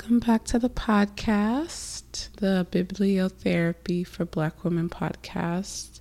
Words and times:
Welcome 0.00 0.20
back 0.20 0.44
to 0.44 0.58
the 0.58 0.70
podcast, 0.70 2.30
the 2.38 2.66
Bibliotherapy 2.70 4.06
for 4.06 4.24
Black 4.24 4.64
Women 4.64 4.88
podcast. 4.88 6.00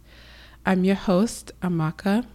I'm 0.65 0.85
your 0.85 0.95
host, 0.95 1.51
Amaka. 1.61 2.25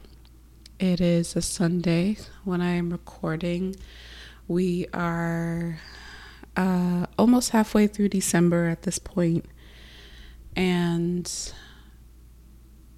It 0.78 1.00
is 1.00 1.34
a 1.34 1.40
Sunday 1.40 2.18
when 2.44 2.60
I 2.60 2.72
am 2.72 2.90
recording. 2.90 3.76
We 4.46 4.88
are 4.92 5.80
uh, 6.54 7.06
almost 7.18 7.50
halfway 7.50 7.86
through 7.86 8.10
December 8.10 8.66
at 8.66 8.82
this 8.82 8.98
point, 8.98 9.46
and 10.54 11.32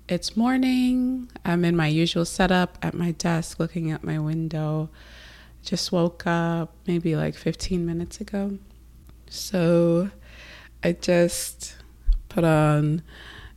it's 0.09 0.37
morning. 0.37 1.31
I'm 1.45 1.65
in 1.65 1.77
my 1.77 1.87
usual 1.87 2.25
setup 2.25 2.79
at 2.83 2.95
my 2.95 3.13
desk 3.13 3.61
looking 3.61 3.93
at 3.93 4.03
my 4.03 4.19
window. 4.19 4.91
Just 5.67 5.91
woke 5.91 6.27
up 6.27 6.73
maybe 6.87 7.17
like 7.17 7.35
15 7.35 7.85
minutes 7.85 8.21
ago. 8.21 8.59
So 9.29 10.11
I 10.83 10.93
just 10.93 11.77
put 12.29 12.45
on 12.45 13.03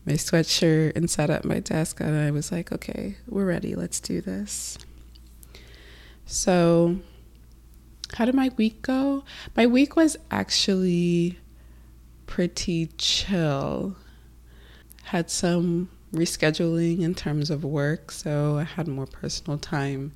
my 0.07 0.13
sweatshirt 0.13 0.95
and 0.95 1.07
sat 1.07 1.29
at 1.29 1.45
my 1.45 1.59
desk 1.59 1.99
and 1.99 2.15
I 2.15 2.31
was 2.31 2.51
like, 2.51 2.71
okay, 2.71 3.17
we're 3.27 3.45
ready. 3.45 3.75
Let's 3.75 3.99
do 3.99 4.21
this. 4.21 4.79
So, 6.25 6.97
how 8.15 8.25
did 8.25 8.33
my 8.33 8.49
week 8.57 8.81
go? 8.81 9.23
My 9.55 9.67
week 9.67 9.95
was 9.95 10.17
actually 10.31 11.37
pretty 12.25 12.87
chill. 12.97 13.95
Had 15.03 15.29
some 15.29 15.89
rescheduling 16.11 17.01
in 17.01 17.13
terms 17.13 17.51
of 17.51 17.63
work, 17.63 18.11
so 18.11 18.57
I 18.57 18.63
had 18.63 18.87
more 18.87 19.05
personal 19.05 19.59
time. 19.59 20.13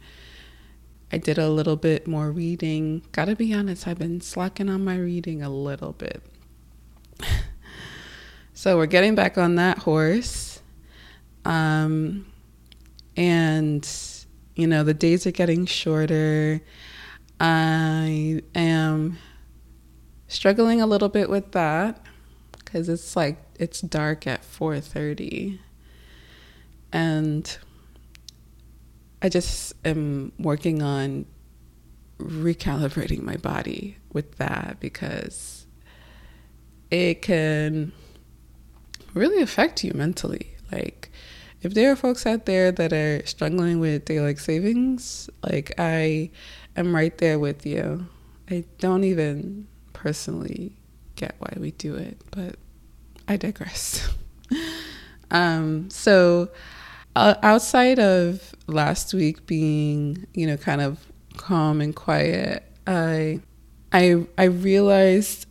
I 1.14 1.18
did 1.18 1.38
a 1.38 1.48
little 1.48 1.76
bit 1.76 2.08
more 2.08 2.32
reading. 2.32 3.04
Gotta 3.12 3.36
be 3.36 3.54
honest, 3.54 3.88
I've 3.88 4.00
been 4.00 4.20
slacking 4.20 4.68
on 4.68 4.84
my 4.84 4.98
reading 4.98 5.44
a 5.44 5.50
little 5.52 5.92
bit. 5.94 6.24
so 8.56 8.78
we're 8.78 8.88
getting 8.88 9.14
back 9.14 9.38
on 9.38 9.54
that 9.58 9.78
horse. 9.78 10.60
Um, 11.46 12.26
and, 13.16 13.88
you 14.56 14.66
know, 14.66 14.84
the 14.84 14.96
days 14.96 15.28
are 15.28 15.32
getting 15.32 15.68
shorter. 15.68 16.64
I 17.40 18.42
am 18.56 19.20
struggling 20.28 20.82
a 20.82 20.88
little 20.88 21.10
bit 21.10 21.30
with 21.30 21.52
that 21.52 22.04
because 22.56 22.90
it's 22.90 23.16
like 23.16 23.38
it's 23.60 23.82
dark 23.82 24.26
at 24.26 24.42
4:30 24.42 25.60
and 26.92 27.56
I 29.24 29.30
just 29.30 29.74
am 29.86 30.34
working 30.38 30.84
on 30.84 31.26
recalibrating 32.20 33.24
my 33.24 33.38
body 33.38 33.98
with 34.12 34.38
that 34.38 34.78
because 34.82 35.66
it 36.92 37.22
can 37.22 37.94
really 39.14 39.42
affect 39.42 39.84
you 39.84 39.94
mentally. 39.96 40.56
Like, 40.72 41.10
if 41.62 41.74
there 41.74 41.92
are 41.92 41.96
folks 41.96 42.26
out 42.26 42.46
there 42.46 42.72
that 42.74 42.92
are 42.92 43.26
struggling 43.26 43.80
with 43.80 44.04
daylight 44.04 44.40
savings, 44.40 45.30
like, 45.42 45.74
I 45.78 46.30
am 46.76 46.94
right 46.94 47.18
there 47.18 47.40
with 47.40 47.66
you. 47.66 48.06
I 48.52 48.66
don't 48.80 49.06
even 49.06 49.68
personally 49.94 50.76
get 51.16 51.36
why 51.40 51.54
we 51.58 51.72
do 51.72 51.96
it, 51.96 52.22
but 52.32 52.58
I 53.28 53.38
digress. 53.38 54.06
um, 55.32 55.90
so, 55.90 56.50
uh, 57.16 57.36
outside 57.44 58.00
of 58.00 58.56
last 58.68 59.14
week 59.14 59.46
being, 59.46 60.26
you 60.34 60.48
know, 60.48 60.58
kind 60.58 60.82
of 60.82 61.00
calm 61.38 61.82
and 61.82 61.96
quiet, 61.96 62.64
I 62.88 63.42
I 63.92 64.26
I 64.38 64.46
realized 64.46 65.46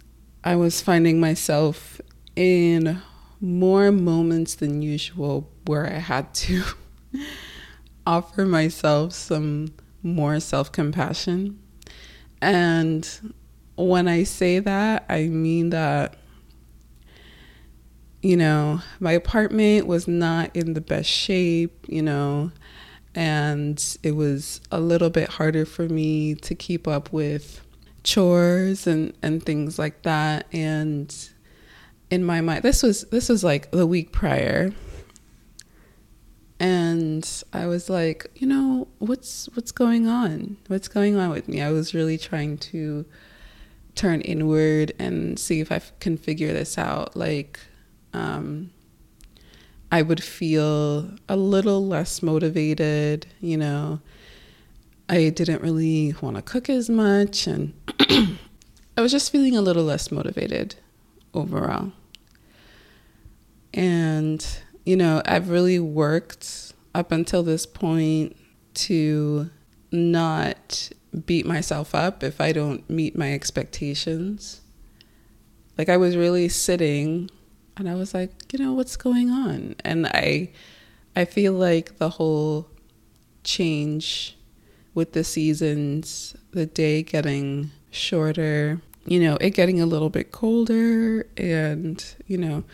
I 0.44 0.56
was 0.56 0.80
finding 0.80 1.20
myself 1.20 2.00
in 2.34 3.00
more 3.40 3.92
moments 3.92 4.54
than 4.56 4.82
usual 4.82 5.50
where 5.66 5.86
I 5.86 5.98
had 5.98 6.32
to 6.34 6.62
offer 8.06 8.44
myself 8.44 9.12
some 9.12 9.74
more 10.02 10.40
self-compassion. 10.40 11.58
And 12.40 13.08
when 13.76 14.08
I 14.08 14.24
say 14.24 14.58
that, 14.58 15.04
I 15.08 15.28
mean 15.28 15.70
that 15.70 16.16
you 18.22 18.36
know, 18.36 18.80
my 19.00 19.12
apartment 19.12 19.86
was 19.86 20.06
not 20.06 20.54
in 20.54 20.74
the 20.74 20.80
best 20.80 21.10
shape, 21.10 21.84
you 21.88 22.02
know, 22.02 22.52
and 23.14 23.98
it 24.02 24.12
was 24.12 24.60
a 24.70 24.80
little 24.80 25.10
bit 25.10 25.28
harder 25.28 25.66
for 25.66 25.88
me 25.88 26.34
to 26.36 26.54
keep 26.54 26.86
up 26.86 27.12
with 27.12 27.60
chores 28.04 28.86
and, 28.86 29.12
and 29.22 29.44
things 29.44 29.78
like 29.78 30.02
that. 30.02 30.46
And 30.52 31.14
in 32.10 32.24
my 32.24 32.40
mind, 32.40 32.62
this 32.62 32.82
was 32.82 33.02
this 33.10 33.28
was 33.28 33.42
like 33.42 33.70
the 33.72 33.86
week 33.86 34.12
prior. 34.12 34.72
And 36.60 37.28
I 37.52 37.66
was 37.66 37.90
like, 37.90 38.30
you 38.36 38.46
know, 38.46 38.86
what's 38.98 39.48
what's 39.54 39.72
going 39.72 40.06
on? 40.06 40.58
What's 40.68 40.86
going 40.86 41.16
on 41.16 41.30
with 41.30 41.48
me? 41.48 41.60
I 41.60 41.72
was 41.72 41.92
really 41.92 42.18
trying 42.18 42.56
to 42.58 43.04
turn 43.96 44.20
inward 44.20 44.92
and 44.98 45.38
see 45.38 45.60
if 45.60 45.72
I 45.72 45.80
can 45.98 46.16
figure 46.16 46.52
this 46.52 46.78
out. 46.78 47.16
Like, 47.16 47.58
um, 48.12 48.70
I 49.90 50.02
would 50.02 50.22
feel 50.22 51.10
a 51.28 51.36
little 51.36 51.86
less 51.86 52.22
motivated, 52.22 53.26
you 53.40 53.56
know. 53.56 54.00
I 55.08 55.28
didn't 55.28 55.60
really 55.60 56.14
want 56.22 56.36
to 56.36 56.42
cook 56.42 56.70
as 56.70 56.88
much, 56.88 57.46
and 57.46 57.74
I 58.96 59.00
was 59.00 59.12
just 59.12 59.30
feeling 59.30 59.56
a 59.56 59.60
little 59.60 59.84
less 59.84 60.10
motivated 60.10 60.76
overall. 61.34 61.92
And, 63.74 64.46
you 64.84 64.96
know, 64.96 65.20
I've 65.26 65.50
really 65.50 65.78
worked 65.78 66.72
up 66.94 67.12
until 67.12 67.42
this 67.42 67.66
point 67.66 68.36
to 68.74 69.50
not 69.90 70.90
beat 71.26 71.44
myself 71.44 71.94
up 71.94 72.22
if 72.22 72.40
I 72.40 72.52
don't 72.52 72.88
meet 72.88 73.16
my 73.16 73.34
expectations. 73.34 74.62
Like, 75.76 75.88
I 75.88 75.96
was 75.98 76.16
really 76.16 76.48
sitting 76.48 77.30
and 77.76 77.88
I 77.88 77.94
was 77.94 78.14
like, 78.14 78.30
you 78.52 78.58
know, 78.58 78.72
what's 78.72 78.96
going 78.96 79.30
on? 79.30 79.76
And 79.84 80.06
I 80.06 80.50
I 81.14 81.24
feel 81.24 81.52
like 81.52 81.98
the 81.98 82.10
whole 82.10 82.68
change 83.44 84.36
with 84.94 85.12
the 85.12 85.24
seasons, 85.24 86.36
the 86.52 86.66
day 86.66 87.02
getting 87.02 87.70
shorter, 87.90 88.80
you 89.06 89.20
know, 89.20 89.36
it 89.40 89.50
getting 89.50 89.80
a 89.80 89.86
little 89.86 90.10
bit 90.10 90.32
colder 90.32 91.26
and, 91.36 92.14
you 92.26 92.38
know, 92.38 92.64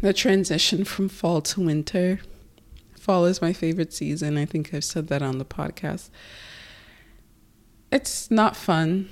the 0.00 0.12
transition 0.12 0.84
from 0.84 1.08
fall 1.08 1.40
to 1.42 1.60
winter. 1.60 2.20
Fall 2.98 3.26
is 3.26 3.42
my 3.42 3.52
favorite 3.52 3.92
season. 3.92 4.36
I 4.36 4.46
think 4.46 4.72
I've 4.72 4.84
said 4.84 5.08
that 5.08 5.22
on 5.22 5.38
the 5.38 5.44
podcast. 5.44 6.08
It's 7.92 8.30
not 8.30 8.56
fun 8.56 9.10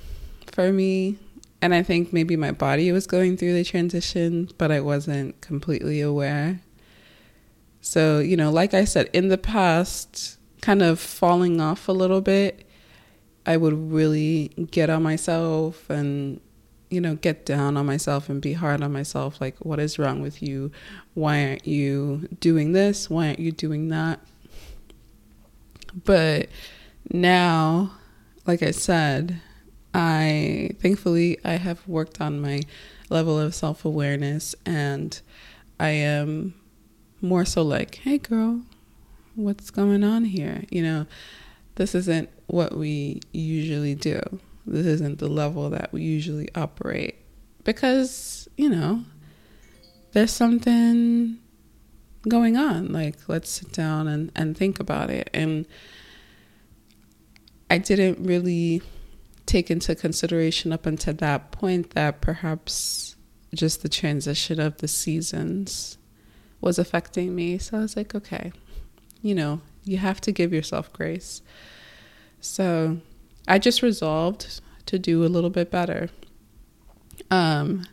for 0.51 0.71
me 0.73 1.17
and 1.63 1.73
I 1.73 1.81
think 1.81 2.11
maybe 2.11 2.35
my 2.35 2.51
body 2.51 2.91
was 2.91 3.07
going 3.07 3.37
through 3.37 3.53
the 3.53 3.63
transition, 3.63 4.49
but 4.57 4.69
I 4.69 4.81
wasn't 4.81 5.39
completely 5.39 6.01
aware. 6.01 6.59
So, 7.79 8.19
you 8.19 8.35
know, 8.35 8.51
like 8.51 8.73
I 8.73 8.83
said, 8.83 9.09
in 9.13 9.29
the 9.29 9.37
past, 9.37 10.37
kind 10.59 10.81
of 10.81 10.99
falling 10.99 11.61
off 11.61 11.87
a 11.87 11.93
little 11.93 12.19
bit, 12.19 12.67
I 13.45 13.55
would 13.55 13.93
really 13.93 14.49
get 14.71 14.89
on 14.89 15.03
myself 15.03 15.89
and, 15.89 16.41
you 16.89 16.99
know, 16.99 17.15
get 17.15 17.45
down 17.45 17.77
on 17.77 17.85
myself 17.85 18.27
and 18.27 18.41
be 18.41 18.51
hard 18.51 18.83
on 18.83 18.91
myself. 18.91 19.39
Like, 19.39 19.55
what 19.59 19.79
is 19.79 19.97
wrong 19.97 20.21
with 20.21 20.43
you? 20.43 20.69
Why 21.13 21.47
aren't 21.47 21.65
you 21.65 22.27
doing 22.41 22.73
this? 22.73 23.09
Why 23.09 23.27
aren't 23.27 23.39
you 23.39 23.53
doing 23.53 23.87
that? 23.87 24.19
But 26.03 26.49
now, 27.09 27.93
like 28.45 28.61
I 28.61 28.71
said, 28.71 29.39
I 29.93 30.71
thankfully 30.79 31.37
I 31.43 31.53
have 31.53 31.87
worked 31.87 32.19
on 32.19 32.41
my 32.41 32.61
level 33.09 33.39
of 33.39 33.53
self-awareness 33.53 34.55
and 34.65 35.19
I 35.79 35.89
am 35.89 36.55
more 37.21 37.45
so 37.45 37.61
like, 37.61 37.95
"Hey 37.95 38.17
girl, 38.17 38.61
what's 39.35 39.69
going 39.69 40.03
on 40.03 40.25
here?" 40.25 40.63
You 40.69 40.83
know, 40.83 41.07
this 41.75 41.95
isn't 41.95 42.29
what 42.47 42.77
we 42.77 43.21
usually 43.31 43.95
do. 43.95 44.21
This 44.65 44.85
isn't 44.85 45.19
the 45.19 45.27
level 45.27 45.69
that 45.71 45.91
we 45.91 46.01
usually 46.01 46.49
operate 46.55 47.15
because, 47.63 48.47
you 48.57 48.69
know, 48.69 49.03
there's 50.13 50.31
something 50.31 51.37
going 52.27 52.57
on. 52.57 52.91
Like, 52.93 53.17
let's 53.27 53.49
sit 53.49 53.71
down 53.71 54.07
and, 54.07 54.31
and 54.35 54.55
think 54.55 54.79
about 54.79 55.09
it. 55.09 55.29
And 55.33 55.65
I 57.69 57.77
didn't 57.77 58.25
really 58.25 58.81
take 59.45 59.69
into 59.69 59.95
consideration 59.95 60.71
up 60.71 60.85
until 60.85 61.13
that 61.15 61.51
point 61.51 61.91
that 61.91 62.21
perhaps 62.21 63.15
just 63.53 63.81
the 63.81 63.89
transition 63.89 64.59
of 64.59 64.77
the 64.77 64.87
seasons 64.87 65.97
was 66.61 66.79
affecting 66.79 67.35
me. 67.35 67.57
So 67.57 67.77
I 67.77 67.81
was 67.81 67.95
like, 67.97 68.15
okay, 68.15 68.51
you 69.21 69.35
know, 69.35 69.61
you 69.83 69.97
have 69.97 70.21
to 70.21 70.31
give 70.31 70.53
yourself 70.53 70.91
grace. 70.93 71.41
So 72.39 72.99
I 73.47 73.59
just 73.59 73.81
resolved 73.81 74.61
to 74.85 74.97
do 74.97 75.23
a 75.23 75.27
little 75.27 75.49
bit 75.49 75.69
better. 75.69 76.09
Um, 77.29 77.85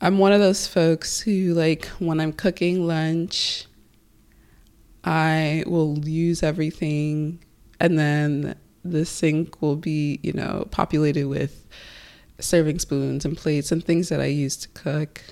I'm 0.00 0.18
one 0.18 0.32
of 0.32 0.40
those 0.40 0.66
folks 0.66 1.20
who, 1.20 1.54
like, 1.54 1.86
when 1.98 2.20
I'm 2.20 2.32
cooking 2.32 2.86
lunch, 2.86 3.66
I 5.04 5.64
will 5.66 5.98
use 6.06 6.42
everything 6.42 7.42
and 7.80 7.98
then 7.98 8.56
the 8.90 9.04
sink 9.04 9.60
will 9.62 9.76
be, 9.76 10.20
you 10.22 10.32
know, 10.32 10.66
populated 10.70 11.26
with 11.26 11.66
serving 12.40 12.78
spoons 12.78 13.24
and 13.24 13.36
plates 13.36 13.72
and 13.72 13.84
things 13.84 14.08
that 14.08 14.20
I 14.20 14.26
use 14.26 14.56
to 14.56 14.68
cook. 14.68 15.22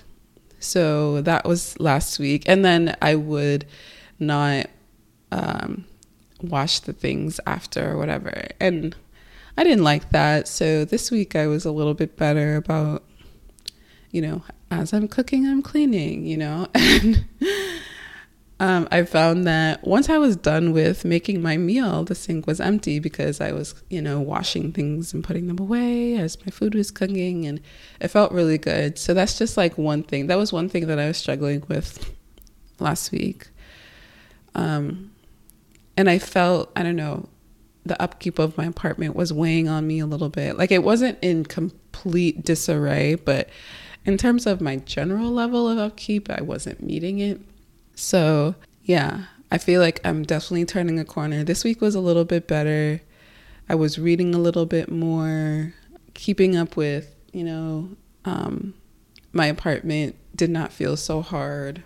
So 0.59 1.21
that 1.21 1.45
was 1.45 1.79
last 1.79 2.19
week. 2.19 2.43
And 2.47 2.65
then 2.65 2.95
I 3.01 3.15
would 3.15 3.65
not 4.19 4.67
um, 5.31 5.85
wash 6.41 6.79
the 6.79 6.93
things 6.93 7.39
after 7.45 7.91
or 7.91 7.97
whatever. 7.97 8.47
And 8.59 8.95
I 9.57 9.63
didn't 9.63 9.83
like 9.83 10.09
that. 10.11 10.47
So 10.47 10.85
this 10.85 11.11
week 11.11 11.35
I 11.35 11.47
was 11.47 11.65
a 11.65 11.71
little 11.71 11.93
bit 11.93 12.15
better 12.17 12.55
about, 12.55 13.03
you 14.11 14.21
know, 14.21 14.43
as 14.69 14.93
I'm 14.93 15.07
cooking, 15.07 15.47
I'm 15.47 15.61
cleaning, 15.61 16.25
you 16.25 16.37
know. 16.37 16.67
And 16.75 17.25
um, 18.59 18.87
I 18.91 19.03
found 19.03 19.45
that 19.45 19.85
once 19.85 20.09
I 20.09 20.17
was 20.17 20.35
done 20.35 20.73
with 20.73 21.05
making 21.05 21.41
my 21.41 21.57
meal, 21.57 22.03
the 22.03 22.15
sink 22.15 22.47
was 22.47 22.59
empty 22.59 22.97
because 22.99 23.39
I 23.39 23.51
was, 23.51 23.75
you 23.89 24.01
know, 24.01 24.19
washing 24.19 24.71
things 24.71 25.13
and 25.13 25.23
putting 25.23 25.47
them 25.47 25.59
away 25.59 26.15
as 26.15 26.43
my 26.43 26.49
food 26.49 26.73
was 26.73 26.89
cooking, 26.89 27.45
and 27.45 27.61
it 27.99 28.07
felt 28.07 28.31
really 28.31 28.57
good. 28.57 28.97
So 28.97 29.13
that's 29.13 29.37
just 29.37 29.57
like 29.57 29.77
one 29.77 30.01
thing. 30.01 30.27
That 30.27 30.37
was 30.39 30.51
one 30.51 30.69
thing 30.69 30.87
that 30.87 30.97
I 30.97 31.07
was 31.07 31.17
struggling 31.17 31.63
with 31.67 32.11
last 32.79 33.11
week. 33.11 33.47
Um, 34.55 35.11
and 35.95 36.09
I 36.09 36.17
felt, 36.17 36.71
I 36.75 36.81
don't 36.81 36.95
know, 36.95 37.29
the 37.85 38.01
upkeep 38.01 38.39
of 38.39 38.57
my 38.57 38.65
apartment 38.65 39.15
was 39.15 39.31
weighing 39.31 39.69
on 39.69 39.85
me 39.85 39.99
a 39.99 40.07
little 40.07 40.29
bit. 40.29 40.57
Like 40.57 40.71
it 40.71 40.83
wasn't 40.83 41.19
in 41.21 41.45
complete 41.45 42.43
disarray, 42.43 43.15
but 43.15 43.49
in 44.03 44.17
terms 44.17 44.47
of 44.47 44.61
my 44.61 44.77
general 44.77 45.31
level 45.31 45.69
of 45.69 45.77
upkeep, 45.77 46.29
I 46.29 46.41
wasn't 46.41 46.81
meeting 46.81 47.19
it. 47.19 47.39
So, 47.97 48.53
yeah, 48.83 49.23
I 49.51 49.57
feel 49.57 49.81
like 49.81 49.99
I'm 50.05 50.21
definitely 50.21 50.65
turning 50.65 50.99
a 50.99 51.03
corner. 51.03 51.43
This 51.43 51.63
week 51.63 51.81
was 51.81 51.95
a 51.95 51.99
little 51.99 52.25
bit 52.25 52.47
better. 52.47 53.01
I 53.67 53.73
was 53.73 53.97
reading 53.97 54.35
a 54.35 54.37
little 54.37 54.67
bit 54.67 54.91
more, 54.91 55.73
keeping 56.13 56.55
up 56.55 56.77
with, 56.77 57.15
you 57.33 57.43
know, 57.43 57.89
um, 58.23 58.75
my 59.33 59.47
apartment 59.47 60.15
did 60.35 60.51
not 60.51 60.71
feel 60.71 60.95
so 60.95 61.23
hard. 61.23 61.81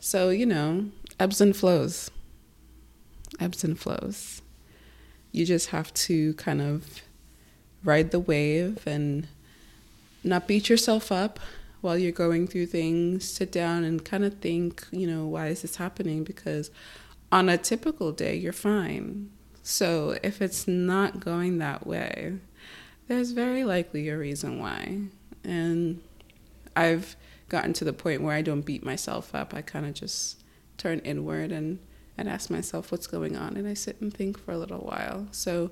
So, 0.00 0.30
you 0.30 0.46
know, 0.46 0.86
ebbs 1.18 1.40
and 1.40 1.54
flows. 1.54 2.12
Ebbs 3.40 3.64
and 3.64 3.76
flows. 3.76 4.40
You 5.32 5.44
just 5.44 5.70
have 5.70 5.92
to 5.94 6.34
kind 6.34 6.62
of 6.62 7.02
ride 7.82 8.12
the 8.12 8.20
wave 8.20 8.86
and 8.86 9.26
not 10.22 10.46
beat 10.46 10.68
yourself 10.68 11.10
up 11.10 11.40
while 11.86 11.96
you're 11.96 12.10
going 12.10 12.48
through 12.48 12.66
things. 12.66 13.24
Sit 13.24 13.52
down 13.52 13.84
and 13.84 14.04
kind 14.04 14.24
of 14.24 14.34
think, 14.40 14.84
you 14.90 15.06
know, 15.06 15.24
why 15.24 15.46
is 15.46 15.62
this 15.62 15.76
happening? 15.76 16.24
Because 16.24 16.72
on 17.30 17.48
a 17.48 17.56
typical 17.56 18.10
day, 18.10 18.34
you're 18.34 18.52
fine. 18.52 19.30
So 19.62 20.18
if 20.20 20.42
it's 20.42 20.66
not 20.66 21.20
going 21.20 21.58
that 21.58 21.86
way, 21.86 22.38
there's 23.06 23.30
very 23.30 23.62
likely 23.62 24.08
a 24.08 24.18
reason 24.18 24.58
why. 24.58 25.02
And 25.44 26.02
I've 26.74 27.14
gotten 27.48 27.72
to 27.74 27.84
the 27.84 27.92
point 27.92 28.20
where 28.20 28.34
I 28.34 28.42
don't 28.42 28.62
beat 28.62 28.84
myself 28.84 29.32
up. 29.32 29.54
I 29.54 29.62
kind 29.62 29.86
of 29.86 29.94
just 29.94 30.42
turn 30.78 30.98
inward 31.00 31.52
and, 31.52 31.78
and 32.18 32.28
ask 32.28 32.50
myself 32.50 32.90
what's 32.90 33.06
going 33.06 33.36
on. 33.36 33.56
And 33.56 33.68
I 33.68 33.74
sit 33.74 34.00
and 34.00 34.12
think 34.12 34.38
for 34.38 34.50
a 34.50 34.58
little 34.58 34.80
while. 34.80 35.28
So, 35.30 35.70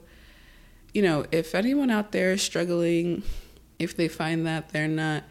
you 0.93 1.03
know, 1.03 1.27
if 1.33 1.57
anyone 1.57 1.91
out 1.91 2.13
there 2.13 2.31
is 2.31 2.43
struggling, 2.43 3.25
if 3.81 3.97
they 3.97 4.07
find 4.07 4.47
that 4.47 4.69
they're 4.69 4.87
not, 4.87 5.25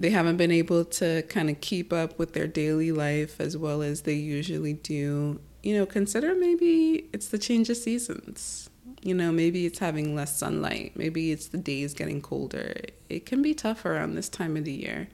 they 0.00 0.10
haven't 0.10 0.36
been 0.36 0.50
able 0.50 0.84
to 0.84 1.22
kind 1.22 1.48
of 1.48 1.60
keep 1.60 1.92
up 1.92 2.18
with 2.18 2.32
their 2.32 2.46
daily 2.46 2.92
life 2.92 3.40
as 3.40 3.56
well 3.56 3.82
as 3.82 4.02
they 4.02 4.14
usually 4.14 4.74
do, 4.74 5.40
you 5.62 5.76
know, 5.76 5.86
consider 5.86 6.34
maybe 6.34 7.08
it's 7.12 7.28
the 7.28 7.38
change 7.38 7.70
of 7.70 7.76
seasons. 7.76 8.70
You 9.02 9.14
know, 9.14 9.30
maybe 9.30 9.66
it's 9.66 9.78
having 9.78 10.14
less 10.14 10.36
sunlight. 10.36 10.92
Maybe 10.96 11.30
it's 11.30 11.48
the 11.48 11.58
days 11.58 11.94
getting 11.94 12.22
colder. 12.22 12.74
It 13.08 13.26
can 13.26 13.42
be 13.42 13.54
tough 13.54 13.84
around 13.84 14.14
this 14.14 14.28
time 14.28 14.56
of 14.56 14.64
the 14.64 14.72
year. 14.72 15.08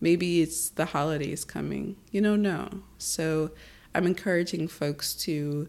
Maybe 0.00 0.40
it's 0.40 0.70
the 0.70 0.86
holidays 0.86 1.44
coming. 1.44 1.96
You 2.10 2.20
don't 2.20 2.42
know. 2.42 2.68
So 2.98 3.50
I'm 3.94 4.06
encouraging 4.06 4.68
folks 4.68 5.14
to, 5.14 5.68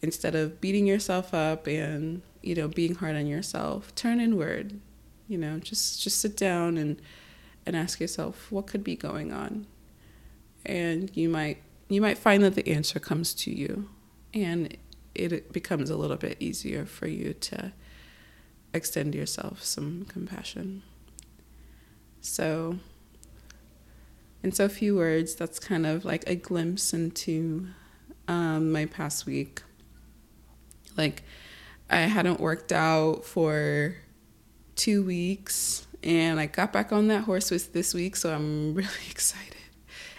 instead 0.00 0.34
of 0.34 0.60
beating 0.60 0.86
yourself 0.86 1.34
up 1.34 1.66
and, 1.66 2.22
you 2.40 2.54
know, 2.54 2.68
being 2.68 2.94
hard 2.94 3.16
on 3.16 3.26
yourself, 3.26 3.94
turn 3.94 4.20
inward. 4.20 4.80
You 5.28 5.38
know, 5.38 5.58
just 5.58 6.02
just 6.02 6.20
sit 6.20 6.36
down 6.36 6.76
and 6.76 7.00
and 7.66 7.76
ask 7.76 8.00
yourself 8.00 8.50
what 8.50 8.66
could 8.66 8.84
be 8.84 8.96
going 8.96 9.32
on. 9.32 9.66
And 10.64 11.14
you 11.16 11.28
might 11.28 11.62
you 11.88 12.00
might 12.00 12.18
find 12.18 12.42
that 12.42 12.54
the 12.54 12.66
answer 12.68 12.98
comes 12.98 13.34
to 13.34 13.50
you 13.50 13.90
and 14.32 14.76
it 15.14 15.52
becomes 15.52 15.90
a 15.90 15.96
little 15.96 16.16
bit 16.16 16.38
easier 16.40 16.86
for 16.86 17.06
you 17.06 17.34
to 17.34 17.72
extend 18.72 19.14
yourself 19.14 19.62
some 19.62 20.06
compassion. 20.06 20.82
So 22.22 22.78
in 24.42 24.52
so 24.52 24.68
few 24.68 24.96
words, 24.96 25.34
that's 25.34 25.58
kind 25.58 25.86
of 25.86 26.04
like 26.04 26.24
a 26.26 26.34
glimpse 26.34 26.92
into 26.92 27.68
um, 28.26 28.72
my 28.72 28.86
past 28.86 29.26
week. 29.26 29.62
Like, 30.96 31.22
I 31.88 32.00
hadn't 32.00 32.40
worked 32.40 32.72
out 32.72 33.24
for 33.24 33.96
two 34.74 35.04
weeks, 35.04 35.86
and 36.02 36.40
I 36.40 36.46
got 36.46 36.72
back 36.72 36.92
on 36.92 37.08
that 37.08 37.24
horse 37.24 37.50
with 37.50 37.72
this 37.72 37.94
week, 37.94 38.16
so 38.16 38.34
I'm 38.34 38.74
really 38.74 38.88
excited. 39.10 39.56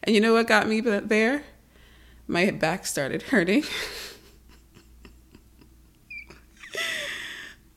And 0.03 0.15
you 0.15 0.21
know 0.21 0.33
what 0.33 0.47
got 0.47 0.67
me 0.67 0.81
there? 0.81 1.43
My 2.27 2.51
back 2.51 2.85
started 2.85 3.23
hurting. 3.23 3.63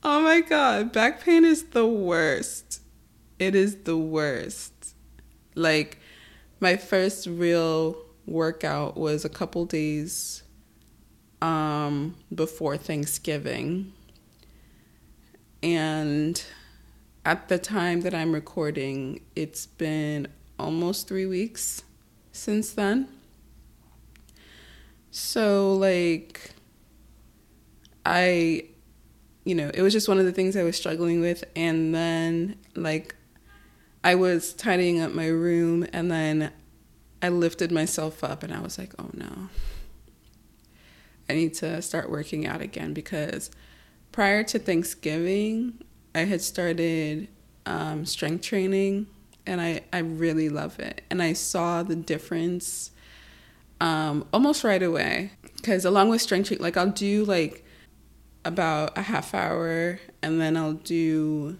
oh 0.02 0.20
my 0.20 0.40
god, 0.40 0.92
back 0.92 1.22
pain 1.22 1.44
is 1.44 1.64
the 1.64 1.86
worst. 1.86 2.80
It 3.38 3.54
is 3.54 3.76
the 3.84 3.96
worst. 3.96 4.72
Like, 5.54 6.00
my 6.60 6.76
first 6.76 7.26
real 7.26 7.96
workout 8.26 8.96
was 8.96 9.24
a 9.24 9.28
couple 9.28 9.64
days 9.66 10.42
um, 11.42 12.16
before 12.34 12.76
Thanksgiving. 12.76 13.92
And 15.62 16.42
at 17.26 17.48
the 17.48 17.58
time 17.58 18.02
that 18.02 18.14
I'm 18.14 18.32
recording, 18.32 19.20
it's 19.34 19.66
been 19.66 20.28
almost 20.60 21.08
three 21.08 21.26
weeks 21.26 21.82
since 22.30 22.70
then. 22.70 23.08
So, 25.10 25.74
like, 25.74 26.52
I, 28.06 28.66
you 29.42 29.56
know, 29.56 29.72
it 29.74 29.82
was 29.82 29.92
just 29.92 30.08
one 30.08 30.20
of 30.20 30.24
the 30.24 30.30
things 30.30 30.56
I 30.56 30.62
was 30.62 30.76
struggling 30.76 31.20
with. 31.20 31.42
And 31.56 31.92
then, 31.92 32.58
like, 32.76 33.16
I 34.04 34.14
was 34.14 34.52
tidying 34.52 35.00
up 35.00 35.12
my 35.12 35.26
room 35.26 35.84
and 35.92 36.08
then 36.08 36.52
I 37.20 37.30
lifted 37.30 37.72
myself 37.72 38.22
up 38.22 38.44
and 38.44 38.54
I 38.54 38.60
was 38.60 38.78
like, 38.78 38.92
oh 39.00 39.10
no. 39.12 39.48
I 41.28 41.34
need 41.34 41.54
to 41.54 41.82
start 41.82 42.08
working 42.08 42.46
out 42.46 42.60
again 42.60 42.94
because 42.94 43.50
prior 44.12 44.44
to 44.44 44.60
Thanksgiving, 44.60 45.82
I 46.16 46.24
had 46.24 46.40
started 46.40 47.28
um, 47.66 48.06
strength 48.06 48.42
training 48.42 49.06
and 49.44 49.60
I, 49.60 49.82
I 49.92 49.98
really 49.98 50.48
love 50.48 50.78
it. 50.78 51.02
And 51.10 51.22
I 51.22 51.34
saw 51.34 51.82
the 51.82 51.94
difference 51.94 52.90
um, 53.82 54.26
almost 54.32 54.64
right 54.64 54.82
away. 54.82 55.32
Because 55.56 55.84
along 55.84 56.08
with 56.08 56.22
strength 56.22 56.48
training, 56.48 56.62
like 56.62 56.78
I'll 56.78 56.90
do 56.90 57.24
like 57.26 57.66
about 58.46 58.96
a 58.96 59.02
half 59.02 59.34
hour 59.34 60.00
and 60.22 60.40
then 60.40 60.56
I'll 60.56 60.72
do 60.72 61.58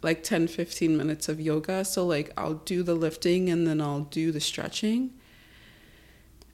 like 0.00 0.22
10 0.22 0.46
15 0.46 0.96
minutes 0.96 1.28
of 1.28 1.40
yoga 1.40 1.84
so 1.84 2.06
like 2.06 2.32
i'll 2.36 2.54
do 2.54 2.84
the 2.84 2.94
lifting 2.94 3.50
and 3.50 3.66
then 3.66 3.80
i'll 3.80 4.02
do 4.02 4.30
the 4.30 4.40
stretching 4.40 5.10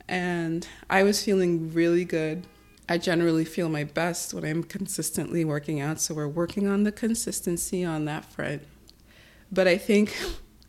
and 0.09 0.66
i 0.88 1.02
was 1.02 1.23
feeling 1.23 1.71
really 1.71 2.07
good 2.07 2.47
i 2.88 2.98
generally 2.98 3.44
feel 3.44 3.68
my 3.68 3.84
best 3.84 4.34
when 4.34 4.44
i'm 4.44 4.62
consistently 4.62 5.44
working 5.44 5.80
out 5.80 6.00
so 6.00 6.14
we're 6.14 6.28
working 6.28 6.66
on 6.66 6.84
the 6.84 6.92
consistency 6.92 7.84
on 7.84 8.04
that 8.04 8.24
front 8.24 8.62
but 9.50 9.66
i 9.66 9.76
think 9.76 10.16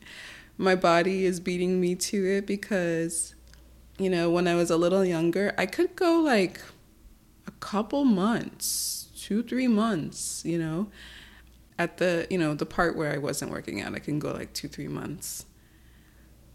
my 0.57 0.75
body 0.75 1.25
is 1.25 1.39
beating 1.39 1.79
me 1.79 1.95
to 1.95 2.25
it 2.25 2.45
because 2.45 3.35
you 3.97 4.09
know 4.09 4.29
when 4.29 4.47
i 4.47 4.55
was 4.55 4.69
a 4.69 4.77
little 4.77 5.03
younger 5.03 5.53
i 5.57 5.65
could 5.65 5.95
go 5.95 6.19
like 6.19 6.61
a 7.47 7.51
couple 7.51 8.05
months 8.05 9.09
two 9.17 9.43
three 9.43 9.67
months 9.67 10.43
you 10.45 10.57
know 10.57 10.87
at 11.77 11.97
the 11.97 12.27
you 12.29 12.37
know 12.37 12.53
the 12.53 12.65
part 12.65 12.95
where 12.95 13.11
I 13.11 13.17
wasn't 13.17 13.51
working 13.51 13.81
out, 13.81 13.93
I 13.95 13.99
can 13.99 14.19
go 14.19 14.31
like 14.31 14.53
two 14.53 14.67
three 14.67 14.87
months, 14.87 15.45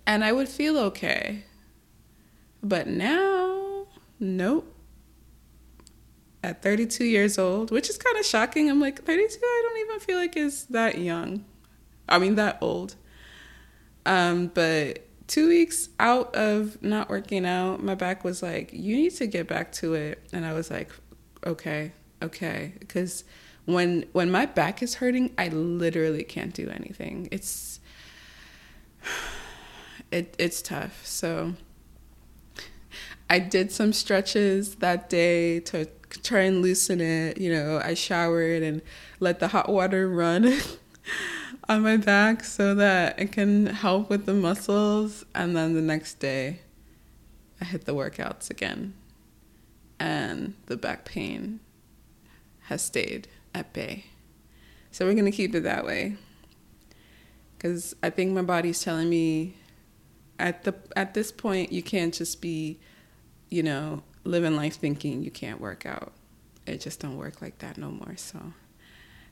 and 0.06 0.24
I 0.24 0.32
would 0.32 0.48
feel 0.48 0.78
okay. 0.78 1.44
But 2.62 2.86
now, 2.86 3.86
nope. 4.18 4.74
At 6.42 6.62
32 6.62 7.04
years 7.04 7.38
old, 7.38 7.70
which 7.70 7.90
is 7.90 7.98
kind 7.98 8.16
of 8.16 8.24
shocking. 8.24 8.70
I'm 8.70 8.80
like, 8.80 9.02
32, 9.04 9.38
I 9.42 9.68
don't 9.68 9.86
even 9.86 10.00
feel 10.00 10.18
like 10.18 10.36
is 10.36 10.64
that 10.66 10.98
young. 10.98 11.44
I 12.08 12.18
mean, 12.18 12.34
that 12.36 12.58
old. 12.60 12.96
Um, 14.06 14.48
but 14.48 15.06
two 15.26 15.48
weeks 15.48 15.90
out 15.98 16.34
of 16.34 16.82
not 16.82 17.08
working 17.08 17.46
out, 17.46 17.82
my 17.82 17.94
back 17.94 18.24
was 18.24 18.42
like, 18.42 18.72
you 18.72 18.96
need 18.96 19.14
to 19.16 19.26
get 19.26 19.46
back 19.46 19.72
to 19.72 19.94
it. 19.94 20.22
And 20.32 20.44
I 20.44 20.52
was 20.52 20.70
like, 20.70 20.90
okay, 21.46 21.92
okay. 22.22 22.72
Because 22.78 23.24
when 23.66 24.06
when 24.12 24.30
my 24.30 24.46
back 24.46 24.82
is 24.82 24.94
hurting, 24.94 25.32
I 25.38 25.48
literally 25.48 26.24
can't 26.24 26.54
do 26.54 26.68
anything. 26.70 27.28
It's 27.30 27.80
it 30.10 30.34
it's 30.38 30.62
tough. 30.62 31.06
So 31.06 31.54
I 33.28 33.38
did 33.38 33.70
some 33.70 33.92
stretches 33.92 34.76
that 34.76 35.08
day 35.08 35.60
to 35.60 35.86
try 36.22 36.40
and 36.40 36.62
loosen 36.62 37.00
it. 37.00 37.38
You 37.38 37.52
know, 37.52 37.80
I 37.82 37.94
showered 37.94 38.62
and 38.62 38.82
let 39.18 39.40
the 39.40 39.48
hot 39.48 39.68
water 39.68 40.08
run 40.08 40.58
on 41.68 41.82
my 41.82 41.96
back 41.96 42.44
so 42.44 42.74
that 42.74 43.18
it 43.18 43.32
can 43.32 43.66
help 43.66 44.10
with 44.10 44.26
the 44.26 44.34
muscles. 44.34 45.24
And 45.34 45.56
then 45.56 45.74
the 45.74 45.82
next 45.82 46.14
day, 46.14 46.60
I 47.60 47.64
hit 47.64 47.84
the 47.84 47.94
workouts 47.94 48.50
again. 48.50 48.94
And 49.98 50.54
the 50.66 50.76
back 50.76 51.04
pain 51.04 51.60
has 52.62 52.82
stayed 52.82 53.28
at 53.54 53.72
bay. 53.72 54.06
So 54.90 55.06
we're 55.06 55.14
going 55.14 55.24
to 55.26 55.30
keep 55.30 55.54
it 55.54 55.62
that 55.64 55.84
way. 55.84 56.16
Cuz 57.58 57.94
I 58.02 58.08
think 58.08 58.32
my 58.32 58.42
body's 58.42 58.82
telling 58.82 59.10
me 59.10 59.54
at 60.38 60.64
the 60.64 60.74
at 60.96 61.12
this 61.12 61.30
point 61.30 61.70
you 61.70 61.82
can't 61.82 62.14
just 62.14 62.40
be, 62.40 62.80
you 63.50 63.62
know, 63.62 64.02
living 64.24 64.56
life 64.56 64.76
thinking 64.76 65.22
you 65.22 65.30
can't 65.30 65.60
work 65.60 65.86
out. 65.86 66.12
It 66.66 66.80
just 66.80 67.00
don't 67.00 67.16
work 67.16 67.40
like 67.40 67.58
that 67.58 67.78
no 67.78 67.90
more. 67.90 68.14
So 68.16 68.52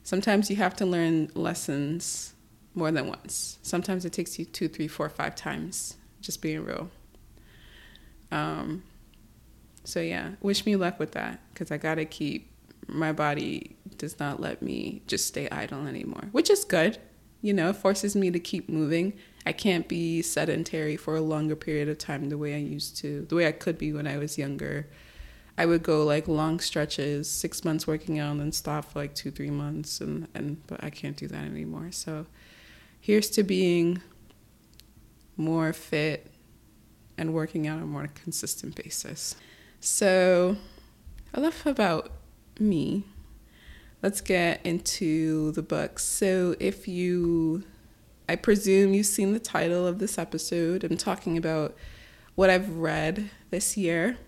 sometimes 0.03 0.49
you 0.49 0.55
have 0.57 0.75
to 0.77 0.85
learn 0.85 1.29
lessons 1.35 2.33
more 2.75 2.91
than 2.91 3.07
once. 3.07 3.59
Sometimes 3.61 4.05
it 4.05 4.13
takes 4.13 4.39
you 4.39 4.45
two, 4.45 4.67
three, 4.67 4.87
four, 4.87 5.09
five 5.09 5.35
times. 5.35 5.97
Just 6.21 6.41
being 6.41 6.65
real. 6.65 6.89
Um, 8.31 8.83
so 9.83 10.01
yeah, 10.01 10.31
wish 10.41 10.65
me 10.65 10.75
luck 10.75 10.99
with 10.99 11.13
that 11.13 11.39
because 11.53 11.71
I 11.71 11.77
gotta 11.77 12.05
keep 12.05 12.51
my 12.87 13.11
body 13.11 13.75
does 13.97 14.19
not 14.19 14.39
let 14.39 14.61
me 14.61 15.01
just 15.07 15.27
stay 15.27 15.47
idle 15.49 15.87
anymore, 15.87 16.25
which 16.31 16.49
is 16.49 16.65
good. 16.65 16.97
You 17.41 17.53
know, 17.53 17.69
it 17.69 17.75
forces 17.75 18.15
me 18.15 18.31
to 18.31 18.39
keep 18.39 18.67
moving. 18.69 19.13
I 19.45 19.51
can't 19.51 19.87
be 19.87 20.21
sedentary 20.21 20.97
for 20.97 21.15
a 21.15 21.21
longer 21.21 21.55
period 21.55 21.89
of 21.89 21.97
time 21.97 22.29
the 22.29 22.37
way 22.37 22.53
I 22.53 22.59
used 22.59 22.97
to, 22.97 23.25
the 23.29 23.35
way 23.35 23.47
I 23.47 23.51
could 23.51 23.77
be 23.77 23.93
when 23.93 24.07
I 24.07 24.17
was 24.17 24.37
younger. 24.37 24.87
I 25.57 25.65
would 25.65 25.83
go 25.83 26.03
like 26.05 26.27
long 26.27 26.59
stretches, 26.59 27.29
six 27.29 27.65
months 27.65 27.85
working 27.85 28.19
out 28.19 28.31
and 28.31 28.39
then 28.39 28.51
stop 28.51 28.85
for 28.85 28.99
like 28.99 29.15
two, 29.15 29.31
three 29.31 29.49
months 29.49 29.99
and, 30.01 30.27
and 30.33 30.65
but 30.67 30.83
I 30.83 30.89
can't 30.89 31.17
do 31.17 31.27
that 31.27 31.43
anymore. 31.43 31.91
So 31.91 32.25
here's 32.99 33.29
to 33.31 33.43
being 33.43 34.01
more 35.35 35.73
fit 35.73 36.31
and 37.17 37.33
working 37.33 37.67
out 37.67 37.77
on 37.77 37.83
a 37.83 37.87
more 37.87 38.07
consistent 38.07 38.75
basis. 38.75 39.35
So 39.79 40.57
enough 41.33 41.65
about 41.65 42.11
me 42.59 43.05
let's 44.01 44.21
get 44.21 44.61
into 44.65 45.51
the 45.51 45.61
book. 45.61 45.99
So, 45.99 46.55
if 46.59 46.87
you, 46.87 47.63
I 48.29 48.35
presume 48.35 48.93
you've 48.93 49.07
seen 49.07 49.33
the 49.33 49.39
title 49.39 49.87
of 49.87 49.97
this 49.97 50.19
episode, 50.19 50.83
I'm 50.83 50.97
talking 50.97 51.35
about 51.35 51.75
what 52.35 52.51
I've 52.51 52.69
read 52.77 53.31
this 53.49 53.75
year. 53.75 54.19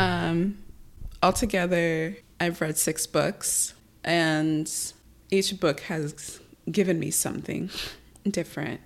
Um, 0.00 0.58
altogether, 1.22 2.16
I've 2.40 2.60
read 2.60 2.76
six 2.76 3.06
books, 3.06 3.74
and 4.02 4.68
each 5.30 5.60
book 5.60 5.78
has 5.82 6.40
given 6.68 6.98
me 6.98 7.12
something 7.12 7.70
different. 8.28 8.80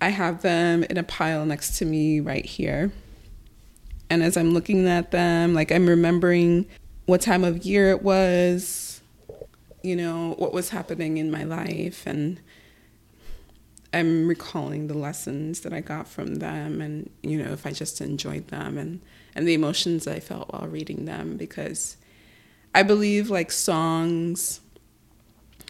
I 0.00 0.10
have 0.10 0.42
them 0.42 0.84
in 0.84 0.96
a 0.96 1.02
pile 1.02 1.44
next 1.44 1.78
to 1.78 1.84
me 1.84 2.20
right 2.20 2.46
here. 2.46 2.92
And 4.08 4.22
as 4.22 4.36
I'm 4.36 4.54
looking 4.54 4.86
at 4.86 5.10
them, 5.10 5.54
like 5.54 5.72
I'm 5.72 5.88
remembering 5.88 6.66
what 7.06 7.20
time 7.20 7.42
of 7.42 7.64
year 7.66 7.90
it 7.90 8.04
was, 8.04 8.93
you 9.84 9.94
know, 9.94 10.34
what 10.38 10.52
was 10.52 10.70
happening 10.70 11.18
in 11.18 11.30
my 11.30 11.44
life. 11.44 12.06
And 12.06 12.40
I'm 13.92 14.26
recalling 14.26 14.86
the 14.86 14.96
lessons 14.96 15.60
that 15.60 15.72
I 15.72 15.80
got 15.80 16.08
from 16.08 16.36
them 16.36 16.80
and, 16.80 17.10
you 17.22 17.40
know, 17.40 17.52
if 17.52 17.66
I 17.66 17.70
just 17.70 18.00
enjoyed 18.00 18.48
them 18.48 18.78
and, 18.78 19.00
and 19.34 19.46
the 19.46 19.54
emotions 19.54 20.08
I 20.08 20.20
felt 20.20 20.52
while 20.52 20.66
reading 20.66 21.04
them 21.04 21.36
because 21.36 21.96
I 22.74 22.82
believe 22.82 23.30
like 23.30 23.52
songs 23.52 24.60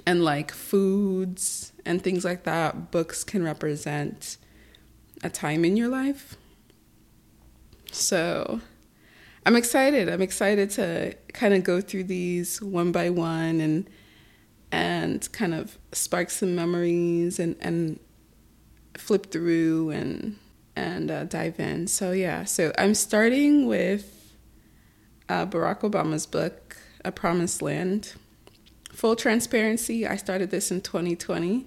and 0.06 0.24
like 0.24 0.52
foods 0.52 1.72
and 1.84 2.00
things 2.00 2.24
like 2.24 2.44
that, 2.44 2.92
books 2.92 3.24
can 3.24 3.42
represent 3.42 4.38
a 5.22 5.28
time 5.28 5.64
in 5.64 5.76
your 5.76 5.88
life. 5.88 6.36
So 7.90 8.60
I'm 9.44 9.56
excited. 9.56 10.08
I'm 10.08 10.22
excited 10.22 10.70
to 10.70 11.14
kind 11.32 11.52
of 11.52 11.64
go 11.64 11.80
through 11.80 12.04
these 12.04 12.62
one 12.62 12.92
by 12.92 13.10
one 13.10 13.60
and 13.60 13.90
and 14.74 15.30
kind 15.30 15.54
of 15.54 15.78
spark 15.92 16.30
some 16.30 16.56
memories 16.56 17.38
and 17.38 17.54
and 17.60 18.00
flip 18.96 19.30
through 19.30 19.90
and 19.90 20.36
and 20.74 21.10
uh, 21.12 21.24
dive 21.24 21.60
in. 21.60 21.86
So 21.86 22.10
yeah, 22.10 22.42
so 22.42 22.72
I'm 22.76 22.94
starting 22.94 23.66
with 23.66 24.34
uh, 25.28 25.46
Barack 25.46 25.82
Obama's 25.82 26.26
book, 26.26 26.76
A 27.04 27.12
Promised 27.12 27.62
Land. 27.62 28.14
Full 28.92 29.14
transparency, 29.14 30.06
I 30.06 30.16
started 30.16 30.50
this 30.50 30.70
in 30.72 30.80
2020, 30.80 31.66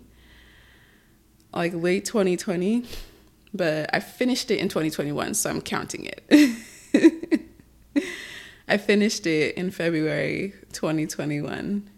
like 1.53 1.73
late 1.73 2.03
2020, 2.05 2.85
but 3.53 3.89
I 3.93 4.01
finished 4.01 4.51
it 4.51 4.59
in 4.59 4.67
2021, 4.67 5.33
so 5.33 5.49
I'm 5.49 5.61
counting 5.61 6.05
it. 6.05 7.43
I 8.67 8.77
finished 8.77 9.25
it 9.25 9.55
in 9.55 9.71
February 9.71 10.53
2021. 10.73 11.89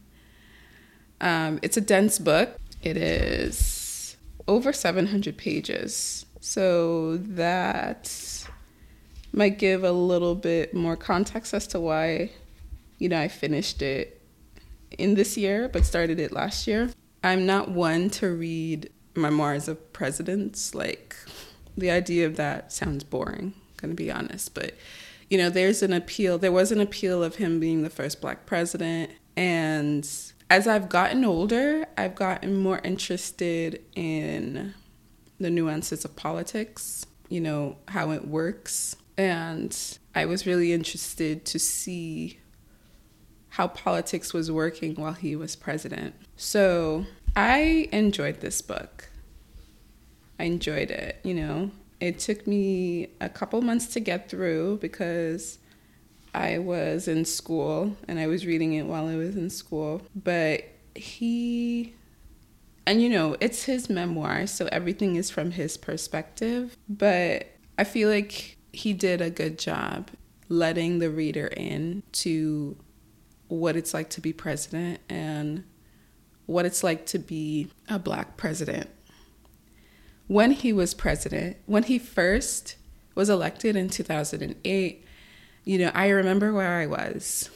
Um, 1.21 1.59
it's 1.61 1.77
a 1.77 1.81
dense 1.81 2.19
book. 2.19 2.57
It 2.81 2.97
is 2.97 4.17
over 4.47 4.73
700 4.73 5.38
pages. 5.38 6.25
So 6.39 7.17
that 7.17 8.47
might 9.31 9.59
give 9.59 9.83
a 9.83 9.91
little 9.91 10.35
bit 10.35 10.73
more 10.73 10.95
context 10.95 11.53
as 11.53 11.67
to 11.67 11.79
why, 11.79 12.31
you 12.97 13.09
know, 13.09 13.19
I 13.19 13.27
finished 13.27 13.81
it 13.81 14.21
in 14.97 15.15
this 15.15 15.38
year, 15.38 15.69
but 15.69 15.85
started 15.85 16.19
it 16.19 16.31
last 16.31 16.67
year. 16.67 16.89
I'm 17.23 17.45
not 17.45 17.69
one 17.69 18.09
to 18.11 18.31
read 18.31 18.89
memoirs 19.15 19.67
of 19.67 19.93
presidents. 19.93 20.73
Like, 20.73 21.15
the 21.77 21.91
idea 21.91 22.25
of 22.25 22.35
that 22.38 22.71
sounds 22.71 23.03
boring, 23.03 23.53
gonna 23.77 23.93
be 23.93 24.11
honest. 24.11 24.53
But 24.53 24.75
you 25.29 25.38
know, 25.38 25.49
there's 25.49 25.83
an 25.83 25.93
appeal. 25.93 26.38
There 26.38 26.51
was 26.51 26.71
an 26.71 26.79
appeal 26.81 27.23
of 27.23 27.35
him 27.35 27.59
being 27.59 27.83
the 27.83 27.89
first 27.89 28.19
black 28.19 28.45
president. 28.45 29.11
And 29.38 30.09
as 30.50 30.68
I've 30.68 30.89
gotten 30.89 31.24
older, 31.24 31.86
I've 31.98 32.15
gotten 32.15 32.58
more 32.58 32.79
interested 32.84 33.84
in 33.96 34.74
the 35.39 35.50
nuances 35.50 36.03
of 36.03 36.15
politics, 36.15 37.06
you 37.29 37.39
know, 37.39 37.77
how 37.88 38.12
it 38.12 38.27
works. 38.27 38.96
And 39.18 39.77
I 40.15 40.25
was 40.25 40.48
really 40.48 40.74
interested 40.74 41.46
to 41.46 41.60
see 41.60 42.39
how 43.50 43.68
politics 43.68 44.34
was 44.34 44.51
working 44.51 44.96
while 44.96 45.13
he 45.13 45.36
was 45.36 45.56
president. 45.56 46.15
So 46.36 47.06
I 47.36 47.88
enjoyed 47.91 48.41
this 48.41 48.62
book. 48.62 49.10
I 50.39 50.46
enjoyed 50.46 50.89
it, 50.89 51.20
you 51.24 51.34
know. 51.34 51.72
It 52.00 52.20
took 52.20 52.48
me 52.48 53.10
a 53.20 53.27
couple 53.27 53.62
months 53.62 53.88
to 53.88 54.00
get 54.00 54.29
through 54.29 54.77
because 54.77 55.60
I 56.33 56.59
was 56.59 57.07
in 57.07 57.25
school 57.25 57.95
and 58.07 58.19
I 58.19 58.27
was 58.27 58.45
reading 58.45 58.74
it 58.74 58.86
while 58.86 59.07
I 59.07 59.15
was 59.15 59.36
in 59.36 59.50
school. 59.50 60.01
But 60.15 60.63
he, 60.95 61.93
and 62.86 63.01
you 63.01 63.09
know, 63.09 63.36
it's 63.39 63.63
his 63.63 63.89
memoir, 63.89 64.48
so 64.48 64.67
everything 64.71 65.15
is 65.15 65.29
from 65.29 65.51
his 65.51 65.77
perspective. 65.77 66.77
But 66.88 67.48
I 67.77 67.83
feel 67.83 68.09
like 68.09 68.57
he 68.74 68.93
did 68.93 69.21
a 69.21 69.29
good 69.29 69.57
job 69.57 70.09
letting 70.48 71.00
the 71.00 71.09
reader 71.09 71.48
in 71.48 72.03
to 72.12 72.77
what 73.48 73.75
it's 73.75 73.93
like 73.93 74.09
to 74.12 74.21
be 74.21 74.33
president 74.33 75.00
and 75.09 75.63
what 76.45 76.65
it's 76.65 76.83
like 76.83 77.05
to 77.07 77.19
be 77.19 77.69
a 77.88 78.00
black 78.00 78.38
president 78.38 78.89
when 80.29 80.51
he 80.51 80.71
was 80.71 80.93
president, 80.93 81.57
when 81.65 81.81
he 81.83 81.98
first 81.98 82.75
was 83.15 83.29
elected 83.29 83.75
in 83.75 83.89
2008, 83.89 85.03
you 85.63 85.78
know, 85.78 85.92
I 85.94 86.10
remember 86.10 86.54
where 86.54 86.80
I 86.80 86.86
was. 86.86 87.50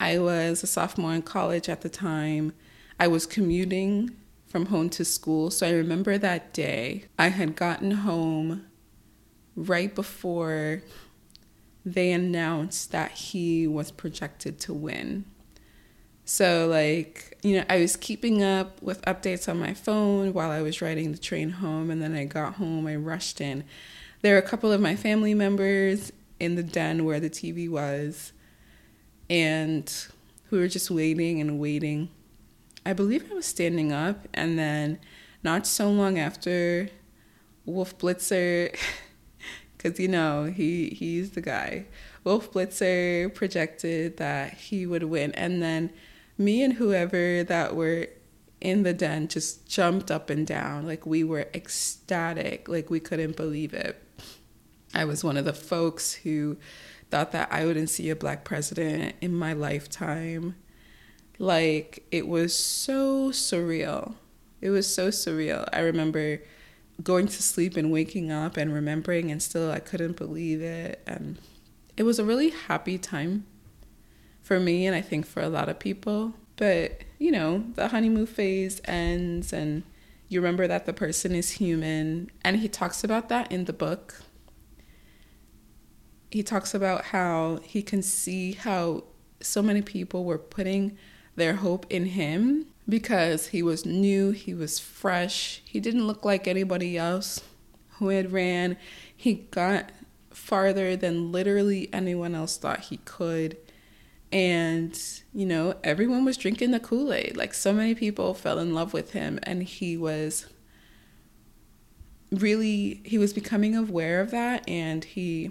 I 0.00 0.18
was 0.18 0.62
a 0.62 0.66
sophomore 0.66 1.14
in 1.14 1.22
college 1.22 1.68
at 1.68 1.80
the 1.80 1.88
time. 1.88 2.52
I 3.00 3.08
was 3.08 3.26
commuting 3.26 4.16
from 4.46 4.66
home 4.66 4.88
to 4.90 5.04
school. 5.04 5.50
So 5.50 5.66
I 5.66 5.72
remember 5.72 6.18
that 6.18 6.52
day. 6.52 7.04
I 7.18 7.28
had 7.28 7.56
gotten 7.56 7.90
home 7.90 8.66
right 9.54 9.94
before 9.94 10.82
they 11.84 12.12
announced 12.12 12.92
that 12.92 13.12
he 13.12 13.66
was 13.66 13.90
projected 13.90 14.60
to 14.60 14.72
win. 14.72 15.24
So, 16.24 16.66
like, 16.66 17.38
you 17.42 17.56
know, 17.56 17.64
I 17.70 17.80
was 17.80 17.96
keeping 17.96 18.42
up 18.42 18.82
with 18.82 19.00
updates 19.02 19.48
on 19.48 19.58
my 19.58 19.72
phone 19.72 20.34
while 20.34 20.50
I 20.50 20.60
was 20.60 20.82
riding 20.82 21.12
the 21.12 21.18
train 21.18 21.50
home. 21.50 21.90
And 21.90 22.02
then 22.02 22.14
I 22.14 22.24
got 22.24 22.56
home, 22.56 22.86
I 22.86 22.96
rushed 22.96 23.40
in. 23.40 23.64
There 24.20 24.34
were 24.34 24.40
a 24.40 24.48
couple 24.48 24.70
of 24.70 24.80
my 24.80 24.94
family 24.94 25.32
members 25.32 26.12
in 26.40 26.54
the 26.54 26.62
den 26.62 27.04
where 27.04 27.20
the 27.20 27.30
TV 27.30 27.68
was. 27.68 28.32
And 29.30 29.92
we 30.50 30.58
were 30.58 30.68
just 30.68 30.90
waiting 30.90 31.40
and 31.40 31.58
waiting. 31.58 32.08
I 32.86 32.92
believe 32.92 33.30
I 33.30 33.34
was 33.34 33.46
standing 33.46 33.92
up. 33.92 34.26
And 34.32 34.58
then, 34.58 34.98
not 35.42 35.66
so 35.66 35.90
long 35.90 36.18
after, 36.18 36.88
Wolf 37.64 37.98
Blitzer. 37.98 38.76
because 39.78 40.00
you 40.00 40.08
know 40.08 40.44
he 40.44 40.90
he's 40.90 41.30
the 41.30 41.40
guy. 41.40 41.86
Wolf 42.24 42.52
Blitzer 42.52 43.32
projected 43.32 44.16
that 44.18 44.54
he 44.54 44.86
would 44.86 45.04
win, 45.04 45.32
and 45.32 45.62
then 45.62 45.90
me 46.36 46.62
and 46.62 46.74
whoever 46.74 47.44
that 47.44 47.74
were 47.74 48.08
in 48.60 48.82
the 48.82 48.92
den 48.92 49.28
just 49.28 49.68
jumped 49.68 50.10
up 50.10 50.30
and 50.30 50.44
down 50.46 50.84
like 50.84 51.06
we 51.06 51.22
were 51.22 51.48
ecstatic, 51.54 52.68
like 52.68 52.90
we 52.90 53.00
couldn't 53.00 53.36
believe 53.36 53.72
it. 53.72 54.02
I 54.94 55.04
was 55.04 55.22
one 55.22 55.36
of 55.36 55.44
the 55.44 55.52
folks 55.52 56.12
who 56.12 56.56
thought 57.10 57.32
that 57.32 57.48
I 57.50 57.64
wouldn't 57.64 57.90
see 57.90 58.10
a 58.10 58.16
black 58.16 58.44
president 58.44 59.16
in 59.20 59.34
my 59.34 59.52
lifetime. 59.52 60.56
Like 61.38 62.04
it 62.10 62.26
was 62.26 62.54
so 62.54 63.30
surreal. 63.30 64.14
It 64.60 64.70
was 64.70 64.92
so 64.92 65.08
surreal. 65.08 65.68
I 65.72 65.80
remember 65.80 66.40
going 67.02 67.26
to 67.26 67.42
sleep 67.42 67.76
and 67.76 67.92
waking 67.92 68.32
up 68.32 68.56
and 68.56 68.74
remembering 68.74 69.30
and 69.30 69.42
still 69.42 69.70
I 69.70 69.78
couldn't 69.78 70.16
believe 70.16 70.60
it 70.60 71.00
and 71.06 71.38
it 71.96 72.02
was 72.02 72.18
a 72.18 72.24
really 72.24 72.50
happy 72.50 72.98
time 72.98 73.46
for 74.42 74.58
me 74.58 74.86
and 74.86 74.96
I 74.96 75.00
think 75.00 75.24
for 75.24 75.40
a 75.40 75.48
lot 75.48 75.68
of 75.68 75.78
people 75.78 76.34
but 76.56 77.02
you 77.18 77.30
know 77.30 77.64
the 77.76 77.88
honeymoon 77.88 78.26
phase 78.26 78.80
ends 78.84 79.52
and 79.52 79.84
you 80.28 80.40
remember 80.40 80.66
that 80.66 80.86
the 80.86 80.92
person 80.92 81.36
is 81.36 81.52
human 81.52 82.30
and 82.42 82.56
he 82.56 82.68
talks 82.68 83.04
about 83.04 83.28
that 83.28 83.50
in 83.52 83.66
the 83.66 83.72
book 83.72 84.22
he 86.30 86.42
talks 86.42 86.74
about 86.74 87.06
how 87.06 87.58
he 87.62 87.82
can 87.82 88.02
see 88.02 88.52
how 88.52 89.04
so 89.40 89.62
many 89.62 89.82
people 89.82 90.24
were 90.24 90.38
putting 90.38 90.96
their 91.36 91.54
hope 91.54 91.86
in 91.88 92.06
him 92.06 92.66
because 92.88 93.48
he 93.48 93.62
was 93.62 93.86
new, 93.86 94.30
he 94.30 94.54
was 94.54 94.78
fresh, 94.78 95.62
he 95.64 95.80
didn't 95.80 96.06
look 96.06 96.24
like 96.24 96.48
anybody 96.48 96.96
else 96.96 97.42
who 97.98 98.08
had 98.08 98.32
ran. 98.32 98.76
He 99.14 99.34
got 99.50 99.90
farther 100.30 100.96
than 100.96 101.32
literally 101.32 101.88
anyone 101.92 102.34
else 102.34 102.56
thought 102.56 102.80
he 102.80 102.98
could. 102.98 103.56
And, 104.30 104.98
you 105.32 105.46
know, 105.46 105.74
everyone 105.82 106.24
was 106.24 106.36
drinking 106.36 106.70
the 106.70 106.80
Kool 106.80 107.12
Aid. 107.12 107.36
Like, 107.36 107.54
so 107.54 107.72
many 107.72 107.94
people 107.94 108.34
fell 108.34 108.58
in 108.58 108.74
love 108.74 108.92
with 108.92 109.12
him, 109.12 109.38
and 109.42 109.62
he 109.62 109.96
was 109.96 110.46
really, 112.30 113.00
he 113.04 113.16
was 113.16 113.32
becoming 113.32 113.74
aware 113.74 114.20
of 114.20 114.30
that, 114.30 114.68
and 114.68 115.02
he 115.02 115.50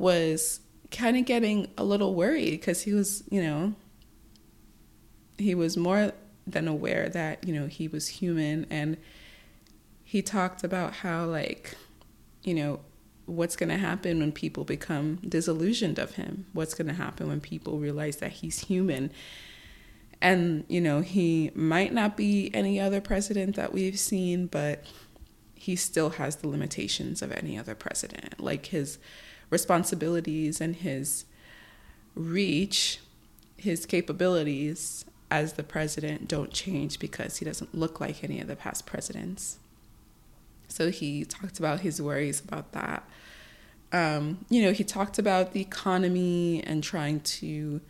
was 0.00 0.60
kind 0.90 1.16
of 1.16 1.26
getting 1.26 1.68
a 1.76 1.84
little 1.84 2.14
worried 2.14 2.52
because 2.52 2.82
he 2.82 2.92
was, 2.94 3.22
you 3.30 3.42
know, 3.42 3.74
he 5.38 5.54
was 5.54 5.76
more 5.76 6.12
than 6.46 6.66
aware 6.66 7.08
that 7.08 7.46
you 7.46 7.54
know 7.54 7.66
he 7.66 7.86
was 7.86 8.08
human. 8.08 8.66
And 8.70 8.96
he 10.02 10.22
talked 10.22 10.64
about 10.64 10.94
how 10.94 11.26
like 11.26 11.76
you 12.42 12.54
know 12.54 12.80
what's 13.26 13.54
going 13.54 13.68
to 13.68 13.76
happen 13.76 14.18
when 14.18 14.32
people 14.32 14.64
become 14.64 15.16
disillusioned 15.28 15.98
of 15.98 16.16
him? 16.16 16.46
What's 16.52 16.74
going 16.74 16.88
to 16.88 16.94
happen 16.94 17.28
when 17.28 17.40
people 17.40 17.78
realize 17.78 18.16
that 18.16 18.32
he's 18.32 18.60
human? 18.60 19.12
And 20.22 20.64
you 20.68 20.80
know 20.80 21.02
he 21.02 21.50
might 21.54 21.92
not 21.92 22.16
be 22.16 22.50
any 22.54 22.80
other 22.80 23.00
president 23.00 23.54
that 23.56 23.72
we've 23.72 23.98
seen 23.98 24.46
but 24.46 24.84
he 25.54 25.76
still 25.76 26.10
has 26.10 26.36
the 26.36 26.48
limitations 26.48 27.20
of 27.20 27.30
any 27.32 27.58
other 27.58 27.74
president. 27.74 28.40
Like 28.40 28.66
his 28.66 28.98
responsibilities 29.50 30.60
and 30.60 30.76
his 30.76 31.24
reach 32.14 33.00
his 33.60 33.84
capabilities 33.86 35.04
as 35.30 35.52
the 35.52 35.62
president 35.62 36.26
don't 36.26 36.52
change 36.52 36.98
because 36.98 37.36
he 37.36 37.44
doesn't 37.44 37.74
look 37.74 38.00
like 38.00 38.24
any 38.24 38.40
of 38.40 38.48
the 38.48 38.56
past 38.56 38.86
presidents. 38.86 39.58
So 40.66 40.90
he 40.90 41.24
talked 41.24 41.58
about 41.58 41.80
his 41.80 42.00
worries 42.00 42.40
about 42.40 42.72
that. 42.72 43.08
Um, 43.92 44.44
you 44.48 44.62
know, 44.62 44.72
he 44.72 44.84
talked 44.84 45.18
about 45.18 45.52
the 45.52 45.60
economy 45.60 46.62
and 46.64 46.82
trying 46.82 47.20
to 47.20 47.80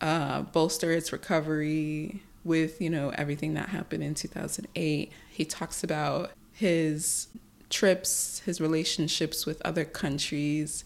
uh, 0.00 0.42
bolster 0.42 0.92
its 0.92 1.12
recovery 1.12 2.22
with, 2.44 2.80
you 2.80 2.90
know, 2.90 3.10
everything 3.10 3.54
that 3.54 3.70
happened 3.70 4.02
in 4.02 4.14
2008. 4.14 5.12
He 5.30 5.44
talks 5.44 5.82
about 5.82 6.30
his 6.52 7.28
trips, 7.70 8.42
his 8.44 8.60
relationships 8.60 9.46
with 9.46 9.62
other 9.64 9.84
countries. 9.84 10.84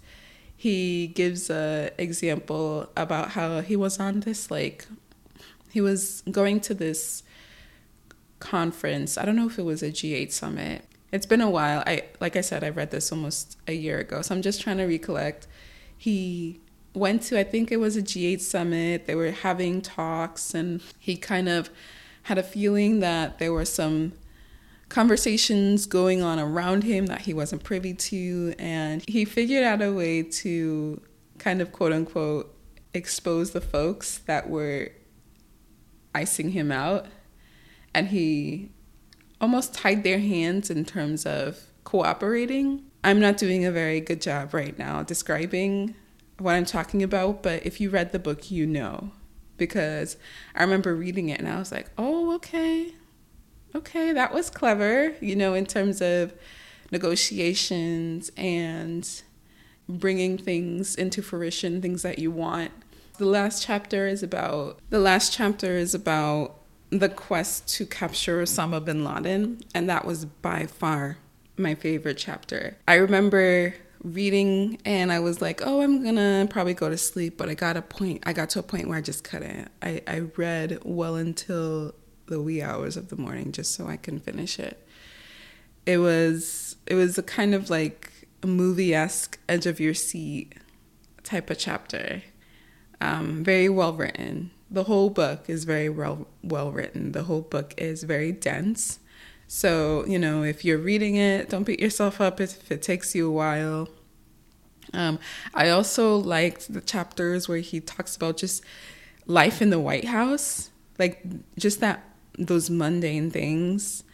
He 0.57 1.09
gives 1.09 1.51
a 1.51 1.91
example 1.99 2.89
about 2.97 3.33
how 3.33 3.61
he 3.61 3.75
was 3.75 3.99
on 3.99 4.21
this 4.21 4.51
like 4.51 4.87
he 5.71 5.81
was 5.81 6.23
going 6.31 6.61
to 6.61 6.75
this 6.75 7.25
conference. 8.39 9.19
I 9.19 9.25
don't 9.25 9.35
know 9.35 9.47
if 9.47 9.59
it 9.59 9.65
was 9.65 9.83
a 9.83 9.91
G8 9.91 10.31
summit. 10.31 10.85
It's 11.11 11.27
been 11.27 11.41
a 11.41 11.51
while. 11.51 11.83
I 11.87 12.05
like 12.21 12.37
I 12.37 12.43
said, 12.43 12.63
I 12.63 12.69
read 12.69 12.91
this 12.91 13.11
almost 13.11 13.59
a 13.67 13.73
year 13.73 13.99
ago, 13.99 14.23
so 14.23 14.35
I'm 14.35 14.43
just 14.43 14.61
trying 14.61 14.79
to 14.79 14.85
recollect. 14.85 15.47
He 15.97 16.61
went 16.93 17.23
to 17.23 17.39
I 17.39 17.45
think 17.45 17.73
it 17.73 17.79
was 17.79 17.97
a 17.97 18.03
G8 18.03 18.41
summit. 18.41 19.07
They 19.07 19.15
were 19.15 19.31
having 19.31 19.83
talks, 19.83 20.55
and 20.55 20.81
he 20.99 21.17
kind 21.17 21.49
of 21.49 21.71
had 22.25 22.39
a 22.39 22.43
feeling 22.43 23.01
that 23.01 23.39
there 23.39 23.53
were 23.53 23.65
some 23.65 24.13
conversations 24.95 25.87
going 25.87 26.23
on 26.23 26.39
around 26.39 26.85
him 26.85 27.07
that 27.07 27.23
he 27.23 27.35
wasn't 27.35 27.65
privy 27.65 27.93
to, 27.93 28.55
and 28.61 29.03
he 29.09 29.25
figured 29.25 29.65
out 29.65 29.83
a 29.83 29.91
way 29.91 30.23
to 30.23 31.01
kind 31.37 31.61
of 31.61 31.73
quote 31.73 31.93
unquote 31.93 32.57
expose 32.95 33.51
the 33.51 33.61
folks 33.61 34.19
that 34.19 34.49
were 34.49 34.93
icing 36.15 36.51
him 36.51 36.71
out. 36.71 37.07
And 37.93 38.07
he 38.07 38.71
almost 39.41 39.75
tied 39.75 40.05
their 40.05 40.21
hands 40.21 40.71
in 40.71 40.85
terms 40.85 41.27
of 41.27 41.59
cooperating. 41.83 42.85
I'm 43.03 43.19
not 43.19 43.37
doing 43.37 43.65
a 43.65 43.73
very 43.73 43.99
good 43.99 44.23
job 44.23 44.55
right 44.55 44.79
now 44.79 45.03
describing 45.03 45.97
what 46.39 46.53
I'm 46.53 46.65
talking 46.65 47.03
about, 47.03 47.43
but 47.43 47.67
if 47.67 47.81
you 47.81 47.91
read 47.91 48.13
the 48.13 48.21
book, 48.21 48.49
you 48.49 48.65
know. 48.65 49.11
Because 49.57 50.17
I 50.55 50.63
remember 50.63 50.95
reading 50.95 51.31
it 51.31 51.41
and 51.41 51.49
I 51.49 51.59
was 51.59 51.73
like, 51.73 51.91
oh, 51.99 52.33
okay. 52.37 52.95
Okay, 53.75 54.13
that 54.13 54.33
was 54.33 54.51
clever, 54.51 55.15
you 55.21 55.35
know, 55.35 55.55
in 55.55 55.67
terms 55.67 56.01
of 56.01 56.33
negotiations 56.91 58.31
and 58.37 59.23
bringing 59.89 60.39
things 60.39 60.95
into 60.95 61.23
fruition, 61.23 61.83
things 61.83 62.03
that 62.03 62.19
you 62.19 62.31
want 62.31 62.71
the 63.19 63.27
last 63.27 63.63
chapter 63.63 64.07
is 64.07 64.23
about 64.23 64.79
the 64.91 64.99
last 64.99 65.33
chapter 65.33 65.77
is 65.77 65.95
about 65.95 66.57
the 66.91 67.09
quest 67.09 67.69
to 67.69 67.87
capture 67.87 68.43
Osama 68.43 68.85
bin 68.85 69.05
Laden, 69.05 69.61
and 69.75 69.89
that 69.89 70.05
was 70.05 70.25
by 70.25 70.67
far 70.67 71.19
my 71.57 71.75
favorite 71.75 72.19
chapter. 72.19 72.77
I 72.89 72.95
remember 72.95 73.75
reading 74.03 74.79
and 74.85 75.11
I 75.11 75.21
was 75.21 75.41
like, 75.41 75.63
oh, 75.65 75.81
I'm 75.81 76.05
gonna 76.05 76.47
probably 76.51 76.75
go 76.75 76.91
to 76.91 76.99
sleep, 76.99 77.39
but 77.39 77.49
I 77.49 77.55
got 77.55 77.77
a 77.77 77.83
point 77.83 78.23
I 78.27 78.33
got 78.33 78.51
to 78.51 78.59
a 78.59 78.63
point 78.63 78.89
where 78.89 78.99
I 78.99 79.01
just 79.01 79.25
couldn't. 79.25 79.71
I, 79.81 80.03
I 80.07 80.21
read 80.37 80.81
well 80.85 81.15
until 81.15 81.95
the 82.27 82.41
wee 82.41 82.63
hours 82.63 82.97
of 82.97 83.09
the 83.09 83.17
morning 83.17 83.53
just 83.53 83.75
so 83.75 83.87
I 83.87 83.97
can 83.97 84.19
finish 84.19 84.59
it. 84.59 84.87
It 85.87 85.99
was 85.99 86.77
it 86.87 86.95
was 86.95 87.19
a 87.19 87.23
kind 87.23 87.55
of 87.55 87.71
like 87.71 88.11
movie 88.45 88.95
esque 88.95 89.39
edge 89.49 89.67
of 89.67 89.81
your 89.81 89.95
seat 89.95 90.55
type 91.23 91.51
of 91.51 91.59
chapter. 91.59 92.23
Um, 93.01 93.45
very 93.45 93.69
well 93.69 93.93
written. 93.93 94.51
The 94.71 94.85
whole 94.85 95.11
book 95.11 95.49
is 95.49 95.65
very 95.65 95.89
well 95.89 96.27
well 96.43 96.71
written. 96.73 97.13
The 97.13 97.25
whole 97.25 97.43
book 97.43 97.75
is 97.77 98.03
very 98.03 98.33
dense. 98.33 98.99
So 99.47 100.05
you 100.07 100.19
know, 100.19 100.43
if 100.43 100.65
you're 100.65 100.79
reading 100.79 101.17
it, 101.17 101.51
don't 101.51 101.65
beat 101.65 101.81
yourself 101.81 102.21
up 102.21 102.41
if 102.41 102.71
it 102.71 102.83
takes 102.83 103.15
you 103.15 103.29
a 103.29 103.33
while. 103.33 103.89
Um, 104.93 105.19
I 105.55 105.71
also 105.71 106.17
liked 106.17 106.73
the 106.73 106.81
chapters 106.81 107.49
where 107.49 107.59
he 107.59 107.81
talks 107.81 108.17
about 108.17 108.37
just 108.37 108.63
life 109.27 109.61
in 109.61 109.71
the 109.71 109.79
White 109.79 110.05
House, 110.05 110.71
like 110.99 111.23
just 111.59 111.81
that 111.81 112.14
those 112.39 112.71
mundane 112.71 113.31
things. 113.31 114.05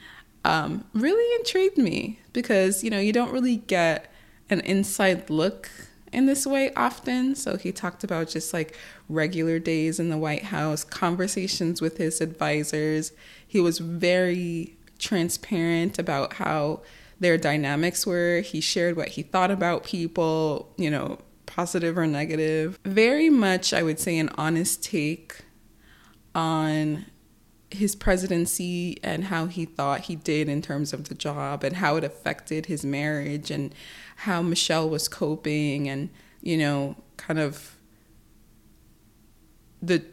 Um, 0.44 0.84
really 0.94 1.36
intrigued 1.36 1.76
me 1.76 2.18
because 2.32 2.82
you 2.82 2.90
know 2.90 2.98
you 2.98 3.12
don't 3.12 3.32
really 3.32 3.56
get 3.56 4.10
an 4.48 4.60
inside 4.60 5.28
look 5.30 5.70
in 6.12 6.26
this 6.26 6.46
way 6.46 6.72
often. 6.74 7.34
So 7.34 7.56
he 7.56 7.72
talked 7.72 8.04
about 8.04 8.28
just 8.28 8.52
like 8.52 8.76
regular 9.08 9.58
days 9.58 10.00
in 10.00 10.08
the 10.08 10.18
White 10.18 10.44
House, 10.44 10.84
conversations 10.84 11.80
with 11.80 11.98
his 11.98 12.20
advisors. 12.20 13.12
He 13.46 13.60
was 13.60 13.78
very 13.78 14.76
transparent 14.98 15.98
about 15.98 16.34
how 16.34 16.80
their 17.18 17.36
dynamics 17.36 18.06
were. 18.06 18.40
He 18.40 18.60
shared 18.60 18.96
what 18.96 19.08
he 19.08 19.22
thought 19.22 19.50
about 19.50 19.84
people, 19.84 20.72
you 20.76 20.90
know, 20.90 21.18
positive 21.46 21.98
or 21.98 22.06
negative. 22.06 22.78
Very 22.84 23.30
much, 23.30 23.72
I 23.72 23.82
would 23.82 24.00
say, 24.00 24.18
an 24.18 24.30
honest 24.36 24.82
take 24.82 25.42
on 26.34 27.06
his 27.70 27.94
presidency 27.94 28.98
and 29.02 29.24
how 29.24 29.46
he 29.46 29.64
thought 29.64 30.02
he 30.02 30.16
did 30.16 30.48
in 30.48 30.60
terms 30.60 30.92
of 30.92 31.08
the 31.08 31.14
job 31.14 31.62
and 31.62 31.76
how 31.76 31.96
it 31.96 32.04
affected 32.04 32.66
his 32.66 32.84
marriage 32.84 33.50
and 33.50 33.74
how 34.16 34.42
Michelle 34.42 34.88
was 34.88 35.08
coping 35.08 35.88
and, 35.88 36.10
you 36.42 36.56
know, 36.56 36.96
kind 37.16 37.38
of 37.38 37.76
the, 39.80 40.04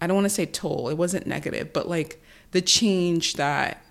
I 0.00 0.06
don't 0.06 0.14
want 0.14 0.26
to 0.26 0.30
say 0.30 0.46
toll, 0.46 0.88
it 0.88 0.96
wasn't 0.96 1.26
negative, 1.26 1.72
but 1.72 1.88
like 1.88 2.22
the 2.52 2.62
change 2.62 3.34
that 3.34 3.82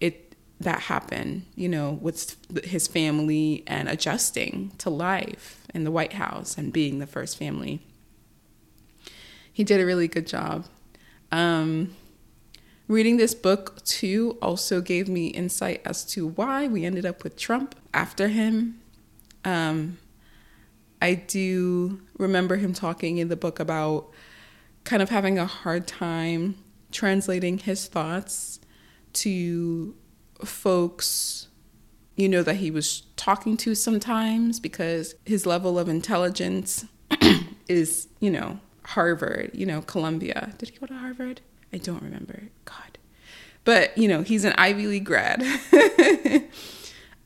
it, 0.00 0.36
that 0.60 0.80
happened, 0.80 1.46
you 1.56 1.68
know, 1.68 1.98
with 2.00 2.36
his 2.64 2.86
family 2.86 3.64
and 3.66 3.88
adjusting 3.88 4.70
to 4.78 4.88
life 4.88 5.66
in 5.74 5.82
the 5.82 5.90
White 5.90 6.12
House 6.12 6.56
and 6.56 6.72
being 6.72 7.00
the 7.00 7.06
first 7.06 7.36
family. 7.36 7.82
He 9.52 9.64
did 9.64 9.80
a 9.80 9.86
really 9.86 10.08
good 10.08 10.26
job. 10.26 10.66
Um, 11.32 11.94
reading 12.88 13.16
this 13.16 13.34
book 13.34 13.82
too 13.84 14.38
also 14.42 14.80
gave 14.80 15.08
me 15.08 15.28
insight 15.28 15.80
as 15.84 16.04
to 16.04 16.26
why 16.26 16.66
we 16.66 16.84
ended 16.84 17.06
up 17.06 17.24
with 17.24 17.36
Trump 17.36 17.74
after 17.92 18.28
him. 18.28 18.80
Um, 19.44 19.98
I 21.00 21.14
do 21.14 22.00
remember 22.18 22.56
him 22.56 22.72
talking 22.72 23.18
in 23.18 23.28
the 23.28 23.36
book 23.36 23.60
about 23.60 24.10
kind 24.84 25.02
of 25.02 25.10
having 25.10 25.38
a 25.38 25.46
hard 25.46 25.86
time 25.86 26.56
translating 26.92 27.58
his 27.58 27.86
thoughts 27.86 28.60
to 29.12 29.94
folks 30.44 31.48
you 32.16 32.28
know 32.28 32.42
that 32.42 32.56
he 32.56 32.70
was 32.70 33.02
talking 33.16 33.56
to 33.56 33.74
sometimes 33.74 34.60
because 34.60 35.14
his 35.24 35.46
level 35.46 35.78
of 35.78 35.88
intelligence 35.88 36.84
is 37.68 38.08
you 38.20 38.30
know 38.30 38.58
harvard 38.84 39.50
you 39.54 39.66
know 39.66 39.80
columbia 39.82 40.52
did 40.58 40.68
he 40.68 40.76
go 40.76 40.86
to 40.86 40.94
harvard 40.94 41.40
i 41.74 41.78
don't 41.78 42.02
remember. 42.02 42.44
God. 42.64 42.98
But 43.64 43.96
you 43.98 44.08
know 44.08 44.22
he's 44.22 44.44
an 44.44 44.54
ivy 44.56 44.86
league 44.86 45.04
grad. 45.04 45.44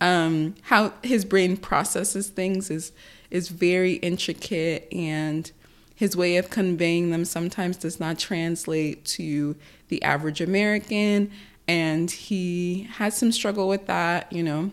Um, 0.01 0.55
how 0.63 0.93
his 1.03 1.25
brain 1.25 1.57
processes 1.57 2.29
things 2.29 2.71
is 2.71 2.93
is 3.31 3.49
very 3.49 3.95
intricate 3.95 4.87
and 4.93 5.51
his 5.95 6.17
way 6.17 6.37
of 6.37 6.51
conveying 6.51 7.11
them 7.11 7.25
sometimes 7.25 7.77
does 7.77 7.99
not 7.99 8.17
translate 8.17 9.05
to 9.05 9.57
the 9.89 10.01
average 10.05 10.41
American 10.41 11.33
and 11.67 12.11
he 12.11 12.89
had 12.93 13.13
some 13.13 13.33
struggle 13.33 13.69
with 13.69 13.87
that, 13.87 14.33
you 14.33 14.43
know. 14.43 14.71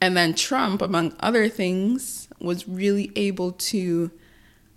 And 0.00 0.16
then 0.16 0.34
Trump, 0.34 0.80
among 0.80 1.14
other 1.18 1.48
things, 1.48 2.28
was 2.40 2.68
really 2.68 3.10
able 3.16 3.52
to 3.52 4.12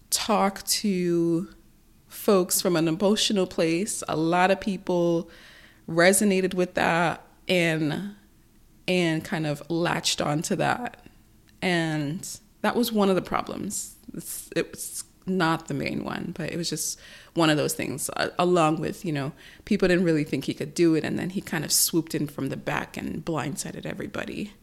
talk 0.09 0.63
to 0.63 1.47
folks 2.21 2.61
from 2.61 2.75
an 2.75 2.87
emotional 2.87 3.47
place. 3.47 4.03
A 4.07 4.15
lot 4.15 4.51
of 4.51 4.61
people 4.61 5.27
resonated 5.89 6.53
with 6.53 6.75
that 6.75 7.25
and 7.47 8.15
and 8.87 9.23
kind 9.23 9.47
of 9.47 9.63
latched 9.69 10.21
onto 10.21 10.55
that. 10.55 11.03
And 11.61 12.27
that 12.61 12.75
was 12.75 12.91
one 12.91 13.09
of 13.09 13.15
the 13.15 13.21
problems. 13.21 13.95
It's, 14.13 14.49
it 14.55 14.71
was 14.71 15.03
not 15.25 15.67
the 15.67 15.73
main 15.73 16.03
one, 16.03 16.33
but 16.35 16.51
it 16.51 16.57
was 16.57 16.69
just 16.69 16.99
one 17.33 17.49
of 17.49 17.57
those 17.57 17.73
things, 17.73 18.09
uh, 18.17 18.29
along 18.37 18.81
with, 18.81 19.05
you 19.05 19.13
know, 19.13 19.31
people 19.65 19.87
didn't 19.87 20.03
really 20.03 20.23
think 20.23 20.45
he 20.45 20.53
could 20.53 20.73
do 20.73 20.95
it. 20.95 21.03
And 21.03 21.17
then 21.17 21.31
he 21.31 21.41
kind 21.41 21.63
of 21.63 21.71
swooped 21.71 22.13
in 22.13 22.27
from 22.27 22.49
the 22.49 22.57
back 22.57 22.97
and 22.97 23.23
blindsided 23.23 23.85
everybody. 23.85 24.53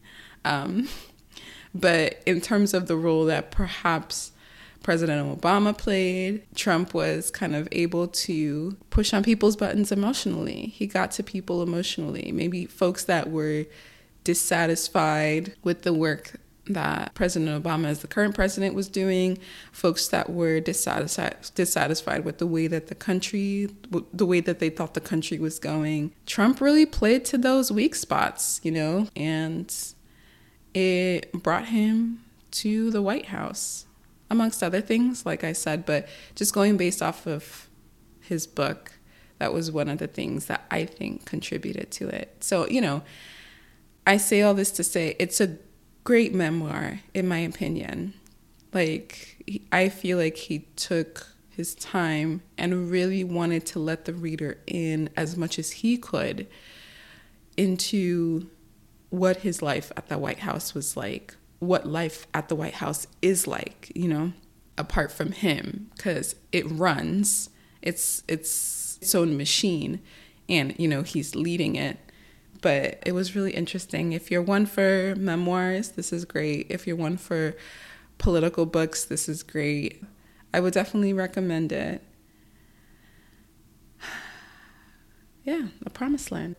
Um, 0.45 0.87
but 1.75 2.21
in 2.25 2.39
terms 2.39 2.73
of 2.73 2.87
the 2.87 2.97
role 2.97 3.25
that 3.25 3.51
perhaps 3.51 4.31
President 4.83 5.39
Obama 5.41 5.77
played, 5.77 6.43
Trump 6.55 6.93
was 6.93 7.29
kind 7.31 7.55
of 7.55 7.67
able 7.71 8.07
to 8.07 8.77
push 8.89 9.13
on 9.13 9.23
people's 9.23 9.55
buttons 9.55 9.91
emotionally. 9.91 10.67
He 10.67 10.87
got 10.87 11.11
to 11.11 11.23
people 11.23 11.61
emotionally, 11.61 12.31
maybe 12.31 12.65
folks 12.65 13.03
that 13.05 13.29
were 13.29 13.65
dissatisfied 14.23 15.53
with 15.63 15.83
the 15.83 15.93
work 15.93 16.39
that 16.69 17.13
President 17.15 17.63
Obama, 17.63 17.87
as 17.87 18.01
the 18.01 18.07
current 18.07 18.35
president, 18.35 18.75
was 18.75 18.87
doing, 18.87 19.39
folks 19.71 20.07
that 20.09 20.29
were 20.29 20.59
dissatisfied, 20.59 21.35
dissatisfied 21.55 22.23
with 22.23 22.37
the 22.37 22.45
way 22.45 22.67
that 22.67 22.87
the 22.87 22.95
country, 22.95 23.67
the 24.13 24.25
way 24.25 24.39
that 24.39 24.59
they 24.59 24.69
thought 24.69 24.93
the 24.93 25.01
country 25.01 25.39
was 25.39 25.57
going. 25.59 26.13
Trump 26.25 26.61
really 26.61 26.85
played 26.85 27.25
to 27.25 27.37
those 27.37 27.71
weak 27.71 27.95
spots, 27.95 28.61
you 28.63 28.71
know, 28.71 29.07
and 29.15 29.75
it 30.75 31.31
brought 31.33 31.65
him 31.65 32.23
to 32.51 32.91
the 32.91 33.01
White 33.01 33.27
House, 33.27 33.85
amongst 34.29 34.61
other 34.61 34.81
things, 34.81 35.25
like 35.25 35.43
I 35.43 35.53
said, 35.53 35.85
but 35.85 36.07
just 36.35 36.53
going 36.53 36.77
based 36.77 37.01
off 37.01 37.25
of 37.25 37.69
his 38.21 38.45
book, 38.47 38.93
that 39.39 39.53
was 39.53 39.71
one 39.71 39.89
of 39.89 39.97
the 39.97 40.07
things 40.07 40.45
that 40.45 40.65
I 40.69 40.85
think 40.85 41.25
contributed 41.25 41.91
to 41.91 42.07
it. 42.09 42.43
So, 42.43 42.67
you 42.67 42.81
know, 42.81 43.01
I 44.05 44.17
say 44.17 44.41
all 44.41 44.53
this 44.53 44.71
to 44.71 44.83
say 44.83 45.15
it's 45.19 45.39
a 45.39 45.57
great 46.03 46.33
memoir, 46.33 46.99
in 47.13 47.27
my 47.27 47.39
opinion. 47.39 48.13
Like, 48.73 49.61
I 49.71 49.89
feel 49.89 50.17
like 50.17 50.37
he 50.37 50.67
took 50.75 51.27
his 51.49 51.75
time 51.75 52.41
and 52.57 52.89
really 52.89 53.23
wanted 53.23 53.65
to 53.67 53.79
let 53.79 54.05
the 54.05 54.13
reader 54.13 54.59
in 54.67 55.09
as 55.17 55.35
much 55.35 55.59
as 55.59 55.71
he 55.71 55.97
could 55.97 56.47
into 57.57 58.49
what 59.09 59.37
his 59.37 59.61
life 59.61 59.91
at 59.97 60.07
the 60.07 60.17
White 60.17 60.39
House 60.39 60.73
was 60.73 60.95
like, 60.95 61.35
what 61.59 61.85
life 61.85 62.27
at 62.33 62.49
the 62.49 62.55
White 62.55 62.75
House 62.75 63.07
is 63.21 63.47
like, 63.47 63.91
you 63.95 64.07
know, 64.07 64.33
apart 64.77 65.11
from 65.11 65.31
him, 65.31 65.91
because 65.95 66.35
it 66.51 66.69
runs, 66.69 67.49
it's 67.81 68.23
it's 68.27 68.97
its 69.01 69.15
own 69.15 69.37
machine, 69.37 70.01
and 70.47 70.75
you 70.77 70.87
know 70.87 71.03
he's 71.03 71.35
leading 71.35 71.75
it 71.75 71.97
but 72.61 72.99
it 73.05 73.13
was 73.13 73.35
really 73.35 73.51
interesting. 73.51 74.13
If 74.13 74.29
you're 74.31 74.41
one 74.41 74.65
for 74.65 75.15
memoirs, 75.17 75.89
this 75.89 76.11
is 76.11 76.25
great. 76.25 76.67
If 76.69 76.85
you're 76.85 76.95
one 76.95 77.17
for 77.17 77.55
political 78.17 78.65
books, 78.65 79.05
this 79.05 79.29
is 79.29 79.43
great. 79.43 80.03
I 80.53 80.59
would 80.59 80.73
definitely 80.73 81.13
recommend 81.13 81.71
it. 81.71 82.03
yeah, 85.43 85.67
The 85.81 85.89
Promised 85.89 86.31
Land. 86.31 86.55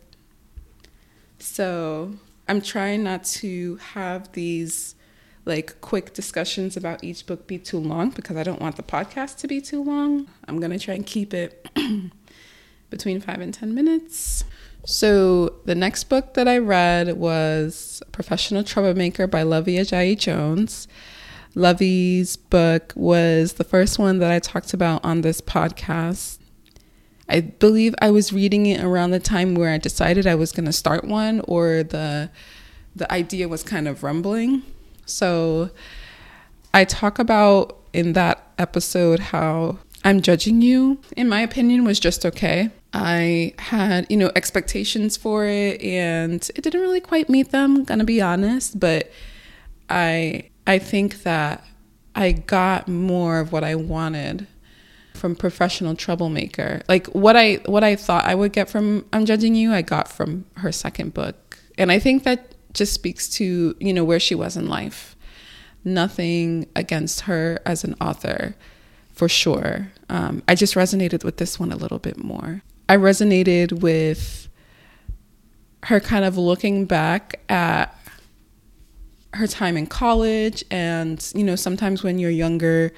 So 1.39 2.13
I'm 2.51 2.59
trying 2.59 3.03
not 3.03 3.23
to 3.23 3.77
have 3.77 4.29
these 4.33 4.95
like 5.45 5.79
quick 5.79 6.13
discussions 6.13 6.75
about 6.75 7.01
each 7.01 7.25
book 7.25 7.47
be 7.47 7.57
too 7.57 7.77
long 7.77 8.09
because 8.09 8.35
I 8.35 8.43
don't 8.43 8.59
want 8.59 8.75
the 8.75 8.83
podcast 8.83 9.37
to 9.37 9.47
be 9.47 9.61
too 9.61 9.81
long. 9.81 10.27
I'm 10.49 10.59
going 10.59 10.71
to 10.71 10.77
try 10.77 10.95
and 10.95 11.05
keep 11.05 11.33
it 11.33 11.65
between 12.89 13.21
five 13.21 13.39
and 13.39 13.53
10 13.53 13.73
minutes. 13.73 14.43
So 14.85 15.61
the 15.63 15.75
next 15.75 16.09
book 16.09 16.33
that 16.33 16.49
I 16.49 16.57
read 16.57 17.15
was 17.15 18.03
Professional 18.11 18.65
Troublemaker 18.65 19.27
by 19.27 19.43
Luvvie 19.43 19.79
Ajayi 19.79 20.19
Jones. 20.19 20.89
Luvvie's 21.55 22.35
book 22.35 22.91
was 22.97 23.53
the 23.53 23.63
first 23.63 23.97
one 23.97 24.19
that 24.19 24.29
I 24.29 24.39
talked 24.39 24.73
about 24.73 25.05
on 25.05 25.21
this 25.21 25.39
podcast. 25.39 26.40
I 27.31 27.39
believe 27.39 27.95
I 28.01 28.11
was 28.11 28.33
reading 28.33 28.65
it 28.65 28.83
around 28.83 29.11
the 29.11 29.19
time 29.19 29.55
where 29.55 29.73
I 29.73 29.77
decided 29.77 30.27
I 30.27 30.35
was 30.35 30.51
going 30.51 30.65
to 30.65 30.73
start 30.73 31.05
one 31.05 31.41
or 31.47 31.83
the 31.83 32.29
the 32.93 33.09
idea 33.11 33.47
was 33.47 33.63
kind 33.63 33.87
of 33.87 34.03
rumbling. 34.03 34.63
So 35.05 35.69
I 36.73 36.83
talk 36.83 37.19
about 37.19 37.79
in 37.93 38.13
that 38.13 38.51
episode 38.57 39.19
how 39.19 39.79
I'm 40.03 40.21
judging 40.21 40.61
you 40.61 40.99
in 41.15 41.29
my 41.29 41.39
opinion 41.39 41.85
was 41.85 42.01
just 42.01 42.25
okay. 42.25 42.69
I 42.93 43.53
had, 43.59 44.07
you 44.09 44.17
know, 44.17 44.29
expectations 44.35 45.15
for 45.15 45.45
it 45.45 45.81
and 45.81 46.47
it 46.53 46.61
didn't 46.61 46.81
really 46.81 46.99
quite 46.99 47.29
meet 47.29 47.51
them, 47.51 47.85
gonna 47.85 48.03
be 48.03 48.21
honest, 48.21 48.77
but 48.77 49.09
I 49.89 50.49
I 50.67 50.79
think 50.79 51.23
that 51.23 51.65
I 52.13 52.33
got 52.33 52.89
more 52.89 53.39
of 53.39 53.53
what 53.53 53.63
I 53.63 53.75
wanted 53.75 54.47
from 55.21 55.35
professional 55.35 55.95
troublemaker. 55.95 56.81
Like 56.89 57.05
what 57.07 57.37
I 57.37 57.61
what 57.67 57.83
I 57.83 57.95
thought 57.95 58.25
I 58.25 58.33
would 58.33 58.51
get 58.51 58.69
from 58.69 59.05
I'm 59.13 59.25
judging 59.25 59.53
you, 59.53 59.71
I 59.71 59.83
got 59.83 60.07
from 60.07 60.45
her 60.57 60.71
second 60.71 61.13
book. 61.13 61.59
And 61.77 61.91
I 61.91 61.99
think 61.99 62.23
that 62.23 62.55
just 62.73 62.93
speaks 62.93 63.29
to, 63.29 63.75
you 63.79 63.93
know, 63.93 64.03
where 64.03 64.19
she 64.19 64.33
was 64.33 64.57
in 64.57 64.67
life. 64.67 65.15
Nothing 65.85 66.67
against 66.75 67.21
her 67.21 67.59
as 67.65 67.83
an 67.83 67.95
author, 68.01 68.55
for 69.11 69.29
sure. 69.29 69.91
Um, 70.09 70.41
I 70.47 70.55
just 70.55 70.73
resonated 70.73 71.23
with 71.23 71.37
this 71.37 71.59
one 71.59 71.71
a 71.71 71.75
little 71.75 71.99
bit 71.99 72.17
more. 72.17 72.63
I 72.89 72.97
resonated 72.97 73.81
with 73.81 74.49
her 75.83 75.99
kind 75.99 76.25
of 76.25 76.37
looking 76.37 76.85
back 76.85 77.39
at 77.47 77.95
her 79.33 79.47
time 79.47 79.77
in 79.77 79.87
college 79.87 80.63
and 80.69 81.31
you 81.33 81.43
know 81.43 81.55
sometimes 81.55 82.03
when 82.03 82.19
you're 82.19 82.29
younger 82.29 82.91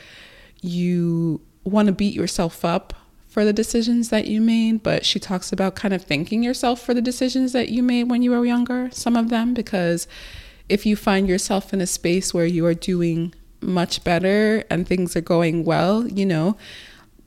you 0.61 1.39
want 1.63 1.87
to 1.87 1.91
beat 1.91 2.13
yourself 2.13 2.63
up 2.63 2.93
for 3.27 3.43
the 3.43 3.53
decisions 3.53 4.09
that 4.09 4.27
you 4.27 4.39
made, 4.39 4.83
but 4.83 5.05
she 5.05 5.19
talks 5.19 5.51
about 5.51 5.75
kind 5.75 5.93
of 5.93 6.03
thanking 6.03 6.43
yourself 6.43 6.79
for 6.79 6.93
the 6.93 7.01
decisions 7.01 7.51
that 7.53 7.69
you 7.69 7.81
made 7.81 8.03
when 8.03 8.21
you 8.21 8.31
were 8.31 8.45
younger, 8.45 8.89
some 8.91 9.15
of 9.15 9.29
them, 9.29 9.53
because 9.53 10.07
if 10.69 10.85
you 10.85 10.95
find 10.95 11.27
yourself 11.27 11.73
in 11.73 11.81
a 11.81 11.87
space 11.87 12.33
where 12.33 12.45
you 12.45 12.65
are 12.65 12.75
doing 12.75 13.33
much 13.59 14.03
better 14.03 14.63
and 14.69 14.87
things 14.87 15.15
are 15.15 15.21
going 15.21 15.63
well, 15.63 16.07
you 16.07 16.25
know, 16.25 16.55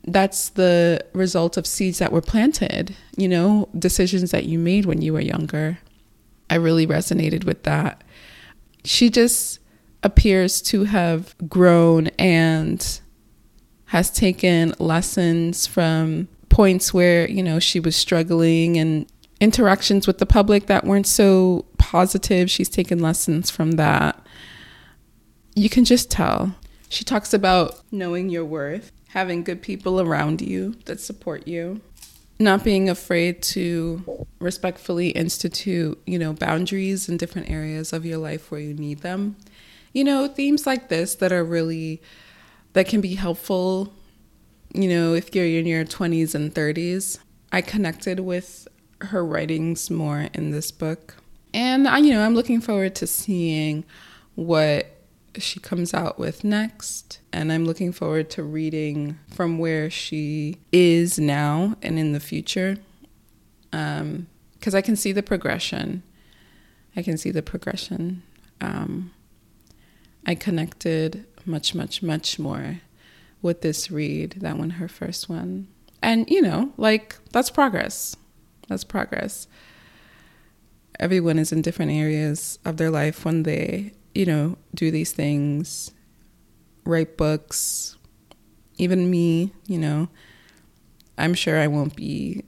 that's 0.05 0.49
the 0.49 1.03
result 1.11 1.57
of 1.57 1.67
seeds 1.67 1.99
that 1.99 2.13
were 2.13 2.21
planted, 2.21 2.95
you 3.17 3.27
know, 3.27 3.67
decisions 3.77 4.31
that 4.31 4.45
you 4.45 4.57
made 4.57 4.85
when 4.85 5.01
you 5.01 5.11
were 5.11 5.19
younger. 5.19 5.79
I 6.49 6.55
really 6.55 6.87
resonated 6.87 7.43
with 7.43 7.63
that. 7.63 8.01
She 8.85 9.09
just 9.09 9.59
appears 10.03 10.61
to 10.61 10.85
have 10.85 11.35
grown 11.49 12.07
and 12.17 13.01
has 13.87 14.11
taken 14.11 14.73
lessons 14.79 15.65
from 15.65 16.27
points 16.49 16.93
where, 16.93 17.29
you 17.29 17.41
know, 17.41 17.59
she 17.59 17.79
was 17.79 17.95
struggling 17.95 18.77
and 18.77 19.05
interactions 19.39 20.07
with 20.07 20.17
the 20.17 20.25
public 20.25 20.65
that 20.65 20.83
weren't 20.83 21.07
so 21.07 21.65
positive. 21.77 22.49
She's 22.49 22.69
taken 22.69 22.99
lessons 22.99 23.49
from 23.49 23.71
that. 23.73 24.21
You 25.55 25.69
can 25.69 25.85
just 25.85 26.11
tell. 26.11 26.55
She 26.89 27.03
talks 27.03 27.33
about 27.33 27.81
knowing 27.91 28.29
your 28.29 28.45
worth, 28.45 28.91
having 29.09 29.43
good 29.43 29.61
people 29.61 30.01
around 30.01 30.41
you 30.41 30.75
that 30.85 30.99
support 30.99 31.47
you, 31.47 31.81
not 32.39 32.63
being 32.63 32.89
afraid 32.89 33.41
to 33.41 34.25
respectfully 34.39 35.09
institute, 35.09 36.01
you 36.05 36.19
know, 36.19 36.33
boundaries 36.33 37.07
in 37.07 37.17
different 37.17 37.49
areas 37.49 37.93
of 37.93 38.05
your 38.05 38.17
life 38.17 38.51
where 38.51 38.61
you 38.61 38.73
need 38.73 38.99
them. 38.99 39.37
You 39.93 40.03
know, 40.03 40.27
themes 40.27 40.67
like 40.67 40.89
this 40.89 41.15
that 41.15 41.31
are 41.31 41.43
really 41.43 42.01
that 42.77 42.87
can 42.87 43.01
be 43.01 43.15
helpful, 43.15 43.91
you 44.71 44.87
know, 44.87 45.15
if 45.15 45.33
you're 45.33 45.45
in 45.45 45.65
your 45.65 45.83
20s 45.83 46.35
and 46.35 46.53
30s. 46.53 47.17
I 47.51 47.59
connected 47.61 48.19
with 48.19 48.67
her 49.01 49.25
writings 49.25 49.89
more 49.89 50.27
in 50.35 50.51
this 50.51 50.69
book. 50.69 51.15
And 51.55 51.87
I, 51.87 51.97
you 51.97 52.13
know, 52.13 52.23
I'm 52.23 52.35
looking 52.35 52.61
forward 52.61 52.93
to 52.97 53.07
seeing 53.07 53.83
what 54.35 54.95
she 55.39 55.59
comes 55.59 55.91
out 55.95 56.19
with 56.19 56.43
next. 56.43 57.19
And 57.33 57.51
I'm 57.51 57.65
looking 57.65 57.91
forward 57.91 58.29
to 58.31 58.43
reading 58.43 59.17
from 59.33 59.57
where 59.57 59.89
she 59.89 60.59
is 60.71 61.17
now 61.17 61.77
and 61.81 61.97
in 61.97 62.13
the 62.13 62.19
future. 62.19 62.77
Um, 63.73 64.27
because 64.53 64.75
I 64.75 64.81
can 64.81 64.95
see 64.95 65.13
the 65.13 65.23
progression. 65.23 66.03
I 66.95 67.01
can 67.01 67.17
see 67.17 67.31
the 67.31 67.41
progression. 67.41 68.21
Um, 68.61 69.13
I 70.27 70.35
connected 70.35 71.25
much, 71.47 71.73
much, 71.73 72.03
much 72.03 72.37
more 72.37 72.81
with 73.41 73.61
this 73.61 73.89
read 73.89 74.37
than 74.39 74.57
when 74.57 74.71
her 74.71 74.87
first 74.87 75.29
one. 75.29 75.67
And, 76.01 76.29
you 76.29 76.41
know, 76.41 76.73
like, 76.77 77.17
that's 77.31 77.49
progress. 77.49 78.15
That's 78.67 78.83
progress. 78.83 79.47
Everyone 80.99 81.39
is 81.39 81.51
in 81.51 81.61
different 81.61 81.91
areas 81.91 82.59
of 82.65 82.77
their 82.77 82.89
life 82.89 83.23
when 83.25 83.43
they, 83.43 83.93
you 84.13 84.25
know, 84.25 84.57
do 84.75 84.91
these 84.91 85.11
things, 85.11 85.91
write 86.85 87.17
books. 87.17 87.97
Even 88.77 89.09
me, 89.09 89.53
you 89.65 89.77
know, 89.77 90.09
I'm 91.17 91.33
sure 91.33 91.59
I 91.59 91.67
won't 91.67 91.95
be 91.95 92.43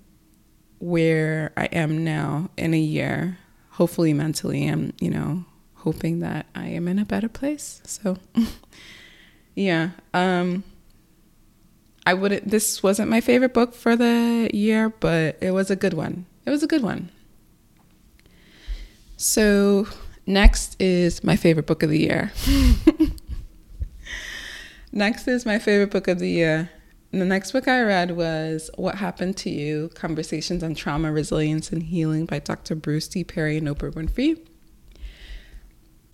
where 0.80 1.52
I 1.58 1.66
am 1.66 2.04
now 2.04 2.50
in 2.58 2.74
a 2.74 2.80
year. 2.80 3.38
Hopefully, 3.72 4.14
mentally, 4.14 4.68
I'm, 4.68 4.94
you 5.00 5.10
know, 5.10 5.46
hoping 5.80 6.20
that 6.20 6.46
I 6.56 6.68
am 6.68 6.88
in 6.88 7.00
a 7.00 7.06
better 7.06 7.30
place. 7.30 7.82
So, 7.86 8.18
yeah. 9.56 9.92
Um, 10.14 10.64
I 12.06 12.14
wouldn't, 12.14 12.50
this 12.50 12.82
wasn't 12.82 13.10
my 13.10 13.22
favorite 13.22 13.54
book 13.54 13.74
for 13.74 13.96
the 13.96 14.50
year, 14.54 14.90
but 14.90 15.38
it 15.42 15.52
was 15.52 15.70
a 15.70 15.76
good 15.76 15.94
one. 15.94 16.26
It 16.46 16.50
was 16.50 16.64
a 16.64 16.68
good 16.68 16.84
one. 16.84 17.10
So, 19.16 19.88
next 20.26 20.82
is 20.82 21.24
my 21.24 21.36
favorite 21.36 21.68
book 21.68 21.84
of 21.84 21.90
the 21.90 22.00
year. 22.00 22.32
next 24.92 25.28
is 25.28 25.46
my 25.46 25.60
favorite 25.60 25.92
book 25.92 26.08
of 26.08 26.20
the 26.20 26.30
year. 26.30 26.72
the 27.12 27.26
next 27.26 27.52
book 27.52 27.68
I 27.68 27.82
read 27.82 28.12
was 28.18 28.70
What 28.76 28.96
Happened 28.96 29.38
to 29.38 29.50
You 29.50 29.92
Conversations 29.94 30.64
on 30.64 30.74
Trauma, 30.74 31.12
Resilience, 31.12 31.72
and 31.72 31.84
Healing 31.84 32.26
by 32.26 32.40
Dr. 32.40 32.76
Bruce 32.76 33.08
D. 33.08 33.24
Perry 33.24 33.58
and 33.58 33.68
Oprah 33.68 33.94
Winfrey. 33.94 34.40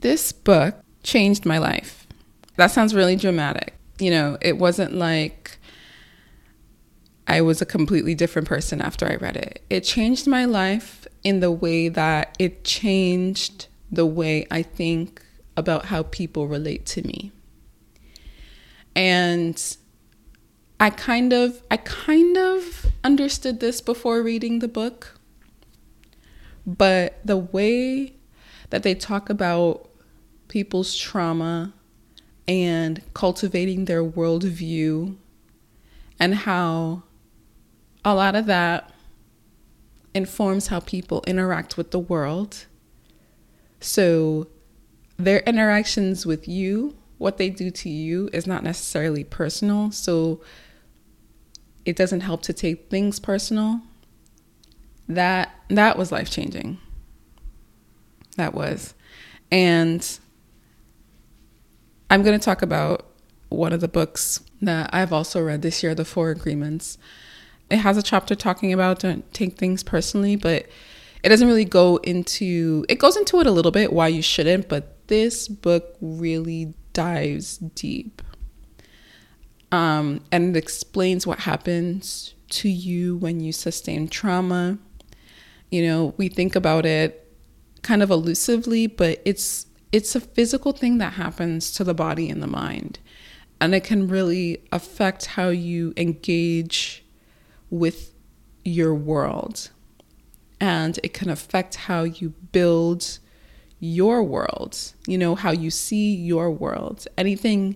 This 0.05 0.31
book 0.31 0.75
changed 1.01 1.47
my 1.47 1.57
life. 1.57 2.05
That 2.57 2.69
sounds 2.69 2.93
really 2.93 3.15
dramatic. 3.15 3.73
You 3.97 4.11
know, 4.11 4.37
it 4.39 4.59
wasn't 4.59 4.93
like 4.93 5.57
I 7.25 7.41
was 7.41 7.59
a 7.59 7.65
completely 7.65 8.13
different 8.13 8.47
person 8.47 8.81
after 8.81 9.07
I 9.07 9.15
read 9.15 9.35
it. 9.35 9.63
It 9.67 9.81
changed 9.81 10.27
my 10.27 10.45
life 10.45 11.07
in 11.23 11.39
the 11.39 11.49
way 11.49 11.89
that 11.89 12.35
it 12.37 12.63
changed 12.63 13.65
the 13.91 14.05
way 14.05 14.45
I 14.51 14.61
think 14.61 15.23
about 15.57 15.85
how 15.85 16.03
people 16.03 16.45
relate 16.45 16.85
to 16.85 17.01
me. 17.01 17.31
And 18.95 19.59
I 20.79 20.91
kind 20.91 21.33
of 21.33 21.63
I 21.71 21.77
kind 21.77 22.37
of 22.37 22.85
understood 23.03 23.59
this 23.59 23.81
before 23.81 24.21
reading 24.21 24.59
the 24.59 24.67
book. 24.67 25.19
But 26.63 27.19
the 27.25 27.37
way 27.37 28.13
that 28.69 28.83
they 28.83 28.93
talk 28.93 29.31
about 29.31 29.89
people's 30.55 30.95
trauma 30.95 31.73
and 32.47 33.01
cultivating 33.13 33.83
their 33.83 34.01
worldview 34.01 35.13
and 36.17 36.33
how 36.33 37.03
a 38.05 38.15
lot 38.15 38.35
of 38.37 38.45
that 38.45 38.89
informs 40.13 40.67
how 40.67 40.79
people 40.79 41.21
interact 41.27 41.75
with 41.75 41.91
the 41.91 41.99
world. 41.99 42.67
So, 43.81 44.47
their 45.17 45.39
interactions 45.39 46.25
with 46.25 46.47
you, 46.47 46.95
what 47.17 47.37
they 47.37 47.49
do 47.49 47.69
to 47.71 47.89
you, 47.89 48.29
is 48.31 48.47
not 48.47 48.63
necessarily 48.63 49.25
personal. 49.25 49.91
So, 49.91 50.39
it 51.83 51.97
doesn't 51.97 52.21
help 52.21 52.43
to 52.43 52.53
take 52.53 52.89
things 52.89 53.19
personal. 53.19 53.81
That 55.09 55.53
that 55.67 55.97
was 55.97 56.13
life 56.13 56.31
changing. 56.31 56.77
That 58.37 58.53
was, 58.53 58.93
and 59.51 60.19
I'm 62.09 62.23
going 62.23 62.37
to 62.37 62.43
talk 62.43 62.61
about 62.61 63.07
one 63.49 63.73
of 63.73 63.81
the 63.81 63.87
books 63.87 64.41
that 64.61 64.89
I've 64.93 65.13
also 65.13 65.43
read 65.43 65.61
this 65.61 65.83
year, 65.83 65.95
The 65.95 66.05
Four 66.05 66.29
Agreements 66.31 66.97
it 67.69 67.77
has 67.77 67.97
a 67.97 68.03
chapter 68.03 68.35
talking 68.35 68.73
about 68.73 68.99
don't 68.99 69.31
take 69.33 69.57
things 69.57 69.83
personally, 69.83 70.35
but 70.35 70.67
it 71.23 71.29
doesn't 71.29 71.47
really 71.47 71.65
go 71.65 71.97
into 71.97 72.85
it 72.87 72.99
goes 72.99 73.17
into 73.17 73.39
it 73.39 73.47
a 73.47 73.51
little 73.51 73.71
bit 73.71 73.91
why 73.91 74.07
you 74.07 74.21
shouldn't, 74.21 74.69
but 74.69 75.07
this 75.07 75.47
book 75.47 75.95
really 76.01 76.73
dives 76.93 77.57
deep. 77.57 78.21
Um, 79.71 80.21
and 80.31 80.55
it 80.55 80.59
explains 80.59 81.25
what 81.25 81.39
happens 81.39 82.35
to 82.49 82.69
you 82.69 83.17
when 83.17 83.39
you 83.39 83.51
sustain 83.51 84.07
trauma. 84.07 84.77
You 85.71 85.87
know, 85.87 86.13
we 86.17 86.29
think 86.29 86.55
about 86.55 86.85
it 86.85 87.21
kind 87.81 88.01
of 88.03 88.11
elusively, 88.11 88.87
but 88.87 89.21
it's 89.25 89.65
it's 89.91 90.15
a 90.15 90.19
physical 90.19 90.71
thing 90.71 90.97
that 90.97 91.13
happens 91.13 91.71
to 91.73 91.83
the 91.83 91.93
body 91.93 92.29
and 92.29 92.41
the 92.41 92.47
mind. 92.47 92.99
And 93.61 93.73
it 93.73 93.83
can 93.83 94.07
really 94.07 94.61
affect 94.71 95.25
how 95.25 95.49
you 95.49 95.93
engage 95.95 97.03
with 97.69 98.13
your 98.63 98.93
world. 98.93 99.69
And 100.59 100.99
it 101.03 101.13
can 101.13 101.29
affect 101.29 101.75
how 101.75 102.03
you 102.03 102.29
build 102.51 103.19
your 103.79 104.23
world, 104.23 104.93
you 105.05 105.17
know, 105.17 105.35
how 105.35 105.51
you 105.51 105.69
see 105.69 106.13
your 106.13 106.49
world. 106.49 107.07
Anything 107.17 107.75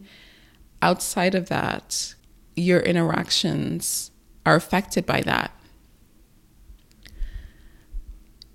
outside 0.82 1.36
of 1.36 1.50
that, 1.50 2.16
your 2.56 2.80
interactions 2.80 4.12
are 4.46 4.56
affected 4.56 5.06
by 5.06 5.22
that. 5.22 5.52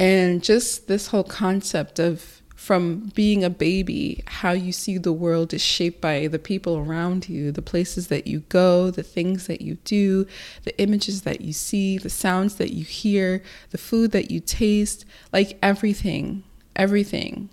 And 0.00 0.42
just 0.42 0.88
this 0.88 1.08
whole 1.08 1.24
concept 1.24 1.98
of 1.98 2.42
from 2.64 3.12
being 3.14 3.44
a 3.44 3.50
baby, 3.50 4.24
how 4.26 4.52
you 4.52 4.72
see 4.72 4.96
the 4.96 5.12
world 5.12 5.52
is 5.52 5.60
shaped 5.60 6.00
by 6.00 6.26
the 6.26 6.38
people 6.38 6.78
around 6.78 7.28
you, 7.28 7.52
the 7.52 7.60
places 7.60 8.06
that 8.06 8.26
you 8.26 8.40
go, 8.48 8.90
the 8.90 9.02
things 9.02 9.46
that 9.46 9.60
you 9.60 9.74
do, 9.84 10.26
the 10.62 10.76
images 10.80 11.22
that 11.22 11.42
you 11.42 11.52
see, 11.52 11.98
the 11.98 12.08
sounds 12.08 12.54
that 12.54 12.72
you 12.72 12.82
hear, 12.82 13.42
the 13.68 13.76
food 13.76 14.12
that 14.12 14.30
you 14.30 14.40
taste, 14.40 15.04
like 15.30 15.58
everything, 15.62 16.42
everything. 16.74 17.50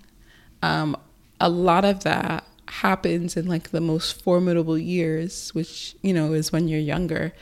Um, 0.61 0.95
a 1.41 1.49
lot 1.49 1.83
of 1.83 2.05
that 2.05 2.45
happens 2.69 3.35
in 3.35 3.47
like 3.47 3.71
the 3.71 3.81
most 3.81 4.23
formidable 4.23 4.77
years, 4.77 5.53
which, 5.53 5.93
you 6.01 6.13
know, 6.13 6.31
is 6.31 6.53
when 6.53 6.69
you're 6.69 6.79
younger. 6.79 7.33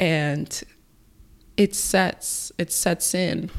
And 0.00 0.60
it 1.56 1.76
sets, 1.76 2.50
it 2.58 2.72
sets 2.72 3.14
in 3.14 3.52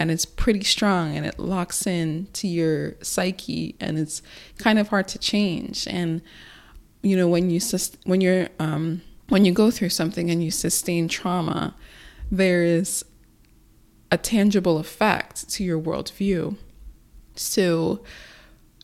and 0.00 0.10
it's 0.10 0.24
pretty 0.24 0.64
strong 0.64 1.16
and 1.16 1.26
it 1.26 1.38
locks 1.38 1.86
in 1.86 2.26
to 2.32 2.48
your 2.48 2.94
psyche 3.02 3.76
and 3.80 3.98
it's 3.98 4.22
kind 4.58 4.78
of 4.78 4.88
hard 4.88 5.06
to 5.08 5.18
change 5.18 5.86
and 5.86 6.22
you 7.02 7.16
know 7.16 7.28
when 7.28 7.50
you 7.50 7.60
when 8.04 8.20
you're 8.20 8.48
um, 8.58 9.02
when 9.30 9.44
you 9.44 9.52
go 9.52 9.70
through 9.70 9.88
something 9.88 10.28
and 10.28 10.44
you 10.44 10.50
sustain 10.50 11.08
trauma, 11.08 11.74
there 12.30 12.62
is 12.62 13.04
a 14.10 14.18
tangible 14.18 14.78
effect 14.78 15.48
to 15.50 15.64
your 15.64 15.80
worldview. 15.80 16.56
So, 17.36 18.04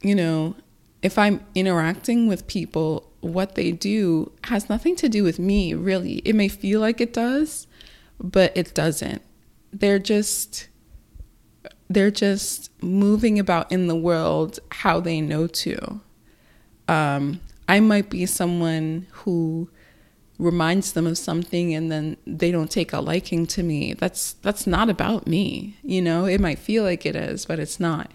you 0.02 0.14
know, 0.14 0.54
if 1.02 1.18
I'm 1.18 1.44
interacting 1.54 2.28
with 2.28 2.46
people, 2.46 3.12
what 3.20 3.56
they 3.56 3.72
do 3.72 4.32
has 4.44 4.70
nothing 4.70 4.94
to 4.96 5.08
do 5.08 5.24
with 5.24 5.38
me, 5.38 5.74
really. 5.74 6.18
It 6.24 6.34
may 6.34 6.48
feel 6.48 6.80
like 6.80 7.00
it 7.00 7.12
does, 7.12 7.66
but 8.20 8.56
it 8.56 8.72
doesn't. 8.72 9.22
They're 9.72 9.98
just 9.98 10.68
they're 11.88 12.10
just 12.10 12.70
moving 12.82 13.38
about 13.38 13.70
in 13.70 13.86
the 13.86 13.96
world 13.96 14.58
how 14.70 15.00
they 15.00 15.20
know 15.20 15.46
to. 15.46 16.00
Um, 16.88 17.40
I 17.68 17.80
might 17.80 18.10
be 18.10 18.26
someone 18.26 19.06
who 19.10 19.68
reminds 20.38 20.92
them 20.92 21.06
of 21.06 21.16
something 21.16 21.74
and 21.74 21.90
then 21.90 22.16
they 22.26 22.50
don't 22.50 22.70
take 22.70 22.92
a 22.92 23.00
liking 23.00 23.46
to 23.46 23.62
me. 23.62 23.94
That's 23.94 24.34
that's 24.34 24.66
not 24.66 24.90
about 24.90 25.26
me 25.26 25.78
you 25.82 26.02
know? 26.02 26.26
It 26.26 26.40
might 26.40 26.58
feel 26.58 26.84
like 26.84 27.06
it 27.06 27.16
is 27.16 27.46
but 27.46 27.58
it's 27.58 27.80
not. 27.80 28.10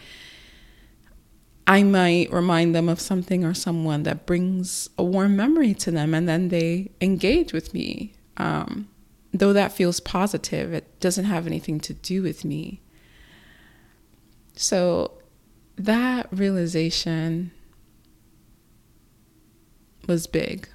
I 1.68 1.84
might 1.84 2.32
remind 2.32 2.76
them 2.76 2.90
of 2.90 3.00
something 3.00 3.46
or 3.46 3.54
someone 3.54 4.04
that 4.04 4.26
brings 4.26 4.90
a 4.98 5.04
warm 5.04 5.36
memory 5.36 5.74
to 5.76 5.92
them 5.92 6.14
and 6.14 6.28
then 6.28 6.50
they 6.50 6.92
engage 7.00 7.54
with 7.54 7.74
me. 7.74 8.14
Um, 8.38 8.90
though 9.34 9.54
that 9.54 9.72
feels 9.72 10.00
positive 10.00 10.74
it 10.74 11.00
doesn't 11.00 11.26
have 11.26 11.48
anything 11.48 11.80
to 11.80 11.94
do 11.94 12.22
with 12.22 12.46
me 12.46 12.82
so 14.56 15.14
that 15.78 16.28
realization 16.32 17.52
was 20.08 20.28
big 20.28 20.68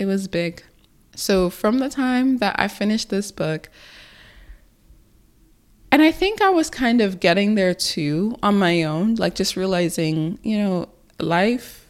it 0.00 0.06
was 0.06 0.26
big. 0.26 0.64
So 1.14 1.50
from 1.50 1.78
the 1.78 1.90
time 1.90 2.38
that 2.38 2.56
I 2.58 2.66
finished 2.68 3.10
this 3.10 3.30
book, 3.30 3.68
and 5.92 6.00
I 6.00 6.10
think 6.10 6.40
I 6.40 6.48
was 6.48 6.70
kind 6.70 7.02
of 7.02 7.20
getting 7.20 7.54
there 7.54 7.74
too 7.74 8.36
on 8.42 8.58
my 8.58 8.82
own, 8.84 9.16
like 9.16 9.34
just 9.34 9.56
realizing, 9.56 10.38
you 10.42 10.56
know, 10.56 10.88
life, 11.18 11.86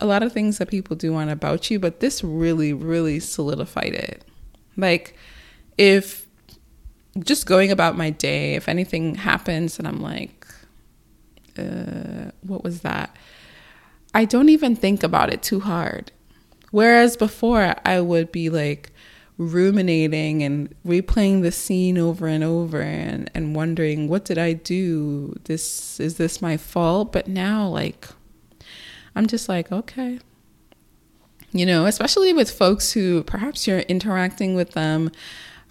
a 0.00 0.06
lot 0.06 0.22
of 0.22 0.32
things 0.32 0.58
that 0.58 0.68
people 0.68 0.96
do 0.96 1.14
aren't 1.14 1.30
about 1.30 1.70
you, 1.70 1.78
but 1.78 2.00
this 2.00 2.22
really, 2.22 2.74
really 2.74 3.20
solidified 3.20 3.94
it. 3.94 4.24
Like, 4.76 5.16
if 5.78 6.26
just 7.24 7.46
going 7.46 7.70
about 7.70 7.96
my 7.96 8.10
day, 8.10 8.54
if 8.54 8.68
anything 8.68 9.14
happens 9.14 9.78
and 9.78 9.86
I'm 9.86 10.00
like, 10.00 10.46
uh, 11.58 12.30
what 12.42 12.62
was 12.62 12.80
that? 12.82 13.16
I 14.14 14.24
don't 14.24 14.48
even 14.48 14.74
think 14.76 15.02
about 15.02 15.32
it 15.32 15.42
too 15.42 15.60
hard. 15.60 16.12
Whereas 16.70 17.16
before, 17.16 17.74
I 17.84 18.00
would 18.00 18.30
be 18.32 18.48
like 18.50 18.92
ruminating 19.38 20.42
and 20.42 20.74
replaying 20.86 21.42
the 21.42 21.50
scene 21.50 21.96
over 21.96 22.26
and 22.26 22.44
over 22.44 22.80
and, 22.80 23.30
and 23.34 23.54
wondering, 23.54 24.08
what 24.08 24.24
did 24.24 24.38
I 24.38 24.52
do? 24.52 25.34
This 25.44 25.98
is 25.98 26.16
this 26.16 26.42
my 26.42 26.56
fault? 26.56 27.12
But 27.12 27.26
now, 27.26 27.66
like, 27.66 28.08
I'm 29.16 29.26
just 29.26 29.48
like, 29.48 29.72
okay. 29.72 30.20
You 31.52 31.66
know, 31.66 31.86
especially 31.86 32.32
with 32.32 32.50
folks 32.50 32.92
who 32.92 33.24
perhaps 33.24 33.66
you're 33.66 33.80
interacting 33.80 34.54
with 34.54 34.72
them 34.72 35.10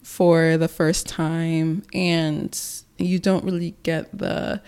for 0.03 0.57
the 0.57 0.67
first 0.67 1.07
time 1.07 1.83
and 1.93 2.59
you 2.97 3.19
don't 3.19 3.43
really 3.43 3.75
get 3.83 4.17
the 4.17 4.61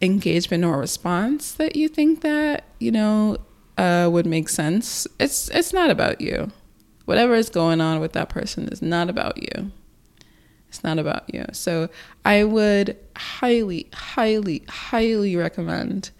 engagement 0.00 0.64
or 0.64 0.78
response 0.78 1.52
that 1.52 1.76
you 1.76 1.88
think 1.88 2.20
that, 2.22 2.64
you 2.78 2.90
know, 2.90 3.36
uh, 3.76 4.08
would 4.10 4.26
make 4.26 4.48
sense. 4.48 5.06
It's 5.20 5.48
it's 5.50 5.72
not 5.72 5.90
about 5.90 6.20
you. 6.20 6.50
Whatever 7.04 7.34
is 7.34 7.48
going 7.48 7.80
on 7.80 8.00
with 8.00 8.12
that 8.12 8.28
person 8.28 8.68
is 8.68 8.82
not 8.82 9.08
about 9.08 9.42
you. 9.42 9.72
It's 10.68 10.84
not 10.84 10.98
about 10.98 11.32
you. 11.32 11.46
So 11.52 11.88
I 12.24 12.44
would 12.44 12.96
highly, 13.16 13.88
highly, 13.94 14.64
highly 14.68 15.34
recommend 15.34 16.10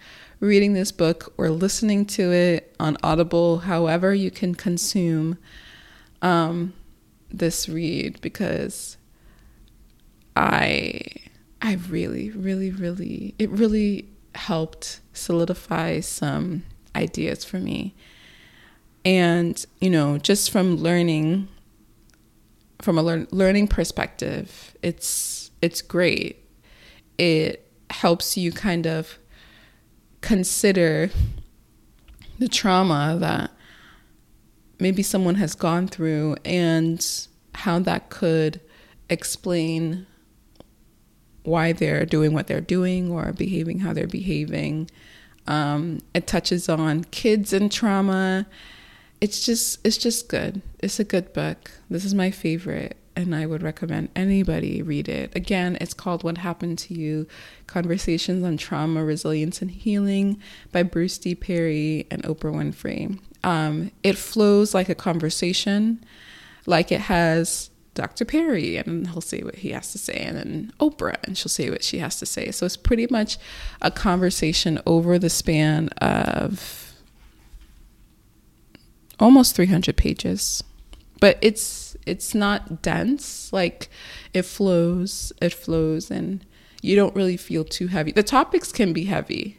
reading 0.41 0.73
this 0.73 0.93
book 0.93 1.35
or 1.37 1.51
listening 1.51 2.07
to 2.07 2.33
it 2.33 2.75
on 2.81 2.97
Audible, 3.03 3.59
however 3.59 4.15
you 4.15 4.31
can 4.31 4.55
consume 4.55 5.37
um, 6.23 6.73
this 7.31 7.69
read, 7.69 8.21
because 8.21 8.97
I 10.37 11.03
I 11.61 11.75
really, 11.89 12.31
really, 12.31 12.71
really 12.71 13.35
it 13.39 13.51
really 13.51 14.09
helped 14.35 15.01
solidify 15.13 16.01
some 16.01 16.63
ideas 16.95 17.45
for 17.45 17.59
me. 17.59 17.95
And, 19.05 19.65
you 19.81 19.91
know, 19.91 20.19
just 20.19 20.51
from 20.51 20.77
learning 20.77 21.49
from 22.81 22.97
a 22.97 23.03
learn, 23.03 23.27
learning 23.31 23.69
perspective, 23.69 24.77
it's 24.83 25.51
it's 25.61 25.83
great. 25.83 26.45
It 27.19 27.71
helps 27.91 28.37
you 28.37 28.53
kind 28.53 28.87
of 28.87 29.19
consider 30.21 31.11
the 32.39 32.49
trauma 32.49 33.17
that 33.19 33.51
maybe 34.79 35.03
someone 35.03 35.37
has 35.37 35.55
gone 35.55 35.89
through 35.89 36.37
and 36.45 37.27
how 37.55 37.79
that 37.79 38.11
could 38.11 38.61
explain 39.11 40.07
why 41.43 41.73
they're 41.73 42.05
doing 42.05 42.33
what 42.33 42.47
they're 42.47 42.61
doing 42.61 43.11
or 43.11 43.33
behaving 43.33 43.81
how 43.81 43.93
they're 43.93 44.07
behaving 44.07 44.89
um, 45.49 46.01
it 46.13 46.27
touches 46.27 46.69
on 46.69 47.05
kids 47.05 47.53
and 47.53 47.73
trauma. 47.73 48.47
It's 49.21 49.45
just 49.45 49.85
it's 49.85 49.97
just 49.97 50.29
good. 50.29 50.63
It's 50.79 51.01
a 51.01 51.05
good 51.05 51.33
book. 51.33 51.71
This 51.91 52.05
is 52.05 52.15
my 52.15 52.31
favorite 52.31 52.97
and 53.17 53.35
I 53.35 53.47
would 53.47 53.63
recommend 53.63 54.11
anybody 54.15 54.81
read 54.83 55.09
it. 55.09 55.35
Again, 55.35 55.77
it's 55.81 55.95
called 55.95 56.23
What 56.23 56.39
Happened 56.39 56.79
to 56.81 56.95
You 56.95 57.27
Conversations 57.67 58.45
on 58.45 58.59
Trauma, 58.59 59.05
Resilience, 59.05 59.61
and 59.61 59.73
Healing 59.73 60.41
by 60.71 60.85
Bruce 60.85 61.19
D. 61.19 61.35
Perry 61.35 62.07
and 62.13 62.23
Oprah 62.23 62.55
Winfrey. 62.55 63.19
Um, 63.45 63.93
it 64.03 64.17
flows 64.17 64.75
like 64.75 64.89
a 64.89 64.95
conversation, 64.95 66.05
like 66.67 66.91
it 66.93 67.03
has 67.03 67.71
Dr. 67.95 68.25
Perry, 68.25 68.77
and 68.77 69.09
he'll 69.09 69.21
say 69.21 69.43
what 69.43 69.57
he 69.57 69.71
has 69.71 69.93
to 69.93 69.99
say, 69.99 70.15
and 70.15 70.37
then 70.37 70.73
Oprah, 70.81 71.17
and 71.25 71.37
she'll 71.37 71.49
say 71.49 71.69
what 71.71 71.83
she 71.83 71.99
has 71.99 72.19
to 72.21 72.27
say. 72.27 72.51
So 72.51 72.67
it's 72.67 72.77
pretty 72.77 73.07
much 73.11 73.39
a 73.83 73.91
conversation 73.91 74.81
over 74.87 75.19
the 75.19 75.31
span 75.31 75.89
of 76.01 76.95
almost 79.19 79.57
300 79.57 79.97
pages. 79.97 80.63
But 81.21 81.39
it's 81.43 81.97
it's 82.07 82.35
not 82.35 82.83
dense. 82.83 83.53
Like 83.53 83.91
it 84.33 84.43
flows, 84.43 85.33
it 85.43 85.53
flows, 85.53 86.11
and 86.11 86.45
you 86.81 86.95
don't 86.95 87.15
really 87.15 87.37
feel 87.37 87.65
too 87.65 87.89
heavy. 87.89 88.13
The 88.13 88.23
topics 88.23 88.73
can 88.73 88.93
be 88.93 89.05
heavy. 89.05 89.58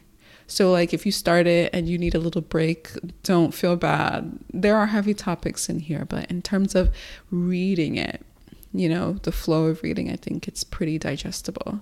So, 0.50 0.72
like, 0.72 0.96
if 0.96 1.06
you 1.06 1.12
start 1.12 1.46
it 1.46 1.70
and 1.74 1.88
you 1.88 2.00
need 2.00 2.16
a 2.16 2.20
little 2.20 2.42
break, 2.42 2.90
don't 3.22 3.54
feel 3.54 3.76
bad. 3.76 4.40
There 4.52 4.76
are 4.76 4.88
heavy 4.88 5.14
topics 5.14 5.70
in 5.70 5.80
here, 5.80 6.06
but 6.10 6.30
in 6.30 6.42
terms 6.42 6.74
of 6.74 6.92
reading 7.30 7.98
it, 7.98 8.26
you 8.74 8.90
know, 8.90 9.14
the 9.14 9.32
flow 9.32 9.66
of 9.66 9.84
reading, 9.84 10.10
I 10.10 10.16
think 10.16 10.48
it's 10.48 10.64
pretty 10.64 10.98
digestible. 10.98 11.82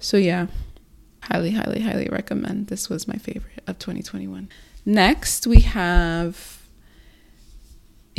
So, 0.00 0.16
yeah, 0.16 0.48
highly, 1.22 1.52
highly, 1.52 1.82
highly 1.82 2.08
recommend. 2.10 2.66
This 2.66 2.88
was 2.88 3.06
my 3.06 3.16
favorite 3.16 3.62
of 3.68 3.78
2021. 3.78 4.48
Next, 4.84 5.46
we 5.46 5.60
have 5.60 6.59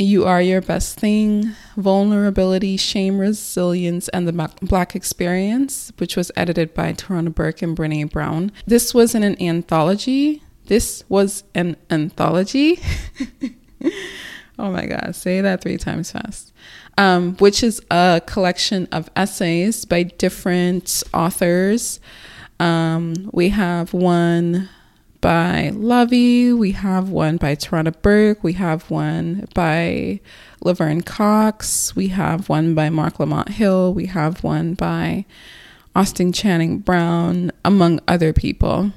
You 0.02 0.24
Are 0.24 0.42
Your 0.42 0.60
Best 0.60 0.98
Thing 0.98 1.52
Vulnerability, 1.76 2.76
Shame, 2.76 3.18
Resilience, 3.18 4.08
and 4.08 4.28
the 4.28 4.50
Black 4.62 4.94
Experience, 4.94 5.92
which 5.98 6.16
was 6.16 6.30
edited 6.36 6.74
by 6.74 6.92
Tarana 6.92 7.34
Burke 7.34 7.62
and 7.62 7.76
Brené 7.76 8.10
Brown. 8.10 8.52
This 8.66 8.92
was 8.92 9.14
in 9.14 9.22
an 9.22 9.40
anthology. 9.40 10.42
This 10.66 11.04
was 11.08 11.44
an 11.54 11.76
anthology. 11.90 12.80
oh 14.58 14.70
my 14.70 14.86
God, 14.86 15.14
say 15.14 15.40
that 15.40 15.62
three 15.62 15.78
times 15.78 16.12
fast 16.12 16.52
um, 16.98 17.36
which 17.36 17.62
is 17.62 17.80
a 17.90 18.20
collection 18.26 18.88
of 18.92 19.10
essays 19.16 19.84
by 19.84 20.02
different 20.04 21.02
authors. 21.14 22.00
Um, 22.60 23.30
we 23.32 23.48
have 23.50 23.92
one 23.92 24.68
by 25.22 25.70
Luvvie, 25.72 26.52
we 26.52 26.72
have 26.72 27.08
one 27.08 27.38
by 27.38 27.54
Tarana 27.54 27.94
Burke, 28.02 28.44
we 28.44 28.52
have 28.54 28.90
one 28.90 29.48
by 29.54 30.20
Laverne 30.60 31.00
Cox, 31.00 31.96
we 31.96 32.08
have 32.08 32.50
one 32.50 32.74
by 32.74 32.90
Marc 32.90 33.18
Lamont 33.18 33.50
Hill, 33.50 33.94
we 33.94 34.06
have 34.06 34.44
one 34.44 34.74
by 34.74 35.24
Austin 35.94 36.32
Channing 36.32 36.78
Brown, 36.80 37.52
among 37.64 38.00
other 38.06 38.32
people. 38.32 38.92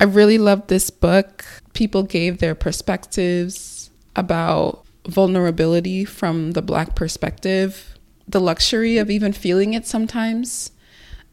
I 0.00 0.04
really 0.04 0.38
loved 0.38 0.68
this 0.68 0.90
book. 0.90 1.44
People 1.74 2.04
gave 2.04 2.38
their 2.38 2.54
perspectives 2.54 3.90
about 4.14 4.86
vulnerability 5.08 6.04
from 6.04 6.52
the 6.52 6.62
black 6.62 6.94
perspective, 6.94 7.98
the 8.28 8.40
luxury 8.40 8.96
of 8.96 9.10
even 9.10 9.32
feeling 9.32 9.74
it 9.74 9.86
sometimes. 9.86 10.70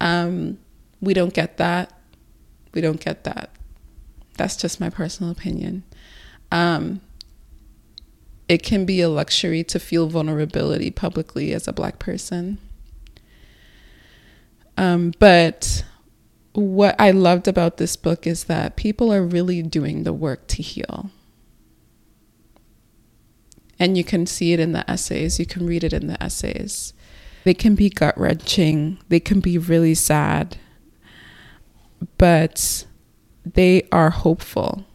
Um, 0.01 0.57
we 0.99 1.13
don't 1.13 1.33
get 1.33 1.57
that. 1.57 1.93
We 2.73 2.81
don't 2.81 2.99
get 2.99 3.23
that. 3.25 3.54
That's 4.37 4.55
just 4.55 4.79
my 4.79 4.89
personal 4.89 5.31
opinion. 5.31 5.83
Um, 6.51 7.01
it 8.47 8.63
can 8.63 8.85
be 8.85 9.01
a 9.01 9.09
luxury 9.09 9.63
to 9.63 9.79
feel 9.79 10.07
vulnerability 10.07 10.91
publicly 10.91 11.53
as 11.53 11.67
a 11.67 11.73
black 11.73 11.99
person. 11.99 12.59
Um, 14.77 15.13
but 15.19 15.85
what 16.53 16.95
I 16.99 17.11
loved 17.11 17.47
about 17.47 17.77
this 17.77 17.95
book 17.95 18.27
is 18.27 18.45
that 18.45 18.75
people 18.75 19.11
are 19.11 19.23
really 19.23 19.61
doing 19.61 20.03
the 20.03 20.13
work 20.13 20.47
to 20.47 20.61
heal. 20.61 21.09
And 23.77 23.97
you 23.97 24.03
can 24.03 24.25
see 24.25 24.53
it 24.53 24.59
in 24.59 24.71
the 24.71 24.89
essays, 24.89 25.39
you 25.39 25.45
can 25.45 25.65
read 25.65 25.83
it 25.83 25.91
in 25.91 26.07
the 26.07 26.21
essays. 26.23 26.93
They 27.43 27.53
can 27.53 27.75
be 27.75 27.89
gut 27.89 28.17
wrenching, 28.17 28.99
they 29.09 29.19
can 29.19 29.39
be 29.39 29.57
really 29.57 29.95
sad, 29.95 30.57
but 32.17 32.85
they 33.45 33.87
are 33.91 34.09
hopeful. 34.09 34.85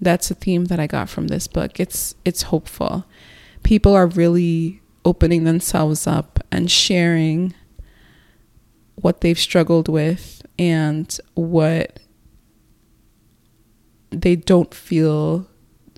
That's 0.00 0.30
a 0.30 0.34
theme 0.34 0.66
that 0.66 0.78
I 0.78 0.86
got 0.86 1.08
from 1.08 1.28
this 1.28 1.48
book. 1.48 1.80
It's 1.80 2.14
it's 2.24 2.42
hopeful. 2.42 3.04
People 3.62 3.94
are 3.94 4.06
really 4.06 4.80
opening 5.04 5.44
themselves 5.44 6.06
up 6.06 6.38
and 6.52 6.70
sharing 6.70 7.54
what 8.94 9.20
they've 9.20 9.38
struggled 9.38 9.88
with 9.88 10.42
and 10.58 11.18
what 11.34 12.00
they 14.10 14.36
don't 14.36 14.74
feel 14.74 15.48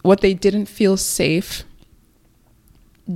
what 0.02 0.20
they 0.20 0.34
didn't 0.34 0.66
feel 0.66 0.96
safe 0.96 1.64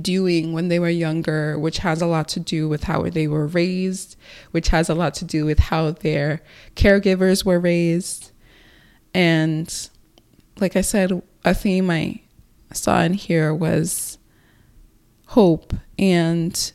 doing 0.01 0.53
when 0.53 0.67
they 0.67 0.79
were 0.79 0.89
younger, 0.89 1.57
which 1.57 1.79
has 1.79 2.01
a 2.01 2.05
lot 2.05 2.27
to 2.29 2.39
do 2.39 2.67
with 2.67 2.85
how 2.85 3.03
they 3.03 3.27
were 3.27 3.47
raised, 3.47 4.15
which 4.51 4.69
has 4.69 4.89
a 4.89 4.95
lot 4.95 5.13
to 5.15 5.25
do 5.25 5.45
with 5.45 5.59
how 5.59 5.91
their 5.91 6.41
caregivers 6.75 7.45
were 7.45 7.59
raised. 7.59 8.31
And 9.13 9.89
like 10.59 10.75
I 10.75 10.81
said, 10.81 11.21
a 11.43 11.53
theme 11.53 11.89
I 11.89 12.21
saw 12.73 13.01
in 13.01 13.13
here 13.13 13.53
was 13.53 14.17
hope 15.27 15.73
and 15.97 16.71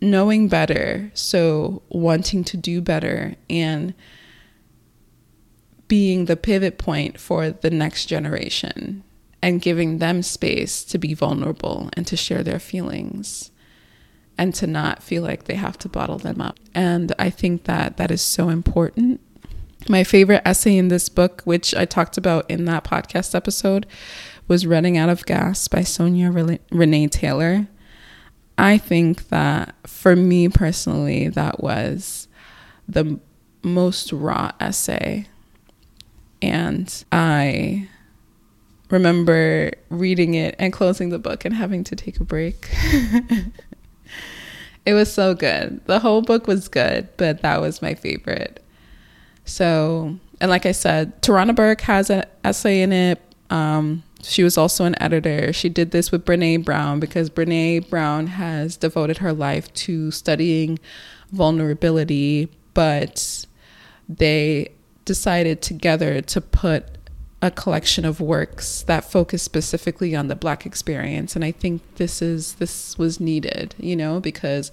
knowing 0.00 0.48
better. 0.48 1.10
So, 1.14 1.82
wanting 1.88 2.44
to 2.44 2.56
do 2.56 2.80
better 2.80 3.34
and 3.48 3.94
being 5.88 6.26
the 6.26 6.36
pivot 6.36 6.78
point 6.78 7.18
for 7.18 7.50
the 7.50 7.70
next 7.70 8.06
generation 8.06 9.02
and 9.42 9.62
giving 9.62 9.98
them 9.98 10.22
space 10.22 10.84
to 10.84 10.98
be 10.98 11.14
vulnerable 11.14 11.88
and 11.94 12.06
to 12.06 12.16
share 12.16 12.42
their 12.42 12.58
feelings 12.58 13.50
and 14.36 14.54
to 14.54 14.66
not 14.66 15.02
feel 15.02 15.22
like 15.22 15.44
they 15.44 15.54
have 15.54 15.78
to 15.78 15.88
bottle 15.88 16.18
them 16.18 16.40
up. 16.40 16.58
And 16.74 17.12
I 17.18 17.30
think 17.30 17.64
that 17.64 17.96
that 17.98 18.10
is 18.10 18.22
so 18.22 18.48
important. 18.48 19.20
My 19.88 20.04
favorite 20.04 20.42
essay 20.44 20.76
in 20.76 20.88
this 20.88 21.08
book, 21.08 21.42
which 21.44 21.74
I 21.74 21.84
talked 21.84 22.16
about 22.16 22.50
in 22.50 22.64
that 22.66 22.84
podcast 22.84 23.34
episode, 23.34 23.86
was 24.46 24.66
Running 24.66 24.96
Out 24.96 25.08
of 25.08 25.26
Gas 25.26 25.68
by 25.68 25.82
Sonya 25.82 26.30
Renee 26.70 27.08
Taylor. 27.08 27.68
I 28.58 28.78
think 28.78 29.28
that 29.28 29.74
for 29.86 30.16
me 30.16 30.48
personally, 30.48 31.28
that 31.28 31.62
was 31.62 32.28
the 32.88 33.18
most 33.62 34.12
raw 34.12 34.52
essay. 34.60 35.26
And 36.42 37.04
I 37.12 37.88
remember 38.90 39.72
reading 39.88 40.34
it 40.34 40.54
and 40.58 40.72
closing 40.72 41.10
the 41.10 41.18
book 41.18 41.44
and 41.44 41.54
having 41.54 41.84
to 41.84 41.96
take 41.96 42.20
a 42.20 42.24
break. 42.24 42.68
it 44.86 44.94
was 44.94 45.12
so 45.12 45.34
good. 45.34 45.84
The 45.86 46.00
whole 46.00 46.22
book 46.22 46.46
was 46.46 46.68
good, 46.68 47.08
but 47.16 47.42
that 47.42 47.60
was 47.60 47.80
my 47.80 47.94
favorite. 47.94 48.62
So, 49.44 50.18
and 50.40 50.50
like 50.50 50.66
I 50.66 50.72
said, 50.72 51.22
Tarana 51.22 51.54
Burke 51.54 51.82
has 51.82 52.10
an 52.10 52.24
essay 52.44 52.82
in 52.82 52.92
it. 52.92 53.20
Um, 53.50 54.02
she 54.22 54.42
was 54.42 54.58
also 54.58 54.84
an 54.84 55.00
editor. 55.00 55.52
She 55.52 55.68
did 55.68 55.92
this 55.92 56.12
with 56.12 56.24
Brené 56.24 56.62
Brown 56.64 57.00
because 57.00 57.30
Brené 57.30 57.88
Brown 57.88 58.26
has 58.26 58.76
devoted 58.76 59.18
her 59.18 59.32
life 59.32 59.72
to 59.74 60.10
studying 60.10 60.78
vulnerability, 61.32 62.50
but 62.74 63.46
they 64.08 64.72
decided 65.04 65.62
together 65.62 66.20
to 66.20 66.40
put 66.40 66.84
a 67.42 67.50
collection 67.50 68.04
of 68.04 68.20
works 68.20 68.82
that 68.82 69.10
focus 69.10 69.42
specifically 69.42 70.14
on 70.14 70.28
the 70.28 70.36
black 70.36 70.66
experience 70.66 71.34
and 71.34 71.44
i 71.44 71.50
think 71.50 71.82
this 71.96 72.20
is 72.20 72.54
this 72.54 72.98
was 72.98 73.18
needed 73.18 73.74
you 73.78 73.96
know 73.96 74.20
because 74.20 74.70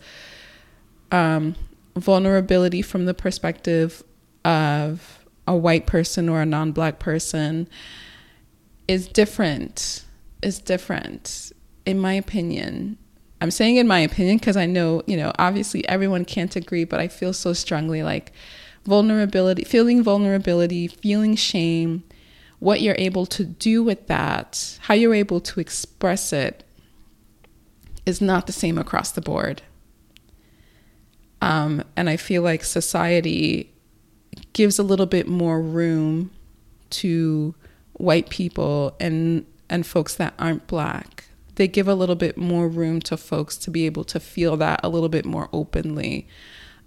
um, 1.12 1.56
vulnerability 1.96 2.82
from 2.82 3.06
the 3.06 3.14
perspective 3.14 4.04
of 4.44 5.26
a 5.48 5.56
white 5.56 5.86
person 5.86 6.28
or 6.28 6.42
a 6.42 6.46
non-black 6.46 7.00
person 7.00 7.68
is 8.88 9.08
different 9.08 10.04
is 10.42 10.60
different 10.60 11.52
in 11.86 12.00
my 12.00 12.14
opinion. 12.14 12.98
I'm 13.40 13.52
saying 13.52 13.78
in 13.78 13.88
my 13.88 14.00
opinion 14.00 14.38
because 14.38 14.58
i 14.58 14.66
know 14.66 15.04
you 15.06 15.16
know 15.16 15.32
obviously 15.38 15.88
everyone 15.88 16.26
can't 16.26 16.56
agree 16.56 16.86
but 16.86 17.00
i 17.00 17.08
feel 17.08 17.34
so 17.34 17.54
strongly 17.54 18.02
like 18.02 18.32
vulnerability 18.84 19.64
feeling 19.64 20.02
vulnerability 20.02 20.88
feeling 20.88 21.36
shame 21.36 22.04
what 22.60 22.82
you're 22.82 22.96
able 22.98 23.26
to 23.26 23.44
do 23.44 23.84
with 23.84 24.08
that, 24.08 24.78
how 24.82 24.94
you're 24.94 25.14
able 25.14 25.40
to 25.42 25.60
express 25.60 26.34
it, 26.34 26.64
is 28.06 28.22
not 28.22 28.48
the 28.48 28.54
same 28.54 28.78
across 28.78 29.12
the 29.12 29.22
board. 29.22 29.62
Um, 31.42 31.84
and 31.96 32.10
I 32.10 32.18
feel 32.18 32.42
like 32.42 32.64
society 32.64 33.72
gives 34.54 34.80
a 34.80 34.84
little 34.84 35.06
bit 35.06 35.28
more 35.28 35.62
room 35.62 36.32
to 36.90 37.54
white 37.94 38.30
people 38.30 38.96
and 39.00 39.46
and 39.70 39.86
folks 39.86 40.16
that 40.16 40.34
aren't 40.40 40.66
black. 40.68 41.26
They 41.56 41.68
give 41.68 41.88
a 41.88 41.96
little 41.96 42.16
bit 42.16 42.38
more 42.38 42.68
room 42.68 43.02
to 43.02 43.18
folks 43.18 43.58
to 43.58 43.72
be 43.72 43.86
able 43.86 44.04
to 44.06 44.20
feel 44.20 44.56
that 44.58 44.80
a 44.84 44.90
little 44.90 45.10
bit 45.10 45.26
more 45.26 45.50
openly, 45.52 46.28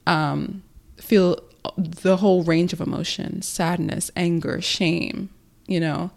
um, 0.07 0.63
feel 0.97 1.39
the 1.77 2.17
whole 2.17 2.43
range 2.43 2.73
of 2.73 2.81
emotions: 2.81 3.47
sadness, 3.47 4.11
anger, 4.17 4.61
shame, 4.61 5.29
you 5.71 5.81
know, 5.81 6.11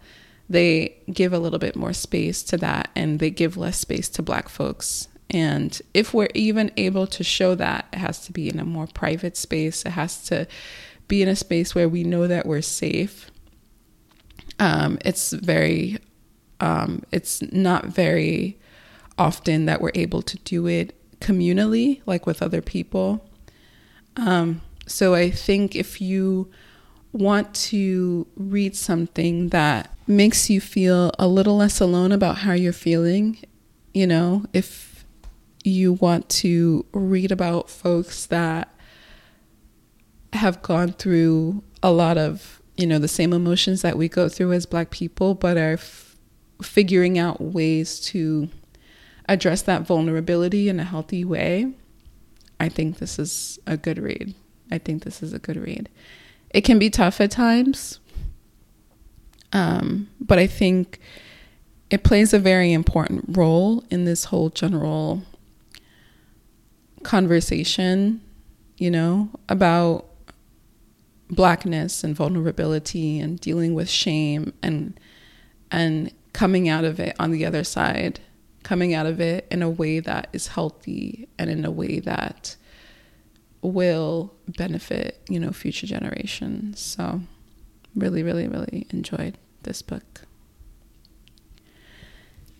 they 0.50 0.96
give 1.10 1.32
a 1.32 1.38
little 1.38 1.60
bit 1.60 1.76
more 1.76 1.94
space 1.94 2.42
to 2.42 2.56
that 2.58 2.90
and 2.94 3.20
they 3.20 3.30
give 3.30 3.56
less 3.56 3.78
space 3.78 4.08
to 4.10 4.22
black 4.22 4.48
folks. 4.48 5.08
And 5.30 5.80
if 5.94 6.12
we're 6.12 6.28
even 6.34 6.70
able 6.76 7.06
to 7.06 7.24
show 7.24 7.54
that, 7.54 7.86
it 7.92 7.98
has 7.98 8.26
to 8.26 8.32
be 8.32 8.48
in 8.50 8.58
a 8.58 8.64
more 8.64 8.88
private 8.88 9.36
space. 9.36 9.86
It 9.86 9.92
has 9.92 10.22
to 10.24 10.46
be 11.08 11.22
in 11.22 11.28
a 11.28 11.36
space 11.36 11.74
where 11.74 11.88
we 11.88 12.02
know 12.02 12.26
that 12.26 12.46
we're 12.46 12.62
safe. 12.62 13.30
Um, 14.58 14.98
it's 15.04 15.32
very, 15.32 15.98
um, 16.60 17.04
it's 17.12 17.40
not 17.52 17.86
very 17.86 18.58
often 19.16 19.66
that 19.66 19.80
we're 19.80 19.92
able 19.94 20.22
to 20.22 20.36
do 20.38 20.66
it 20.66 20.94
communally, 21.20 22.00
like 22.06 22.26
with 22.26 22.42
other 22.42 22.60
people. 22.60 23.24
Um, 24.16 24.60
so 24.86 25.14
I 25.14 25.30
think 25.30 25.74
if 25.74 26.00
you 26.00 26.50
want 27.14 27.54
to 27.54 28.26
read 28.34 28.74
something 28.74 29.50
that 29.50 29.88
makes 30.06 30.50
you 30.50 30.60
feel 30.60 31.12
a 31.16 31.28
little 31.28 31.56
less 31.56 31.80
alone 31.80 32.10
about 32.10 32.38
how 32.38 32.52
you're 32.52 32.72
feeling, 32.72 33.38
you 33.94 34.06
know, 34.06 34.44
if 34.52 35.04
you 35.62 35.92
want 35.92 36.28
to 36.28 36.84
read 36.92 37.30
about 37.30 37.70
folks 37.70 38.26
that 38.26 38.68
have 40.32 40.60
gone 40.60 40.92
through 40.92 41.62
a 41.84 41.92
lot 41.92 42.18
of, 42.18 42.60
you 42.76 42.86
know, 42.86 42.98
the 42.98 43.06
same 43.06 43.32
emotions 43.32 43.80
that 43.82 43.96
we 43.96 44.08
go 44.08 44.28
through 44.28 44.52
as 44.52 44.66
black 44.66 44.90
people, 44.90 45.34
but 45.34 45.56
are 45.56 45.74
f- 45.74 46.16
figuring 46.60 47.16
out 47.16 47.40
ways 47.40 48.00
to 48.00 48.48
address 49.28 49.62
that 49.62 49.82
vulnerability 49.82 50.68
in 50.68 50.80
a 50.80 50.84
healthy 50.84 51.24
way, 51.24 51.72
I 52.58 52.68
think 52.68 52.98
this 52.98 53.20
is 53.20 53.60
a 53.68 53.76
good 53.76 53.98
read. 53.98 54.34
I 54.72 54.78
think 54.78 55.04
this 55.04 55.22
is 55.22 55.32
a 55.32 55.38
good 55.38 55.56
read 55.56 55.88
it 56.54 56.62
can 56.62 56.78
be 56.78 56.88
tough 56.88 57.20
at 57.20 57.32
times. 57.32 57.98
Um, 59.52 60.08
but 60.20 60.38
I 60.38 60.46
think 60.46 61.00
it 61.90 62.04
plays 62.04 62.32
a 62.32 62.38
very 62.38 62.72
important 62.72 63.24
role 63.36 63.84
in 63.90 64.04
this 64.04 64.24
whole 64.24 64.50
general 64.50 65.22
conversation, 67.02 68.22
you 68.78 68.90
know, 68.90 69.30
about 69.48 70.06
blackness 71.28 72.04
and 72.04 72.14
vulnerability 72.14 73.18
and 73.18 73.40
dealing 73.40 73.74
with 73.74 73.88
shame 73.88 74.52
and 74.62 74.98
and 75.70 76.12
coming 76.32 76.68
out 76.68 76.84
of 76.84 77.00
it 77.00 77.16
on 77.18 77.32
the 77.32 77.44
other 77.44 77.64
side, 77.64 78.20
coming 78.62 78.94
out 78.94 79.06
of 79.06 79.20
it 79.20 79.46
in 79.50 79.62
a 79.62 79.70
way 79.70 79.98
that 79.98 80.28
is 80.32 80.48
healthy 80.48 81.28
and 81.36 81.50
in 81.50 81.64
a 81.64 81.70
way 81.70 81.98
that 81.98 82.56
will 83.72 84.34
benefit, 84.46 85.20
you 85.28 85.40
know, 85.40 85.50
future 85.50 85.86
generations. 85.86 86.80
So 86.80 87.22
really, 87.94 88.22
really, 88.22 88.48
really 88.48 88.86
enjoyed 88.90 89.38
this 89.62 89.82
book. 89.82 90.22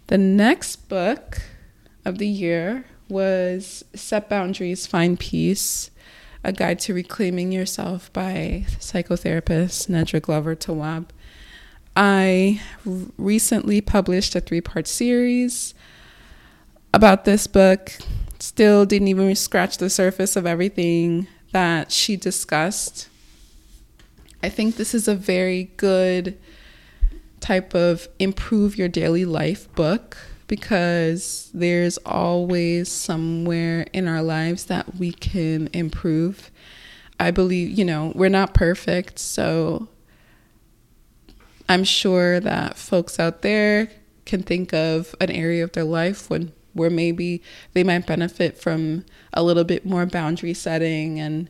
The 0.07 0.19
next 0.19 0.89
book 0.89 1.43
of 2.05 2.19
the 2.19 2.29
year 2.29 2.85
was 3.09 3.85
Set 3.95 4.29
Boundaries, 4.29 4.87
Find 4.87 5.19
Peace, 5.19 5.91
a 6.43 6.53
guide 6.53 6.79
to 6.81 6.95
reclaiming 6.95 7.53
yourself 7.53 8.13
by 8.13 8.67
psychotherapist 8.79 9.89
Nedra 9.89 10.21
Glover 10.21 10.55
Tawwab. 10.55 11.07
I 11.97 12.61
recently 12.85 13.81
published 13.81 14.35
a 14.35 14.41
three 14.41 14.61
part 14.61 14.87
series 14.87 15.75
about 16.93 17.25
this 17.25 17.47
book. 17.47 17.93
Still 18.39 18.85
didn't 18.85 19.09
even 19.09 19.35
scratch 19.35 19.79
the 19.79 19.91
surface 19.91 20.37
of 20.37 20.47
everything 20.47 21.27
that 21.53 21.93
she 21.93 22.17
discussed. 22.17 23.09
I 24.43 24.49
think 24.49 24.77
this 24.77 24.95
is 24.95 25.09
a 25.09 25.15
very 25.15 25.71
good 25.77 26.39
type 27.41 27.75
of 27.75 28.09
improve 28.19 28.77
your 28.77 28.89
daily 28.89 29.25
life 29.25 29.73
book 29.75 30.17
because 30.47 31.51
there's 31.55 31.97
always 31.99 32.91
somewhere 32.91 33.87
in 33.93 34.09
our 34.09 34.23
lives 34.23 34.67
that 34.67 34.97
we 34.97 35.13
can 35.13 35.69
improve. 35.73 36.51
I 37.19 37.31
believe, 37.31 37.71
you 37.71 37.85
know, 37.85 38.13
we're 38.15 38.29
not 38.29 38.55
perfect, 38.55 39.19
so 39.19 39.89
I'm 41.69 41.85
sure 41.85 42.41
that 42.41 42.77
folks 42.77 43.19
out 43.19 43.43
there 43.43 43.91
can 44.27 44.43
think 44.43 44.75
of 44.75 45.15
an 45.21 45.31
area 45.31 45.65
of 45.65 45.73
their 45.73 45.85
life 45.85 46.29
when 46.29 46.53
where 46.75 46.91
maybe 46.91 47.43
they 47.73 47.83
might 47.83 48.07
benefit 48.07 48.59
from 48.59 49.05
a 49.33 49.43
little 49.43 49.65
bit 49.65 49.87
more 49.87 50.07
boundary 50.07 50.55
setting 50.55 51.19
and 51.19 51.49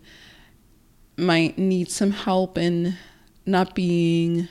might 1.16 1.58
need 1.58 1.90
some 1.90 2.12
help 2.12 2.56
in 2.56 2.96
not 3.46 3.74
being 3.74 4.48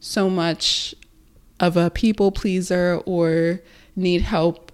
so 0.00 0.30
much 0.30 0.94
of 1.58 1.76
a 1.76 1.90
people 1.90 2.30
pleaser 2.30 3.00
or 3.06 3.60
need 3.94 4.22
help 4.22 4.72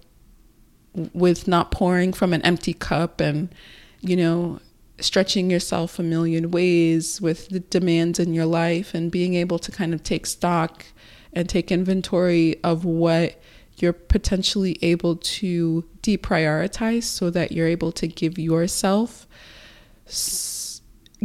with 1.13 1.47
not 1.47 1.71
pouring 1.71 2.13
from 2.13 2.33
an 2.33 2.41
empty 2.43 2.73
cup 2.73 3.19
and 3.19 3.53
you 4.01 4.15
know 4.15 4.59
stretching 4.99 5.49
yourself 5.49 5.97
a 5.97 6.03
million 6.03 6.51
ways 6.51 7.19
with 7.19 7.49
the 7.49 7.59
demands 7.59 8.19
in 8.19 8.33
your 8.33 8.45
life 8.45 8.93
and 8.93 9.11
being 9.11 9.33
able 9.33 9.57
to 9.57 9.71
kind 9.71 9.93
of 9.93 10.03
take 10.03 10.25
stock 10.25 10.85
and 11.33 11.49
take 11.49 11.71
inventory 11.71 12.55
of 12.63 12.85
what 12.85 13.41
you're 13.77 13.93
potentially 13.93 14.77
able 14.81 15.15
to 15.15 15.83
deprioritize 16.01 17.03
so 17.03 17.29
that 17.29 17.51
you're 17.51 17.67
able 17.67 17.91
to 17.91 18.07
give 18.07 18.37
yourself 18.37 19.27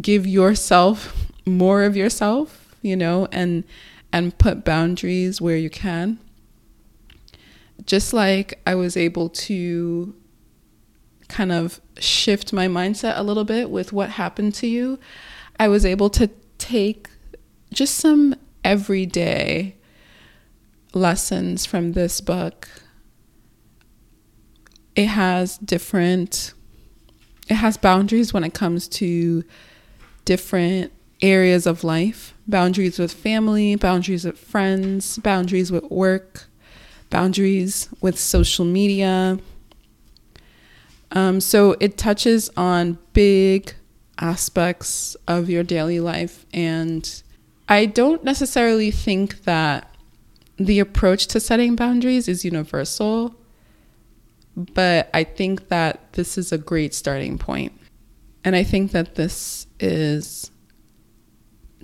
give 0.00 0.26
yourself 0.26 1.26
more 1.46 1.82
of 1.82 1.96
yourself 1.96 2.74
you 2.82 2.96
know 2.96 3.26
and 3.32 3.64
and 4.12 4.36
put 4.38 4.64
boundaries 4.64 5.40
where 5.40 5.56
you 5.56 5.70
can. 5.70 6.18
Just 7.84 8.12
like 8.12 8.60
i 8.66 8.74
was 8.74 8.96
able 8.96 9.28
to 9.28 10.14
kind 11.28 11.52
of 11.52 11.80
shift 11.98 12.52
my 12.52 12.66
mindset 12.66 13.18
a 13.18 13.22
little 13.22 13.44
bit 13.44 13.70
with 13.70 13.92
what 13.92 14.10
happened 14.10 14.54
to 14.54 14.66
you, 14.66 14.98
I 15.58 15.68
was 15.68 15.84
able 15.84 16.10
to 16.10 16.30
take 16.56 17.08
just 17.72 17.96
some 17.96 18.34
everyday 18.64 19.76
lessons 20.94 21.66
from 21.66 21.92
this 21.92 22.20
book. 22.20 22.68
It 24.94 25.06
has 25.06 25.58
different 25.58 26.54
it 27.48 27.54
has 27.54 27.78
boundaries 27.78 28.34
when 28.34 28.44
it 28.44 28.52
comes 28.52 28.86
to 28.88 29.42
different 30.26 30.92
areas 31.22 31.66
of 31.66 31.82
life, 31.82 32.34
boundaries 32.46 32.98
with 32.98 33.10
family, 33.10 33.74
boundaries 33.74 34.26
with 34.26 34.38
friends, 34.38 35.16
boundaries 35.18 35.72
with 35.72 35.84
work, 35.84 36.44
boundaries 37.08 37.88
with 38.02 38.18
social 38.18 38.66
media, 38.66 39.38
um, 41.12 41.40
so 41.40 41.76
it 41.80 41.96
touches 41.96 42.50
on 42.56 42.98
big 43.12 43.72
aspects 44.18 45.16
of 45.26 45.48
your 45.48 45.62
daily 45.62 46.00
life. 46.00 46.44
And 46.52 47.22
I 47.68 47.86
don't 47.86 48.24
necessarily 48.24 48.90
think 48.90 49.44
that 49.44 49.87
the 50.58 50.80
approach 50.80 51.26
to 51.28 51.40
setting 51.40 51.76
boundaries 51.76 52.28
is 52.28 52.44
universal, 52.44 53.34
but 54.56 55.08
I 55.14 55.24
think 55.24 55.68
that 55.68 56.12
this 56.14 56.36
is 56.36 56.52
a 56.52 56.58
great 56.58 56.92
starting 56.92 57.38
point. 57.38 57.72
And 58.44 58.56
I 58.56 58.64
think 58.64 58.92
that 58.92 59.14
this 59.14 59.66
is 59.78 60.50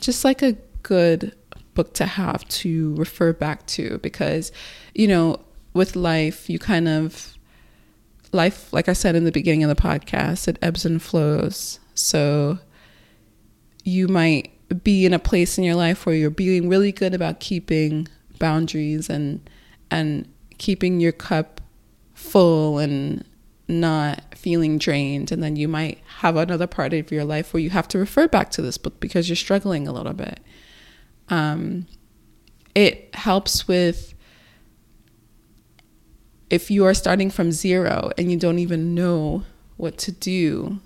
just 0.00 0.24
like 0.24 0.42
a 0.42 0.56
good 0.82 1.36
book 1.74 1.94
to 1.94 2.06
have 2.06 2.46
to 2.48 2.94
refer 2.96 3.32
back 3.32 3.66
to 3.66 3.98
because, 3.98 4.50
you 4.94 5.06
know, 5.06 5.40
with 5.72 5.96
life, 5.96 6.48
you 6.50 6.58
kind 6.58 6.88
of 6.88 7.36
life, 8.32 8.72
like 8.72 8.88
I 8.88 8.92
said 8.92 9.14
in 9.14 9.24
the 9.24 9.32
beginning 9.32 9.64
of 9.64 9.68
the 9.68 9.80
podcast, 9.80 10.48
it 10.48 10.58
ebbs 10.60 10.84
and 10.84 11.00
flows. 11.00 11.78
So 11.94 12.58
you 13.84 14.08
might 14.08 14.50
be 14.82 15.06
in 15.06 15.14
a 15.14 15.18
place 15.18 15.58
in 15.58 15.64
your 15.64 15.74
life 15.74 16.06
where 16.06 16.14
you're 16.14 16.30
being 16.30 16.68
really 16.68 16.90
good 16.90 17.14
about 17.14 17.38
keeping 17.38 18.08
boundaries 18.38 19.08
and 19.08 19.48
and 19.90 20.28
keeping 20.58 21.00
your 21.00 21.12
cup 21.12 21.60
full 22.14 22.78
and 22.78 23.24
not 23.66 24.22
feeling 24.36 24.78
drained 24.78 25.32
and 25.32 25.42
then 25.42 25.56
you 25.56 25.66
might 25.66 25.98
have 26.18 26.36
another 26.36 26.66
part 26.66 26.92
of 26.92 27.10
your 27.10 27.24
life 27.24 27.52
where 27.52 27.62
you 27.62 27.70
have 27.70 27.88
to 27.88 27.98
refer 27.98 28.28
back 28.28 28.50
to 28.50 28.60
this 28.60 28.76
book 28.76 29.00
because 29.00 29.28
you're 29.28 29.36
struggling 29.36 29.88
a 29.88 29.92
little 29.92 30.12
bit 30.12 30.40
um, 31.30 31.86
it 32.74 33.14
helps 33.14 33.66
with 33.66 34.14
if 36.50 36.70
you 36.70 36.84
are 36.84 36.94
starting 36.94 37.30
from 37.30 37.52
zero 37.52 38.10
and 38.18 38.30
you 38.30 38.36
don't 38.36 38.58
even 38.58 38.94
know 38.94 39.44
what 39.76 39.98
to 39.98 40.12
do, 40.12 40.78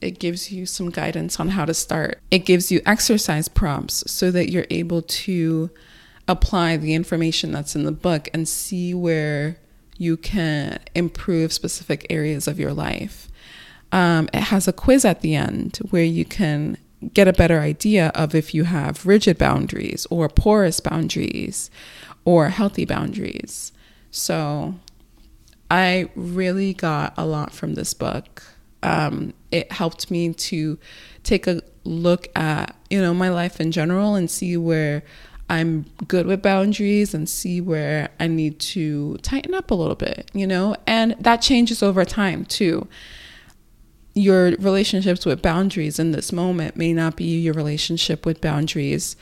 it 0.00 0.18
gives 0.18 0.50
you 0.50 0.64
some 0.64 0.90
guidance 0.90 1.38
on 1.38 1.50
how 1.50 1.64
to 1.64 1.74
start. 1.74 2.20
It 2.30 2.40
gives 2.40 2.72
you 2.72 2.80
exercise 2.86 3.48
prompts 3.48 4.10
so 4.10 4.30
that 4.30 4.50
you're 4.50 4.66
able 4.70 5.02
to 5.02 5.70
apply 6.28 6.76
the 6.76 6.94
information 6.94 7.52
that's 7.52 7.74
in 7.74 7.84
the 7.84 7.92
book 7.92 8.28
and 8.32 8.48
see 8.48 8.94
where 8.94 9.58
you 9.96 10.16
can 10.16 10.78
improve 10.94 11.52
specific 11.52 12.06
areas 12.08 12.48
of 12.48 12.58
your 12.58 12.72
life. 12.72 13.28
Um, 13.92 14.28
it 14.32 14.44
has 14.44 14.68
a 14.68 14.72
quiz 14.72 15.04
at 15.04 15.20
the 15.20 15.34
end 15.34 15.78
where 15.90 16.04
you 16.04 16.24
can 16.24 16.78
get 17.12 17.28
a 17.28 17.32
better 17.32 17.60
idea 17.60 18.08
of 18.14 18.34
if 18.34 18.54
you 18.54 18.64
have 18.64 19.06
rigid 19.06 19.38
boundaries 19.38 20.06
or 20.10 20.28
porous 20.28 20.80
boundaries 20.80 21.70
or 22.24 22.50
healthy 22.50 22.84
boundaries. 22.84 23.72
So 24.10 24.74
I 25.70 26.10
really 26.14 26.74
got 26.74 27.14
a 27.16 27.24
lot 27.24 27.52
from 27.52 27.74
this 27.74 27.94
book. 27.94 28.42
Um, 28.82 29.34
it 29.50 29.70
helped 29.72 30.10
me 30.10 30.32
to 30.32 30.78
take 31.22 31.46
a 31.46 31.62
look 31.84 32.28
at 32.36 32.76
you 32.90 33.00
know 33.00 33.14
my 33.14 33.30
life 33.30 33.60
in 33.60 33.72
general 33.72 34.14
and 34.14 34.30
see 34.30 34.56
where 34.56 35.02
I'm 35.50 35.86
good 36.06 36.26
with 36.26 36.42
boundaries 36.42 37.12
and 37.12 37.28
see 37.28 37.60
where 37.60 38.10
I 38.20 38.28
need 38.28 38.60
to 38.60 39.16
tighten 39.18 39.52
up 39.52 39.72
a 39.72 39.74
little 39.74 39.96
bit, 39.96 40.30
you 40.32 40.46
know, 40.46 40.76
and 40.86 41.16
that 41.18 41.42
changes 41.42 41.82
over 41.82 42.04
time 42.04 42.44
too. 42.44 42.86
Your 44.14 44.52
relationships 44.58 45.26
with 45.26 45.42
boundaries 45.42 45.98
in 45.98 46.12
this 46.12 46.32
moment 46.32 46.76
may 46.76 46.92
not 46.92 47.16
be 47.16 47.40
your 47.40 47.52
relationship 47.52 48.24
with 48.24 48.40
boundaries 48.40 49.16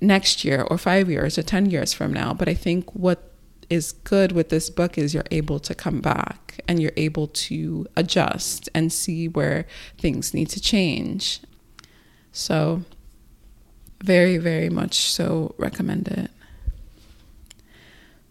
next 0.00 0.44
year 0.44 0.62
or 0.70 0.78
five 0.78 1.10
years 1.10 1.36
or 1.36 1.42
10 1.42 1.66
years 1.66 1.92
from 1.92 2.12
now. 2.12 2.32
But 2.32 2.48
I 2.48 2.54
think 2.54 2.94
what 2.94 3.32
is 3.68 3.90
good 3.90 4.30
with 4.30 4.50
this 4.50 4.70
book 4.70 4.96
is 4.96 5.14
you're 5.14 5.24
able 5.32 5.58
to 5.58 5.74
come 5.74 6.00
back 6.00 6.60
and 6.68 6.80
you're 6.80 6.92
able 6.96 7.26
to 7.26 7.88
adjust 7.96 8.68
and 8.72 8.92
see 8.92 9.26
where 9.26 9.66
things 9.98 10.32
need 10.32 10.48
to 10.50 10.60
change. 10.60 11.40
So, 12.30 12.82
very, 14.02 14.38
very 14.38 14.68
much 14.68 14.94
so 15.10 15.54
recommend 15.58 16.08
it. 16.08 16.30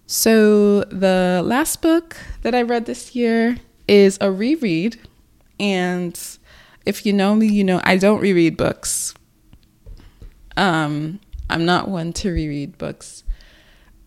So, 0.08 0.84
the 0.84 1.42
last 1.44 1.82
book 1.82 2.16
that 2.44 2.54
I 2.54 2.62
read 2.62 2.86
this 2.86 3.16
year 3.16 3.58
is 3.88 4.18
a 4.22 4.32
reread. 4.32 5.00
And 5.60 6.20
if 6.86 7.06
you 7.06 7.14
know 7.14 7.36
me, 7.36 7.48
you 7.48 7.64
know 7.64 7.82
I 7.84 7.98
don't 7.98 8.22
reread 8.22 8.56
books. 8.56 9.14
Um, 10.56 11.20
I'm 11.50 11.66
not 11.66 11.90
one 11.90 12.14
to 12.14 12.32
reread 12.32 12.78
books. 12.78 13.25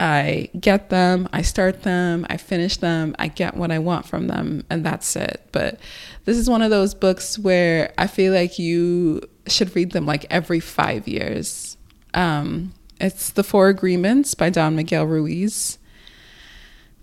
I 0.00 0.50
get 0.58 0.90
them, 0.90 1.28
I 1.32 1.42
start 1.42 1.82
them, 1.82 2.24
I 2.30 2.36
finish 2.36 2.76
them, 2.76 3.16
I 3.18 3.28
get 3.28 3.56
what 3.56 3.72
I 3.72 3.80
want 3.80 4.06
from 4.06 4.28
them, 4.28 4.64
and 4.70 4.86
that's 4.86 5.16
it. 5.16 5.48
But 5.50 5.80
this 6.24 6.36
is 6.36 6.48
one 6.48 6.62
of 6.62 6.70
those 6.70 6.94
books 6.94 7.38
where 7.38 7.92
I 7.98 8.06
feel 8.06 8.32
like 8.32 8.58
you 8.58 9.22
should 9.48 9.74
read 9.74 9.92
them 9.92 10.06
like 10.06 10.26
every 10.30 10.60
five 10.60 11.08
years. 11.08 11.76
Um, 12.14 12.74
it's 13.00 13.30
The 13.30 13.42
Four 13.42 13.68
Agreements 13.68 14.34
by 14.34 14.50
Don 14.50 14.76
Miguel 14.76 15.04
Ruiz. 15.04 15.78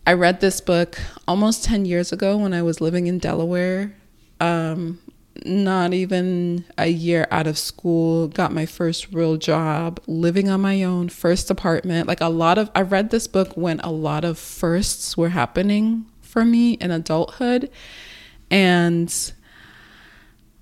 I 0.07 0.13
read 0.13 0.39
this 0.39 0.61
book 0.61 0.97
almost 1.27 1.63
10 1.63 1.85
years 1.85 2.11
ago 2.11 2.37
when 2.37 2.53
I 2.53 2.61
was 2.61 2.79
living 2.79 3.07
in 3.07 3.17
Delaware. 3.17 3.95
Um, 4.39 4.99
not 5.45 5.93
even 5.93 6.65
a 6.77 6.87
year 6.87 7.27
out 7.31 7.47
of 7.47 7.57
school, 7.57 8.27
got 8.27 8.51
my 8.51 8.65
first 8.65 9.13
real 9.13 9.37
job, 9.37 9.99
living 10.07 10.49
on 10.49 10.61
my 10.61 10.83
own, 10.83 11.09
first 11.09 11.49
apartment. 11.51 12.07
Like 12.07 12.21
a 12.21 12.29
lot 12.29 12.57
of, 12.57 12.71
I 12.75 12.81
read 12.81 13.09
this 13.09 13.27
book 13.27 13.55
when 13.55 13.79
a 13.81 13.91
lot 13.91 14.25
of 14.25 14.37
firsts 14.37 15.15
were 15.15 15.29
happening 15.29 16.05
for 16.21 16.43
me 16.43 16.73
in 16.73 16.91
adulthood. 16.91 17.69
And 18.49 19.13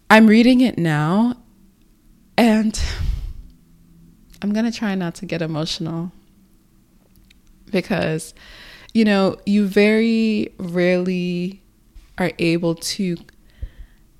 I'm 0.10 0.28
reading 0.28 0.62
it 0.62 0.78
now 0.78 1.38
and 2.38 2.80
I'm 4.42 4.54
going 4.54 4.66
to 4.66 4.78
try 4.78 4.96
not 4.96 5.16
to 5.16 5.26
get 5.26 5.42
emotional 5.42 6.12
because, 7.72 8.34
you 8.94 9.06
know, 9.06 9.38
you 9.46 9.66
very 9.68 10.54
rarely 10.58 11.64
are 12.18 12.32
able 12.38 12.76
to 12.76 13.18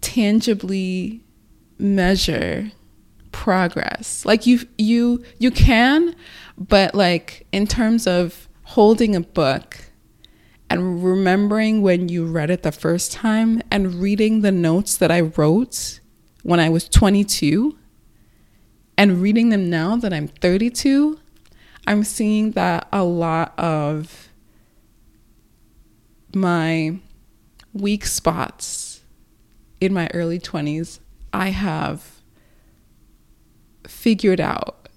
tangibly 0.04 1.24
measure 1.80 2.72
progress. 3.32 4.26
Like 4.26 4.46
you 4.46 4.60
you 4.78 5.24
you 5.40 5.50
can, 5.50 6.16
but 6.58 6.94
like 6.94 7.48
in 7.52 7.66
terms 7.66 8.06
of 8.06 8.48
holding 8.64 9.16
a 9.16 9.22
book 9.22 9.92
and 10.70 11.04
remembering 11.04 11.82
when 11.82 12.10
you 12.10 12.26
read 12.26 12.50
it 12.50 12.64
the 12.64 12.72
first 12.72 13.12
time 13.12 13.62
and 13.72 13.96
reading 13.96 14.42
the 14.42 14.52
notes 14.52 14.98
that 14.98 15.12
I 15.12 15.22
wrote 15.22 16.00
when 16.44 16.60
I 16.60 16.70
was 16.70 16.88
22 16.90 17.78
and 18.98 19.22
reading 19.22 19.50
them 19.50 19.70
now 19.70 19.96
that 19.98 20.14
I'm 20.14 20.28
32, 20.28 21.20
I'm 21.88 22.04
seeing 22.04 22.52
that 22.52 22.88
a 22.92 23.04
lot 23.04 23.58
of 23.58 24.30
my 26.34 26.98
weak 27.74 28.06
spots 28.06 28.93
in 29.80 29.94
my 29.94 30.10
early 30.14 30.40
20s, 30.40 31.00
I 31.32 31.50
have 31.50 32.22
figured 33.88 34.40
out. 34.40 34.90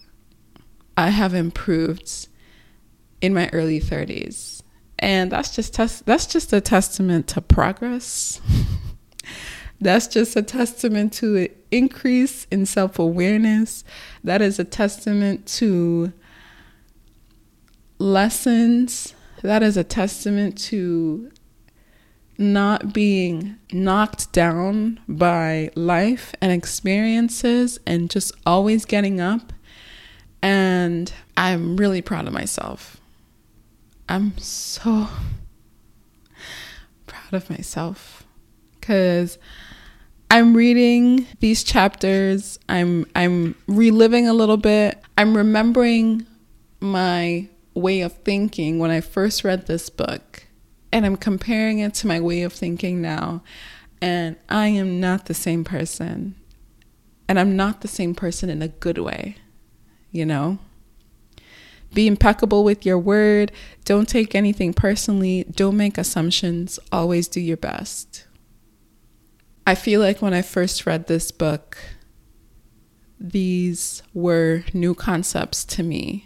I 0.96 1.10
have 1.10 1.34
improved 1.34 2.28
in 3.20 3.34
my 3.34 3.50
early 3.52 3.80
30s. 3.80 4.62
And 4.98 5.30
that's 5.30 5.54
just 5.54 5.74
tes- 5.74 6.00
that's 6.00 6.26
just 6.26 6.52
a 6.52 6.60
testament 6.60 7.26
to 7.28 7.40
progress. 7.40 8.40
that's 9.80 10.06
just 10.06 10.36
a 10.36 10.42
testament 10.42 11.12
to 11.14 11.36
an 11.36 11.48
increase 11.70 12.46
in 12.50 12.64
self-awareness. 12.64 13.84
That 14.24 14.40
is 14.40 14.58
a 14.58 14.64
testament 14.64 15.46
to 15.58 16.12
lessons. 17.98 19.14
That 19.42 19.62
is 19.62 19.76
a 19.76 19.84
testament 19.84 20.56
to 20.64 21.30
not 22.38 22.92
being 22.92 23.56
knocked 23.72 24.32
down 24.32 25.00
by 25.08 25.70
life 25.74 26.34
and 26.40 26.52
experiences 26.52 27.78
and 27.86 28.10
just 28.10 28.32
always 28.44 28.84
getting 28.84 29.20
up. 29.20 29.52
And 30.42 31.12
I'm 31.36 31.76
really 31.76 32.02
proud 32.02 32.26
of 32.26 32.32
myself. 32.32 33.00
I'm 34.08 34.36
so 34.38 35.08
proud 37.06 37.32
of 37.32 37.50
myself 37.50 38.24
because 38.78 39.38
I'm 40.30 40.56
reading 40.56 41.26
these 41.40 41.64
chapters. 41.64 42.58
I'm 42.68 43.06
I'm 43.14 43.54
reliving 43.66 44.28
a 44.28 44.32
little 44.32 44.56
bit. 44.56 45.00
I'm 45.16 45.36
remembering 45.36 46.26
my 46.80 47.48
way 47.74 48.00
of 48.00 48.12
thinking 48.12 48.78
when 48.78 48.90
I 48.90 49.00
first 49.00 49.44
read 49.44 49.66
this 49.66 49.90
book 49.90 50.45
and 50.92 51.04
I'm 51.04 51.16
comparing 51.16 51.78
it 51.78 51.94
to 51.94 52.06
my 52.06 52.20
way 52.20 52.42
of 52.42 52.52
thinking 52.52 53.00
now. 53.02 53.42
And 54.00 54.36
I 54.48 54.68
am 54.68 55.00
not 55.00 55.26
the 55.26 55.34
same 55.34 55.64
person. 55.64 56.34
And 57.28 57.40
I'm 57.40 57.56
not 57.56 57.80
the 57.80 57.88
same 57.88 58.14
person 58.14 58.50
in 58.50 58.62
a 58.62 58.68
good 58.68 58.98
way, 58.98 59.36
you 60.12 60.24
know? 60.24 60.58
Be 61.92 62.06
impeccable 62.06 62.62
with 62.62 62.84
your 62.84 62.98
word. 62.98 63.52
Don't 63.84 64.08
take 64.08 64.34
anything 64.34 64.74
personally. 64.74 65.44
Don't 65.50 65.76
make 65.76 65.98
assumptions. 65.98 66.78
Always 66.92 67.26
do 67.26 67.40
your 67.40 67.56
best. 67.56 68.26
I 69.66 69.74
feel 69.74 70.00
like 70.00 70.22
when 70.22 70.34
I 70.34 70.42
first 70.42 70.86
read 70.86 71.06
this 71.06 71.30
book, 71.32 71.78
these 73.18 74.02
were 74.14 74.62
new 74.72 74.94
concepts 74.94 75.64
to 75.64 75.82
me 75.82 76.25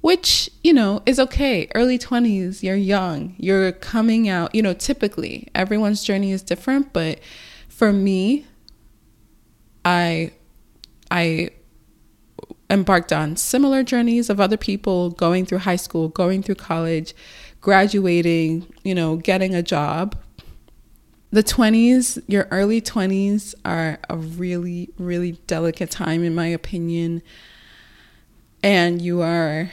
which, 0.00 0.50
you 0.64 0.72
know, 0.72 1.02
is 1.04 1.18
okay. 1.18 1.68
Early 1.74 1.98
20s, 1.98 2.62
you're 2.62 2.76
young, 2.76 3.34
you're 3.38 3.72
coming 3.72 4.28
out, 4.28 4.54
you 4.54 4.62
know, 4.62 4.72
typically 4.72 5.48
everyone's 5.54 6.02
journey 6.02 6.32
is 6.32 6.42
different, 6.42 6.92
but 6.92 7.20
for 7.68 7.92
me, 7.92 8.46
I 9.84 10.32
I 11.10 11.50
embarked 12.68 13.12
on 13.12 13.36
similar 13.36 13.82
journeys 13.82 14.30
of 14.30 14.40
other 14.40 14.56
people 14.56 15.10
going 15.10 15.44
through 15.44 15.58
high 15.58 15.76
school, 15.76 16.08
going 16.08 16.42
through 16.42 16.54
college, 16.54 17.14
graduating, 17.60 18.66
you 18.84 18.94
know, 18.94 19.16
getting 19.16 19.54
a 19.54 19.62
job. 19.62 20.16
The 21.32 21.42
20s, 21.42 22.22
your 22.26 22.48
early 22.50 22.80
20s 22.80 23.54
are 23.64 23.98
a 24.08 24.16
really 24.16 24.90
really 24.98 25.32
delicate 25.46 25.90
time 25.90 26.24
in 26.24 26.34
my 26.34 26.46
opinion. 26.46 27.22
And 28.62 29.00
you 29.00 29.22
are 29.22 29.70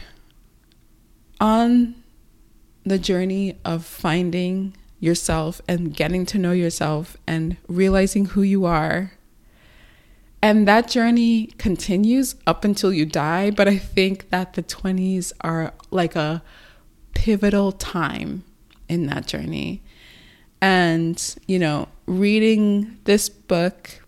on 1.40 1.96
the 2.84 2.98
journey 2.98 3.58
of 3.66 3.86
finding 3.86 4.76
yourself 5.00 5.62
and 5.68 5.94
getting 5.94 6.26
to 6.26 6.38
know 6.38 6.52
yourself 6.52 7.18
and 7.28 7.58
realizing 7.68 8.26
who 8.26 8.42
you 8.42 8.66
are. 8.66 9.14
And 10.42 10.68
that 10.68 10.88
journey 10.88 11.48
continues 11.58 12.36
up 12.46 12.64
until 12.64 12.94
you 12.94 13.06
die. 13.06 13.52
But 13.52 13.68
I 13.68 13.78
think 13.78 14.30
that 14.30 14.54
the 14.54 14.64
20s 14.64 15.34
are 15.42 15.74
like 15.92 16.16
a 16.16 16.44
pivotal 17.14 17.72
time 17.72 18.44
in 18.88 19.08
that 19.08 19.28
journey. 19.28 19.82
And, 20.62 21.36
you 21.48 21.60
know, 21.60 21.88
reading 22.06 23.00
this 23.04 23.30
book 23.30 24.02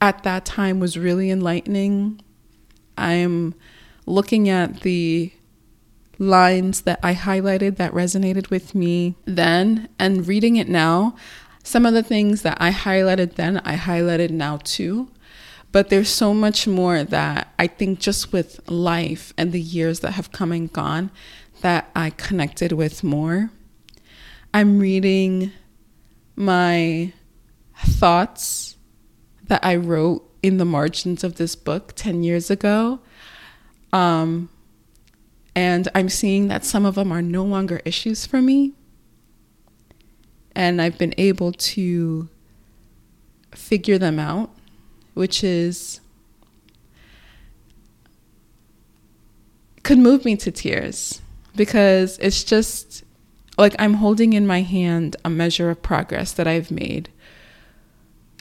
at 0.00 0.22
that 0.22 0.44
time 0.44 0.80
was 0.80 0.98
really 0.98 1.30
enlightening. 1.30 2.20
I'm 2.96 3.54
looking 4.06 4.48
at 4.48 4.80
the 4.80 5.32
lines 6.18 6.82
that 6.82 7.00
I 7.02 7.14
highlighted 7.14 7.76
that 7.76 7.92
resonated 7.92 8.50
with 8.50 8.74
me 8.74 9.16
then 9.24 9.88
and 9.98 10.26
reading 10.26 10.56
it 10.56 10.68
now, 10.68 11.16
some 11.62 11.84
of 11.84 11.94
the 11.94 12.02
things 12.02 12.42
that 12.42 12.56
I 12.60 12.70
highlighted 12.70 13.34
then, 13.34 13.58
I 13.58 13.76
highlighted 13.76 14.30
now 14.30 14.58
too. 14.58 15.10
But 15.72 15.90
there's 15.90 16.08
so 16.08 16.32
much 16.32 16.66
more 16.66 17.04
that 17.04 17.52
I 17.58 17.66
think 17.66 17.98
just 17.98 18.32
with 18.32 18.60
life 18.70 19.34
and 19.36 19.52
the 19.52 19.60
years 19.60 20.00
that 20.00 20.12
have 20.12 20.32
come 20.32 20.52
and 20.52 20.72
gone 20.72 21.10
that 21.60 21.90
I 21.94 22.10
connected 22.10 22.72
with 22.72 23.02
more. 23.02 23.50
I'm 24.54 24.78
reading 24.78 25.52
my 26.34 27.12
thoughts 27.84 28.76
that 29.48 29.64
I 29.64 29.76
wrote 29.76 30.22
in 30.42 30.58
the 30.58 30.64
margins 30.64 31.24
of 31.24 31.36
this 31.36 31.56
book 31.56 31.92
10 31.96 32.22
years 32.22 32.50
ago. 32.50 33.00
Um, 33.92 34.48
and 35.56 35.88
I'm 35.94 36.10
seeing 36.10 36.48
that 36.48 36.66
some 36.66 36.84
of 36.84 36.96
them 36.96 37.10
are 37.10 37.22
no 37.22 37.42
longer 37.42 37.80
issues 37.86 38.26
for 38.26 38.42
me. 38.42 38.74
And 40.54 40.82
I've 40.82 40.98
been 40.98 41.14
able 41.16 41.52
to 41.52 42.28
figure 43.52 43.96
them 43.96 44.18
out, 44.18 44.50
which 45.14 45.42
is 45.42 46.00
could 49.82 49.98
move 49.98 50.24
me 50.24 50.36
to 50.36 50.50
tears 50.50 51.22
because 51.54 52.18
it's 52.18 52.44
just 52.44 53.04
like 53.56 53.74
I'm 53.78 53.94
holding 53.94 54.34
in 54.34 54.46
my 54.46 54.60
hand 54.60 55.16
a 55.24 55.30
measure 55.30 55.70
of 55.70 55.80
progress 55.80 56.32
that 56.32 56.46
I've 56.46 56.70
made, 56.70 57.08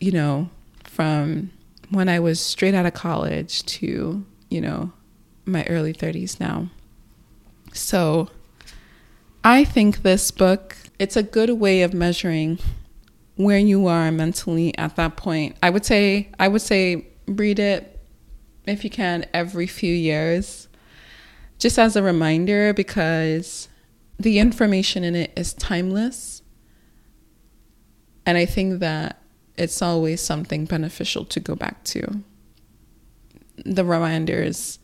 you 0.02 0.12
know, 0.12 0.50
from 0.84 1.52
when 1.92 2.10
I 2.10 2.20
was 2.20 2.42
straight 2.42 2.74
out 2.74 2.86
of 2.86 2.94
college 2.94 3.64
to, 3.66 4.26
you 4.50 4.62
know, 4.62 4.92
my 5.46 5.64
early 5.66 5.94
30s 5.94 6.42
now. 6.42 6.70
So 7.76 8.30
I 9.44 9.64
think 9.64 10.02
this 10.02 10.32
book, 10.32 10.78
it's 10.98 11.18
a 11.18 11.24
good 11.24 11.52
way 11.52 11.82
of 11.82 11.94
measuring 11.94 12.60
where 13.36 13.60
you 13.60 13.88
are 13.88 14.12
mentally 14.12 14.76
at 14.78 14.96
that 14.96 15.18
point. 15.18 15.58
I 15.62 15.70
would 15.70 15.86
say 15.86 16.30
I 16.40 16.48
would 16.48 16.62
say 16.62 17.08
read 17.28 17.60
it 17.60 18.00
if 18.66 18.84
you 18.84 18.90
can 18.90 19.26
every 19.34 19.68
few 19.68 19.94
years 19.94 20.68
just 21.60 21.78
as 21.78 21.96
a 21.96 22.04
reminder 22.04 22.74
because 22.74 23.68
the 24.18 24.40
information 24.40 25.04
in 25.04 25.16
it 25.16 25.34
is 25.36 25.54
timeless. 25.54 26.42
And 28.26 28.38
I 28.38 28.46
think 28.46 28.80
that 28.80 29.22
it's 29.58 29.82
always 29.82 30.22
something 30.22 30.66
beneficial 30.66 31.26
to 31.26 31.40
go 31.40 31.56
back 31.56 31.84
to. 31.86 32.24
The 33.66 33.86
reminders 33.86 34.80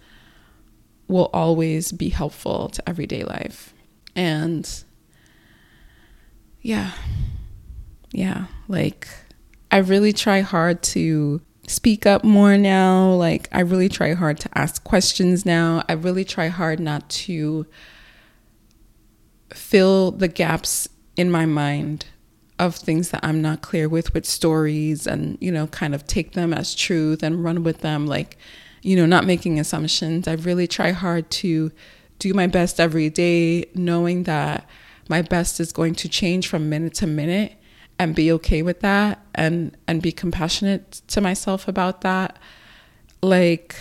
will 1.11 1.29
always 1.33 1.91
be 1.91 2.09
helpful 2.09 2.69
to 2.69 2.89
everyday 2.89 3.23
life. 3.23 3.73
And 4.15 4.67
yeah, 6.61 6.91
yeah, 8.11 8.45
like 8.67 9.07
I 9.69 9.77
really 9.77 10.13
try 10.13 10.41
hard 10.41 10.81
to 10.83 11.41
speak 11.67 12.05
up 12.05 12.23
more 12.23 12.57
now. 12.57 13.13
Like, 13.13 13.47
I 13.51 13.61
really 13.61 13.89
try 13.89 14.13
hard 14.13 14.39
to 14.41 14.49
ask 14.55 14.83
questions 14.83 15.45
now. 15.45 15.83
I 15.87 15.93
really 15.93 16.25
try 16.25 16.47
hard 16.47 16.79
not 16.79 17.09
to 17.09 17.65
fill 19.53 20.11
the 20.11 20.27
gaps 20.27 20.87
in 21.15 21.31
my 21.31 21.45
mind 21.45 22.05
of 22.59 22.75
things 22.75 23.09
that 23.09 23.23
I'm 23.23 23.41
not 23.41 23.61
clear 23.61 23.89
with 23.89 24.13
with 24.13 24.25
stories 24.25 25.07
and, 25.07 25.37
you 25.41 25.51
know, 25.51 25.67
kind 25.67 25.95
of 25.95 26.05
take 26.05 26.33
them 26.33 26.53
as 26.53 26.75
truth 26.75 27.23
and 27.23 27.43
run 27.43 27.63
with 27.63 27.79
them. 27.79 28.05
Like, 28.05 28.37
you 28.81 28.95
know, 28.95 29.05
not 29.05 29.25
making 29.25 29.59
assumptions. 29.59 30.27
I 30.27 30.33
really 30.33 30.67
try 30.67 30.91
hard 30.91 31.29
to 31.31 31.71
do 32.19 32.33
my 32.33 32.47
best 32.47 32.79
every 32.79 33.09
day, 33.09 33.65
knowing 33.75 34.23
that 34.23 34.67
my 35.09 35.21
best 35.21 35.59
is 35.59 35.71
going 35.71 35.95
to 35.95 36.09
change 36.09 36.47
from 36.47 36.69
minute 36.69 36.93
to 36.95 37.07
minute 37.07 37.55
and 37.99 38.15
be 38.15 38.31
okay 38.31 38.61
with 38.63 38.79
that 38.79 39.19
and 39.35 39.77
and 39.87 40.01
be 40.01 40.11
compassionate 40.11 41.01
to 41.07 41.21
myself 41.21 41.67
about 41.67 42.01
that. 42.01 42.39
Like 43.21 43.75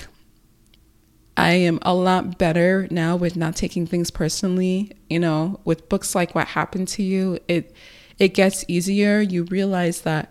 I 1.37 1.53
am 1.53 1.79
a 1.83 1.95
lot 1.95 2.37
better 2.37 2.87
now 2.91 3.17
with 3.17 3.37
not 3.37 3.57
taking 3.57 3.87
things 3.87 4.11
personally. 4.11 4.93
You 5.09 5.21
know, 5.21 5.61
with 5.65 5.89
books 5.89 6.15
like 6.15 6.35
What 6.35 6.49
Happened 6.49 6.89
to 6.89 7.03
You, 7.03 7.39
it 7.49 7.75
it 8.19 8.35
gets 8.35 8.65
easier. 8.69 9.21
You 9.21 9.45
realize 9.45 10.03
that 10.03 10.31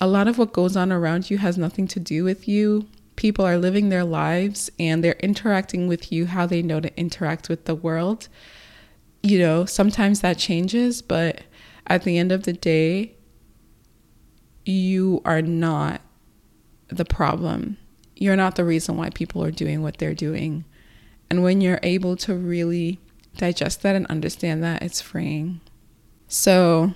a 0.00 0.06
lot 0.06 0.28
of 0.28 0.36
what 0.36 0.52
goes 0.52 0.76
on 0.76 0.92
around 0.92 1.30
you 1.30 1.38
has 1.38 1.56
nothing 1.56 1.86
to 1.88 2.00
do 2.00 2.24
with 2.24 2.46
you. 2.46 2.86
People 3.16 3.44
are 3.44 3.58
living 3.58 3.88
their 3.88 4.04
lives 4.04 4.70
and 4.78 5.02
they're 5.02 5.14
interacting 5.14 5.88
with 5.88 6.12
you 6.12 6.26
how 6.26 6.46
they 6.46 6.62
know 6.62 6.80
to 6.80 6.96
interact 6.98 7.48
with 7.48 7.64
the 7.64 7.74
world. 7.74 8.28
You 9.22 9.38
know, 9.38 9.64
sometimes 9.64 10.20
that 10.20 10.38
changes, 10.38 11.02
but 11.02 11.42
at 11.86 12.04
the 12.04 12.18
end 12.18 12.30
of 12.30 12.44
the 12.44 12.52
day, 12.52 13.16
you 14.64 15.22
are 15.24 15.42
not 15.42 16.00
the 16.88 17.04
problem 17.04 17.78
you're 18.16 18.36
not 18.36 18.56
the 18.56 18.64
reason 18.64 18.96
why 18.96 19.10
people 19.10 19.44
are 19.44 19.50
doing 19.50 19.82
what 19.82 19.98
they're 19.98 20.14
doing. 20.14 20.64
And 21.30 21.42
when 21.42 21.60
you're 21.60 21.80
able 21.82 22.16
to 22.16 22.34
really 22.34 22.98
digest 23.36 23.82
that 23.82 23.94
and 23.94 24.06
understand 24.06 24.62
that, 24.64 24.82
it's 24.82 25.00
freeing. 25.00 25.60
So, 26.26 26.94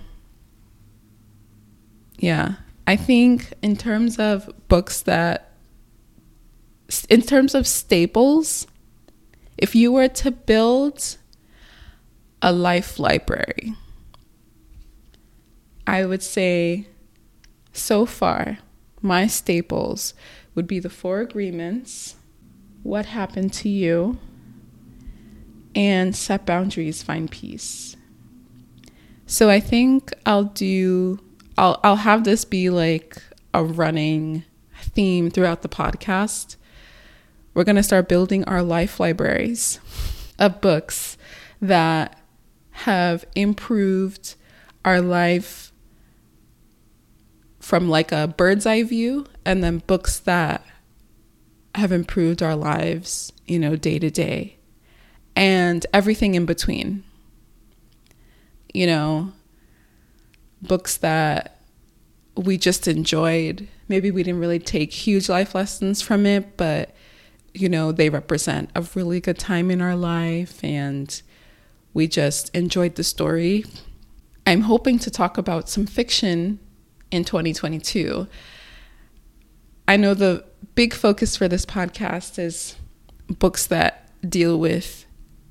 yeah, 2.18 2.54
I 2.86 2.96
think 2.96 3.52
in 3.62 3.76
terms 3.76 4.18
of 4.18 4.50
books 4.68 5.02
that, 5.02 5.49
in 7.08 7.22
terms 7.22 7.54
of 7.54 7.66
staples, 7.66 8.66
if 9.56 9.74
you 9.74 9.92
were 9.92 10.08
to 10.08 10.30
build 10.30 11.16
a 12.42 12.52
life 12.52 12.98
library, 12.98 13.74
I 15.86 16.04
would 16.04 16.22
say 16.22 16.86
so 17.72 18.06
far, 18.06 18.58
my 19.02 19.26
staples 19.26 20.14
would 20.54 20.66
be 20.66 20.78
the 20.78 20.90
four 20.90 21.20
agreements, 21.20 22.16
what 22.82 23.06
happened 23.06 23.52
to 23.54 23.68
you, 23.68 24.18
and 25.74 26.14
set 26.16 26.44
boundaries, 26.46 27.02
find 27.02 27.30
peace. 27.30 27.96
So 29.26 29.48
I 29.48 29.60
think 29.60 30.12
I'll 30.26 30.44
do 30.44 31.20
I'll 31.56 31.78
I'll 31.84 31.96
have 31.96 32.24
this 32.24 32.44
be 32.44 32.70
like 32.70 33.22
a 33.54 33.62
running 33.62 34.44
theme 34.80 35.30
throughout 35.30 35.62
the 35.62 35.68
podcast. 35.68 36.56
We're 37.54 37.64
going 37.64 37.76
to 37.76 37.82
start 37.82 38.08
building 38.08 38.44
our 38.44 38.62
life 38.62 39.00
libraries 39.00 39.80
of 40.38 40.60
books 40.60 41.16
that 41.60 42.20
have 42.70 43.24
improved 43.34 44.36
our 44.84 45.00
life 45.00 45.72
from 47.58 47.88
like 47.88 48.12
a 48.12 48.26
bird's 48.28 48.66
eye 48.66 48.82
view 48.82 49.26
and 49.44 49.62
then 49.62 49.78
books 49.86 50.18
that 50.20 50.64
have 51.74 51.92
improved 51.92 52.42
our 52.42 52.56
lives, 52.56 53.32
you 53.46 53.58
know, 53.58 53.76
day 53.76 53.98
to 53.98 54.10
day 54.10 54.56
and 55.36 55.86
everything 55.92 56.34
in 56.34 56.46
between. 56.46 57.04
You 58.72 58.86
know, 58.86 59.32
books 60.62 60.96
that 60.98 61.60
we 62.36 62.56
just 62.56 62.86
enjoyed. 62.86 63.68
Maybe 63.88 64.10
we 64.10 64.22
didn't 64.22 64.40
really 64.40 64.58
take 64.58 64.92
huge 64.92 65.28
life 65.28 65.54
lessons 65.54 66.00
from 66.00 66.24
it, 66.26 66.56
but 66.56 66.94
you 67.54 67.68
know, 67.68 67.92
they 67.92 68.10
represent 68.10 68.70
a 68.74 68.86
really 68.94 69.20
good 69.20 69.38
time 69.38 69.70
in 69.70 69.80
our 69.80 69.96
life 69.96 70.62
and 70.62 71.20
we 71.92 72.06
just 72.06 72.54
enjoyed 72.54 72.94
the 72.94 73.04
story. 73.04 73.64
I'm 74.46 74.62
hoping 74.62 74.98
to 75.00 75.10
talk 75.10 75.38
about 75.38 75.68
some 75.68 75.86
fiction 75.86 76.58
in 77.10 77.24
2022. 77.24 78.26
I 79.88 79.96
know 79.96 80.14
the 80.14 80.44
big 80.74 80.94
focus 80.94 81.36
for 81.36 81.48
this 81.48 81.66
podcast 81.66 82.38
is 82.38 82.76
books 83.28 83.66
that 83.66 84.08
deal 84.28 84.58
with 84.58 85.04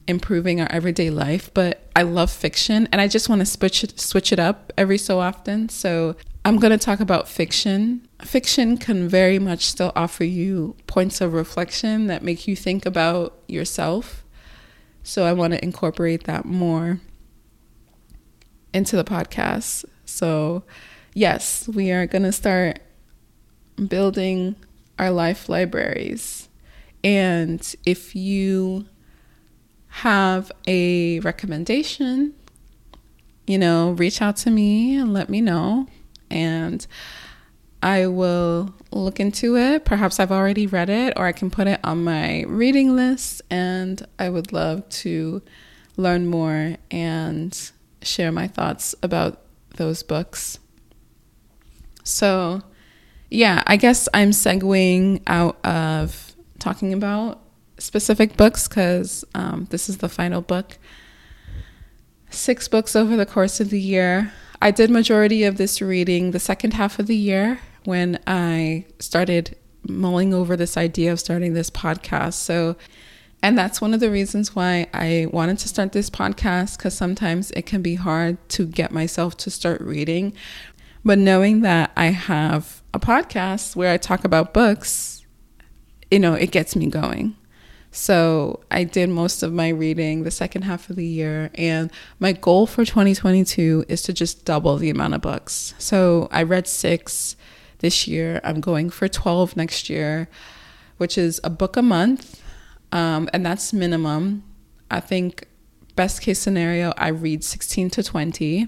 improving 0.07 0.59
our 0.59 0.71
everyday 0.71 1.09
life, 1.09 1.53
but 1.53 1.89
I 1.95 2.01
love 2.01 2.31
fiction 2.31 2.87
and 2.91 2.99
I 2.99 3.07
just 3.07 3.29
want 3.29 3.39
to 3.39 3.45
switch 3.45 3.83
it, 3.83 3.99
switch 3.99 4.31
it 4.31 4.39
up 4.39 4.73
every 4.77 4.97
so 4.97 5.19
often. 5.19 5.69
So 5.69 6.15
I'm 6.45 6.57
going 6.57 6.71
to 6.71 6.83
talk 6.83 6.99
about 6.99 7.27
fiction. 7.27 8.07
Fiction 8.23 8.77
can 8.77 9.07
very 9.07 9.39
much 9.39 9.65
still 9.65 9.91
offer 9.95 10.23
you 10.23 10.75
points 10.87 11.21
of 11.21 11.33
reflection 11.33 12.07
that 12.07 12.23
make 12.23 12.47
you 12.47 12.55
think 12.55 12.85
about 12.85 13.37
yourself. 13.47 14.25
So 15.03 15.25
I 15.25 15.33
want 15.33 15.53
to 15.53 15.63
incorporate 15.63 16.25
that 16.25 16.45
more 16.45 16.99
into 18.73 18.95
the 18.95 19.03
podcast. 19.03 19.85
So 20.05 20.63
yes, 21.13 21.67
we 21.67 21.91
are 21.91 22.05
going 22.05 22.23
to 22.23 22.31
start 22.31 22.79
building 23.87 24.55
our 24.97 25.11
life 25.11 25.47
libraries. 25.47 26.49
And 27.03 27.75
if 27.85 28.15
you 28.15 28.85
have 29.87 30.51
a 30.67 31.19
recommendation, 31.21 32.33
you 33.47 33.57
know, 33.57 33.91
reach 33.91 34.21
out 34.21 34.37
to 34.37 34.51
me 34.51 34.97
and 34.97 35.13
let 35.13 35.29
me 35.29 35.41
know. 35.41 35.87
And 36.29 36.85
I 37.81 38.07
will 38.07 38.73
look 38.91 39.19
into 39.19 39.55
it. 39.55 39.85
Perhaps 39.85 40.19
I've 40.19 40.31
already 40.31 40.67
read 40.67 40.89
it 40.89 41.13
or 41.15 41.25
I 41.25 41.31
can 41.31 41.49
put 41.49 41.67
it 41.67 41.79
on 41.83 42.03
my 42.03 42.43
reading 42.43 42.95
list. 42.95 43.41
And 43.49 44.05
I 44.17 44.29
would 44.29 44.51
love 44.51 44.87
to 44.89 45.41
learn 45.95 46.27
more 46.27 46.75
and 46.91 47.71
share 48.01 48.31
my 48.31 48.47
thoughts 48.47 48.95
about 49.01 49.41
those 49.75 50.03
books. 50.03 50.59
So, 52.03 52.61
yeah, 53.29 53.63
I 53.65 53.77
guess 53.77 54.09
I'm 54.13 54.31
segueing 54.31 55.21
out 55.27 55.63
of 55.65 56.35
talking 56.57 56.91
about 56.91 57.39
specific 57.77 58.35
books 58.35 58.67
because 58.67 59.23
um, 59.35 59.67
this 59.69 59.87
is 59.87 59.99
the 59.99 60.09
final 60.09 60.41
book. 60.41 60.77
Six 62.29 62.67
books 62.67 62.95
over 62.95 63.15
the 63.15 63.25
course 63.25 63.59
of 63.59 63.69
the 63.69 63.79
year. 63.79 64.33
I 64.61 64.71
did 64.71 64.89
majority 64.89 65.45
of 65.45 65.55
this 65.55 65.81
reading 65.81 66.31
the 66.31 66.39
second 66.39 66.73
half 66.73 66.99
of 66.99 67.07
the 67.07 67.15
year 67.15 67.59
when 67.89 68.19
I 68.25 68.85
started 68.99 69.57
mulling 69.83 70.33
over 70.33 70.55
this 70.55 70.77
idea 70.77 71.11
of 71.11 71.19
starting 71.19 71.53
this 71.53 71.69
podcast. 71.69 72.35
So, 72.35 72.77
and 73.43 73.57
that's 73.57 73.81
one 73.81 73.93
of 73.93 73.99
the 73.99 74.09
reasons 74.09 74.55
why 74.55 74.87
I 74.93 75.27
wanted 75.31 75.59
to 75.59 75.67
start 75.67 75.91
this 75.91 76.09
podcast 76.09 76.77
because 76.77 76.93
sometimes 76.93 77.51
it 77.51 77.65
can 77.65 77.81
be 77.81 77.95
hard 77.95 78.37
to 78.49 78.65
get 78.65 78.91
myself 78.91 79.35
to 79.37 79.49
start 79.49 79.81
reading 79.81 80.33
but 81.03 81.17
knowing 81.17 81.61
that 81.61 81.91
I 81.95 82.07
have 82.07 82.81
a 82.93 82.99
podcast 82.99 83.75
where 83.75 83.91
I 83.91 83.97
talk 83.97 84.25
about 84.25 84.53
books, 84.53 85.25
you 86.11 86.19
know, 86.19 86.33
it 86.33 86.51
gets 86.51 86.75
me 86.75 86.87
going. 86.87 87.35
So 87.91 88.59
I 88.69 88.83
did 88.83 89.09
most 89.09 89.41
of 89.41 89.51
my 89.51 89.69
reading 89.69 90.23
the 90.23 90.31
second 90.31 90.63
half 90.63 90.89
of 90.89 90.95
the 90.95 91.05
year. 91.05 91.49
And 91.55 91.91
my 92.19 92.33
goal 92.33 92.67
for 92.67 92.85
2022 92.85 93.85
is 93.87 94.01
to 94.03 94.13
just 94.13 94.45
double 94.45 94.77
the 94.77 94.89
amount 94.89 95.15
of 95.15 95.21
books. 95.21 95.73
So 95.79 96.27
I 96.31 96.43
read 96.43 96.67
six 96.67 97.35
this 97.79 98.07
year. 98.07 98.39
I'm 98.43 98.61
going 98.61 98.89
for 98.89 99.07
12 99.07 99.57
next 99.57 99.89
year, 99.89 100.29
which 100.97 101.17
is 101.17 101.41
a 101.43 101.49
book 101.49 101.75
a 101.75 101.81
month. 101.81 102.41
Um, 102.91 103.29
and 103.33 103.45
that's 103.45 103.73
minimum. 103.73 104.43
I 104.89 104.99
think 104.99 105.47
best 105.95 106.21
case 106.21 106.39
scenario, 106.39 106.93
I 106.97 107.09
read 107.09 107.43
16 107.43 107.89
to 107.91 108.03
20. 108.03 108.67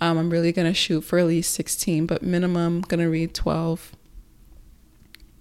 Um, 0.00 0.18
I'm 0.18 0.30
really 0.30 0.52
going 0.52 0.66
to 0.66 0.74
shoot 0.74 1.02
for 1.02 1.18
at 1.18 1.26
least 1.26 1.54
16, 1.54 2.06
but 2.06 2.22
minimum 2.22 2.82
going 2.82 3.00
to 3.00 3.08
read 3.08 3.34
12. 3.34 3.92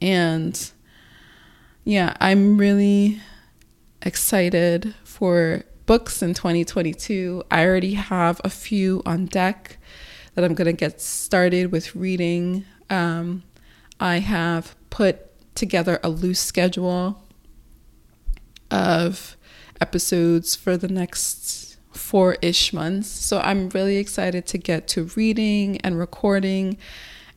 And 0.01 0.71
yeah, 1.84 2.15
I'm 2.19 2.57
really 2.57 3.19
excited 4.01 4.95
for 5.03 5.63
books 5.86 6.21
in 6.21 6.34
2022. 6.34 7.43
I 7.51 7.65
already 7.65 7.93
have 7.95 8.39
a 8.43 8.49
few 8.49 9.01
on 9.05 9.25
deck 9.25 9.77
that 10.36 10.43
I'm 10.43 10.53
going 10.53 10.65
to 10.65 10.73
get 10.73 11.01
started 11.01 11.71
with 11.71 11.95
reading. 11.95 12.65
Um, 12.94 13.41
I 14.00 14.20
have 14.20 14.76
put 14.91 15.56
together 15.56 16.00
a 16.04 16.10
loose 16.10 16.39
schedule 16.39 17.24
of 18.70 19.36
episodes 19.82 20.56
for 20.56 20.78
the 20.78 20.88
next 20.88 21.78
four 21.91 22.38
ish 22.44 22.72
months. 22.72 23.08
So 23.08 23.39
I'm 23.39 23.70
really 23.70 23.98
excited 23.98 24.46
to 24.48 24.60
get 24.60 24.88
to 24.89 25.06
reading 25.16 25.82
and 25.82 25.98
recording 25.98 26.78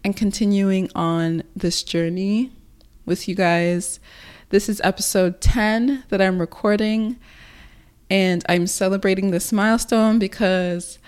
and 0.05 0.15
continuing 0.15 0.91
on 0.95 1.43
this 1.55 1.83
journey 1.83 2.53
with 3.07 3.27
you 3.27 3.35
guys. 3.35 3.99
This 4.51 4.69
is 4.69 4.81
episode 4.85 5.41
10 5.41 6.05
that 6.11 6.21
I'm 6.21 6.39
recording, 6.39 7.17
and 8.11 8.45
I'm 8.47 8.67
celebrating 8.67 9.31
this 9.31 9.53
milestone 9.53 10.19
because 10.19 10.99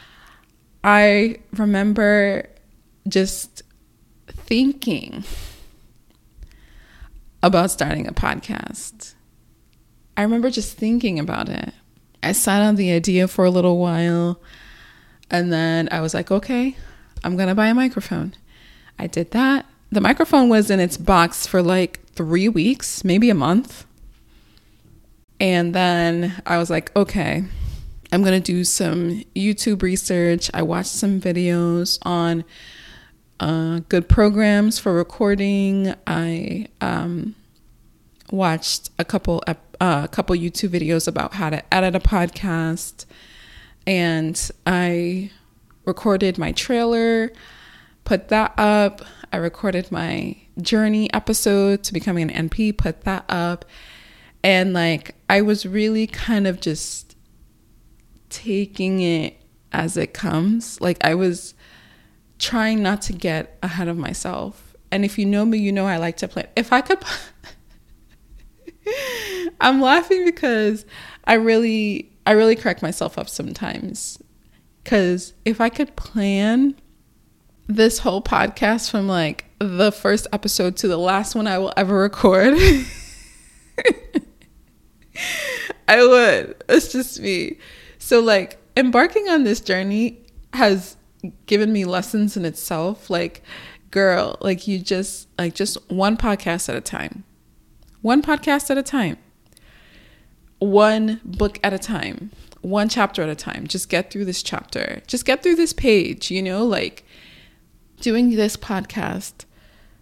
I 0.83 1.37
remember 1.53 2.49
just 3.07 3.63
thinking 4.49 5.25
about 7.43 7.71
starting 7.71 8.09
a 8.09 8.13
podcast. 8.13 9.13
I 10.17 10.23
remember 10.23 10.49
just 10.49 10.79
thinking 10.79 11.19
about 11.19 11.51
it. 11.51 11.75
I 12.23 12.33
sat 12.33 12.63
on 12.63 12.77
the 12.77 12.91
idea 12.91 13.29
for 13.29 13.45
a 13.45 13.51
little 13.51 13.77
while 13.79 14.41
and 15.31 15.53
then 15.53 15.91
I 15.93 16.01
was 16.01 16.15
like, 16.15 16.31
okay, 16.31 16.77
I'm 17.23 17.37
going 17.37 17.51
to 17.51 17.55
buy 17.55 17.67
a 17.67 17.75
microphone. 17.75 18.35
I 18.99 19.07
did 19.07 19.33
that. 19.33 19.67
The 19.93 20.01
microphone 20.01 20.49
was 20.49 20.71
in 20.71 20.81
its 20.81 20.97
box 20.97 21.47
for 21.47 21.61
like 21.61 22.03
three 22.13 22.49
weeks, 22.49 23.05
maybe 23.05 23.29
a 23.29 23.35
month. 23.35 23.85
And 25.39 25.75
then 25.75 26.41
I 26.47 26.57
was 26.57 26.71
like, 26.71 26.91
okay, 26.97 27.45
I'm 28.11 28.23
going 28.23 28.43
to 28.43 28.53
do 28.53 28.65
some 28.65 29.25
YouTube 29.37 29.83
research. 29.83 30.51
I 30.55 30.63
watched 30.63 30.89
some 30.89 31.21
videos 31.21 31.99
on 32.01 32.45
uh, 33.41 33.81
good 33.89 34.09
programs 34.09 34.79
for 34.79 34.93
recording. 34.93 35.95
I 36.07 36.67
um, 36.81 37.35
watched 38.31 38.91
a 38.99 39.05
couple 39.05 39.43
uh, 39.47 39.55
a 39.81 40.09
couple 40.09 40.35
YouTube 40.35 40.71
videos 40.71 41.07
about 41.07 41.35
how 41.35 41.51
to 41.51 41.75
edit 41.75 41.95
a 41.95 42.01
podcast, 42.01 43.05
and 43.87 44.51
I 44.67 45.31
recorded 45.85 46.39
my 46.39 46.53
trailer, 46.53 47.33
put 48.05 48.29
that 48.29 48.55
up. 48.59 49.03
I 49.33 49.37
recorded 49.37 49.93
my 49.93 50.37
journey 50.61 51.13
episode 51.13 51.85
to 51.85 51.93
becoming 51.93 52.31
an 52.31 52.49
NP, 52.49 52.77
put 52.77 53.03
that 53.03 53.25
up, 53.29 53.65
and 54.43 54.73
like 54.73 55.15
I 55.31 55.43
was 55.43 55.65
really 55.65 56.07
kind 56.07 56.47
of 56.47 56.61
just 56.61 57.17
taking 58.31 59.01
it 59.01 59.41
as 59.73 59.97
it 59.97 60.13
comes. 60.13 60.81
Like 60.81 60.99
I 61.05 61.15
was 61.15 61.55
trying 62.39 62.83
not 62.83 63.03
to 63.03 63.13
get 63.13 63.59
ahead 63.63 63.89
of 63.89 63.97
myself. 63.97 64.77
And 64.91 65.05
if 65.05 65.19
you 65.19 65.27
know 65.27 65.45
me, 65.45 65.59
you 65.59 65.73
know 65.73 65.87
I 65.87 65.99
like 65.99 66.17
to 66.19 66.29
plan. 66.29 66.49
If 66.57 66.73
I 66.73 66.81
could, 66.81 67.03
I'm 69.61 69.81
laughing 69.81 70.25
because 70.25 70.87
I 71.25 71.35
really, 71.35 72.11
I 72.27 72.33
really 72.33 72.57
crack 72.57 72.81
myself 72.83 73.19
up 73.19 73.29
sometimes. 73.29 74.23
Because 74.83 75.35
if 75.45 75.61
I 75.61 75.69
could 75.69 75.95
plan 75.97 76.75
this 77.67 77.99
whole 77.99 78.23
podcast 78.23 78.91
from 78.91 79.07
like 79.07 79.45
the 79.59 79.93
first 79.93 80.27
episode 80.33 80.79
to 80.79 80.89
the 80.89 80.97
last 80.97 81.35
one 81.35 81.47
I 81.47 81.59
will 81.59 81.75
ever 81.77 81.99
record, 81.99 82.55
I 85.89 86.07
would. 86.07 86.63
It's 86.69 86.93
just 86.93 87.21
me. 87.21 87.59
So, 87.99 88.21
like, 88.21 88.59
embarking 88.77 89.29
on 89.29 89.45
this 89.45 89.61
journey 89.61 90.25
has 90.53 90.97
given 91.47 91.73
me 91.73 91.85
lessons 91.85 92.37
in 92.37 92.45
itself. 92.45 93.11
Like, 93.11 93.43
girl, 93.91 94.37
like, 94.41 94.67
you 94.67 94.79
just, 94.79 95.29
like, 95.39 95.55
just 95.55 95.79
one 95.91 96.17
podcast 96.17 96.69
at 96.69 96.77
a 96.77 96.81
time, 96.81 97.25
one 98.03 98.23
podcast 98.23 98.71
at 98.71 98.79
a 98.79 98.83
time, 98.83 99.17
one 100.59 101.21
book 101.25 101.59
at 101.63 101.73
a 101.73 101.79
time, 101.79 102.31
one 102.61 102.89
chapter 102.89 103.23
at 103.23 103.29
a 103.29 103.35
time. 103.35 103.67
Just 103.67 103.89
get 103.89 104.11
through 104.11 104.25
this 104.25 104.43
chapter, 104.43 105.03
just 105.07 105.25
get 105.25 105.43
through 105.43 105.57
this 105.57 105.73
page, 105.73 106.31
you 106.31 106.43
know, 106.43 106.65
like, 106.65 107.05
doing 108.01 108.31
this 108.37 108.57
podcast 108.57 109.45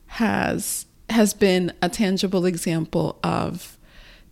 has 0.07 0.87
has 1.11 1.33
been 1.35 1.73
a 1.83 1.89
tangible 1.89 2.45
example 2.47 3.19
of 3.23 3.79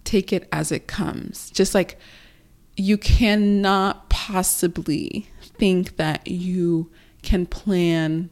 take 0.05 0.33
it 0.33 0.49
as 0.53 0.73
it 0.73 0.87
comes. 0.87 1.51
Just 1.51 1.75
like 1.75 1.99
you 2.77 2.99
cannot 2.99 4.11
possibly 4.11 5.29
think 5.59 5.97
that 5.97 6.27
you 6.27 6.91
can 7.23 7.47
plan 7.47 8.31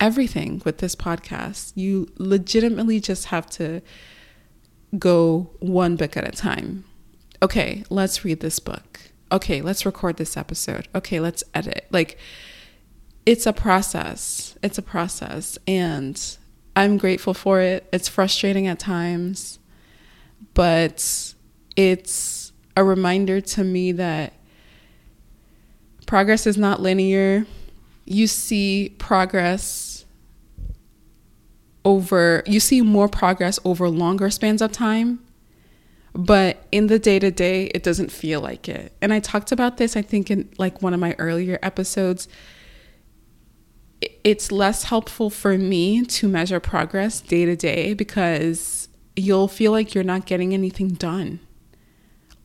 everything 0.00 0.60
with 0.64 0.78
this 0.78 0.94
podcast. 0.94 1.72
You 1.74 2.08
legitimately 2.18 3.00
just 3.00 3.26
have 3.26 3.48
to 3.50 3.80
go 4.98 5.50
one 5.60 5.96
book 5.96 6.16
at 6.16 6.26
a 6.26 6.32
time. 6.32 6.84
Okay, 7.42 7.84
let's 7.90 8.24
read 8.24 8.40
this 8.40 8.58
book. 8.58 9.00
Okay, 9.30 9.60
let's 9.60 9.84
record 9.84 10.16
this 10.16 10.36
episode. 10.36 10.88
Okay, 10.94 11.20
let's 11.20 11.44
edit. 11.54 11.86
Like, 11.90 12.18
it's 13.26 13.46
a 13.46 13.52
process. 13.52 14.56
It's 14.62 14.78
a 14.78 14.82
process. 14.82 15.58
And 15.66 16.20
I'm 16.76 16.98
grateful 16.98 17.34
for 17.34 17.60
it. 17.60 17.88
It's 17.92 18.08
frustrating 18.08 18.66
at 18.66 18.78
times, 18.78 19.58
but 20.54 21.34
it's 21.76 22.52
a 22.76 22.84
reminder 22.84 23.40
to 23.40 23.64
me 23.64 23.92
that 23.92 24.34
progress 26.06 26.46
is 26.46 26.56
not 26.56 26.80
linear. 26.80 27.46
You 28.04 28.26
see 28.26 28.94
progress 28.98 30.04
over, 31.84 32.42
you 32.46 32.60
see 32.60 32.80
more 32.80 33.08
progress 33.08 33.58
over 33.64 33.88
longer 33.88 34.30
spans 34.30 34.62
of 34.62 34.72
time. 34.72 35.20
But 36.14 36.64
in 36.70 36.86
the 36.86 36.98
day 36.98 37.18
to 37.18 37.30
day, 37.32 37.66
it 37.74 37.82
doesn't 37.82 38.12
feel 38.12 38.40
like 38.40 38.68
it. 38.68 38.92
And 39.02 39.12
I 39.12 39.18
talked 39.18 39.50
about 39.50 39.78
this, 39.78 39.96
I 39.96 40.02
think, 40.02 40.30
in 40.30 40.48
like 40.58 40.80
one 40.80 40.94
of 40.94 41.00
my 41.00 41.16
earlier 41.18 41.58
episodes. 41.60 42.28
It's 44.22 44.52
less 44.52 44.84
helpful 44.84 45.28
for 45.28 45.58
me 45.58 46.04
to 46.04 46.28
measure 46.28 46.60
progress 46.60 47.20
day 47.20 47.46
to 47.46 47.56
day 47.56 47.94
because 47.94 48.88
you'll 49.16 49.48
feel 49.48 49.72
like 49.72 49.94
you're 49.94 50.04
not 50.04 50.26
getting 50.26 50.54
anything 50.54 50.88
done 50.90 51.40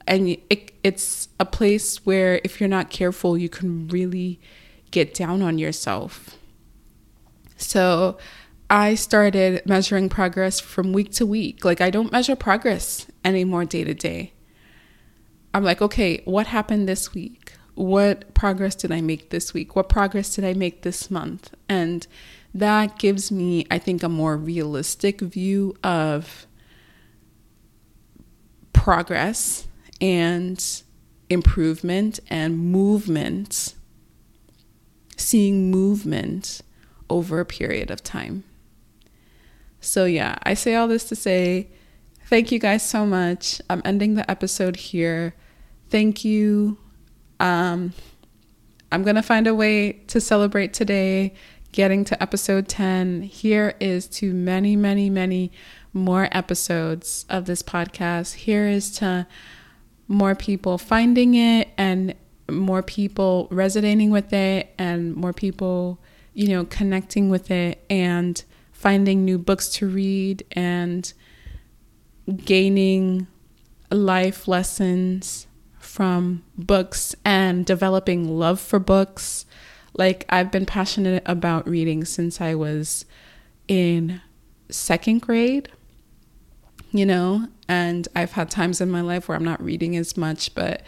and 0.10 0.36
it, 0.50 0.72
it's 0.84 1.30
a 1.40 1.46
place 1.46 2.06
where 2.06 2.42
if 2.44 2.60
you're 2.60 2.68
not 2.68 2.90
careful 2.90 3.38
you 3.38 3.48
can 3.48 3.88
really 3.88 4.40
get 4.92 5.14
down 5.14 5.42
on 5.42 5.58
yourself. 5.58 6.36
So 7.56 8.18
i 8.72 8.96
started 8.96 9.62
measuring 9.66 10.10
progress 10.10 10.60
from 10.60 10.92
week 10.92 11.12
to 11.14 11.26
week. 11.26 11.64
Like 11.64 11.80
i 11.80 11.90
don't 11.90 12.12
measure 12.12 12.36
progress 12.36 13.06
anymore 13.24 13.66
day 13.66 13.84
to 13.84 13.94
day. 13.94 14.34
I'm 15.54 15.64
like 15.64 15.82
okay 15.82 16.22
what 16.26 16.48
happened 16.48 16.90
this 16.90 17.14
week? 17.14 17.54
What 17.76 18.34
progress 18.34 18.76
did 18.76 18.92
i 18.92 19.02
make 19.02 19.30
this 19.30 19.54
week? 19.54 19.76
What 19.76 19.90
progress 19.90 20.36
did 20.36 20.44
i 20.44 20.54
make 20.54 20.82
this 20.82 21.12
month? 21.12 21.54
And 21.70 22.06
that 22.52 22.98
gives 22.98 23.32
me 23.32 23.68
i 23.70 23.78
think 23.78 24.02
a 24.02 24.10
more 24.10 24.36
realistic 24.36 25.22
view 25.22 25.76
of 25.84 26.48
progress 28.74 29.69
and 30.02 30.84
improvement 31.30 32.20
and 32.30 32.58
movement, 32.58 33.76
seeing 35.18 35.70
movement 35.70 36.62
over 37.10 37.40
a 37.40 37.46
period 37.46 37.92
of 37.92 38.04
time. 38.04 38.44
So, 39.82 40.06
yeah, 40.06 40.36
I 40.44 40.54
say 40.54 40.76
all 40.76 40.88
this 40.88 41.06
to 41.06 41.16
say 41.16 41.70
thank 42.26 42.52
you 42.52 42.60
guys 42.60 42.88
so 42.88 43.06
much. 43.06 43.62
I'm 43.70 43.82
ending 43.86 44.16
the 44.16 44.30
episode 44.30 44.76
here. 44.76 45.34
Thank 45.90 46.24
you. 46.24 46.78
Um, 47.40 47.94
I'm 48.92 49.04
going 49.04 49.16
to 49.16 49.24
find 49.24 49.48
a 49.48 49.56
way 49.56 49.94
to 50.08 50.20
celebrate 50.20 50.74
today, 50.74 51.34
getting 51.72 52.04
to 52.06 52.22
episode 52.22 52.68
10. 52.68 53.24
Here 53.24 53.76
is 53.80 54.08
to 54.08 54.34
many, 54.34 54.76
many, 54.76 55.10
many 55.10 55.52
more 55.94 56.28
episodes 56.32 57.26
of 57.30 57.46
this 57.46 57.64
podcast. 57.64 58.34
Here 58.34 58.68
is 58.68 58.92
to 58.98 59.26
more 60.10 60.36
people 60.36 60.78
finding 60.78 61.36
it 61.36 61.70
and 61.78 62.14
more 62.52 62.82
people 62.82 63.48
resonating 63.52 64.10
with 64.10 64.34
it 64.34 64.74
and 64.78 65.16
more 65.16 65.32
people, 65.32 66.00
you 66.34 66.50
know, 66.50 66.66
connecting 66.66 67.30
with 67.30 67.52
it 67.52 67.86
and 67.90 68.44
finding 68.74 69.24
new 69.24 69.38
books 69.38 69.70
to 69.70 69.88
read 69.88 70.44
and 70.54 71.14
gaining 72.44 73.28
life 73.92 74.48
lessons 74.48 75.48
from 75.78 76.44
books 76.58 77.16
and 77.24 77.66
developing 77.66 78.28
love 78.28 78.60
for 78.60 78.80
books. 78.80 79.46
Like, 79.94 80.26
I've 80.30 80.52
been 80.52 80.66
passionate 80.66 81.22
about 81.26 81.68
reading 81.68 82.04
since 82.04 82.42
I 82.42 82.56
was 82.56 83.06
in 83.68 84.22
second 84.70 85.22
grade 85.22 85.70
you 86.92 87.06
know, 87.06 87.48
and 87.68 88.08
I've 88.16 88.32
had 88.32 88.50
times 88.50 88.82
in 88.82 88.90
my 88.90 89.02
life 89.02 89.28
where 89.28 89.38
I'm 89.38 89.44
not 89.44 89.64
reading 89.64 89.96
as 89.96 90.18
much, 90.18 90.56
but, 90.56 90.82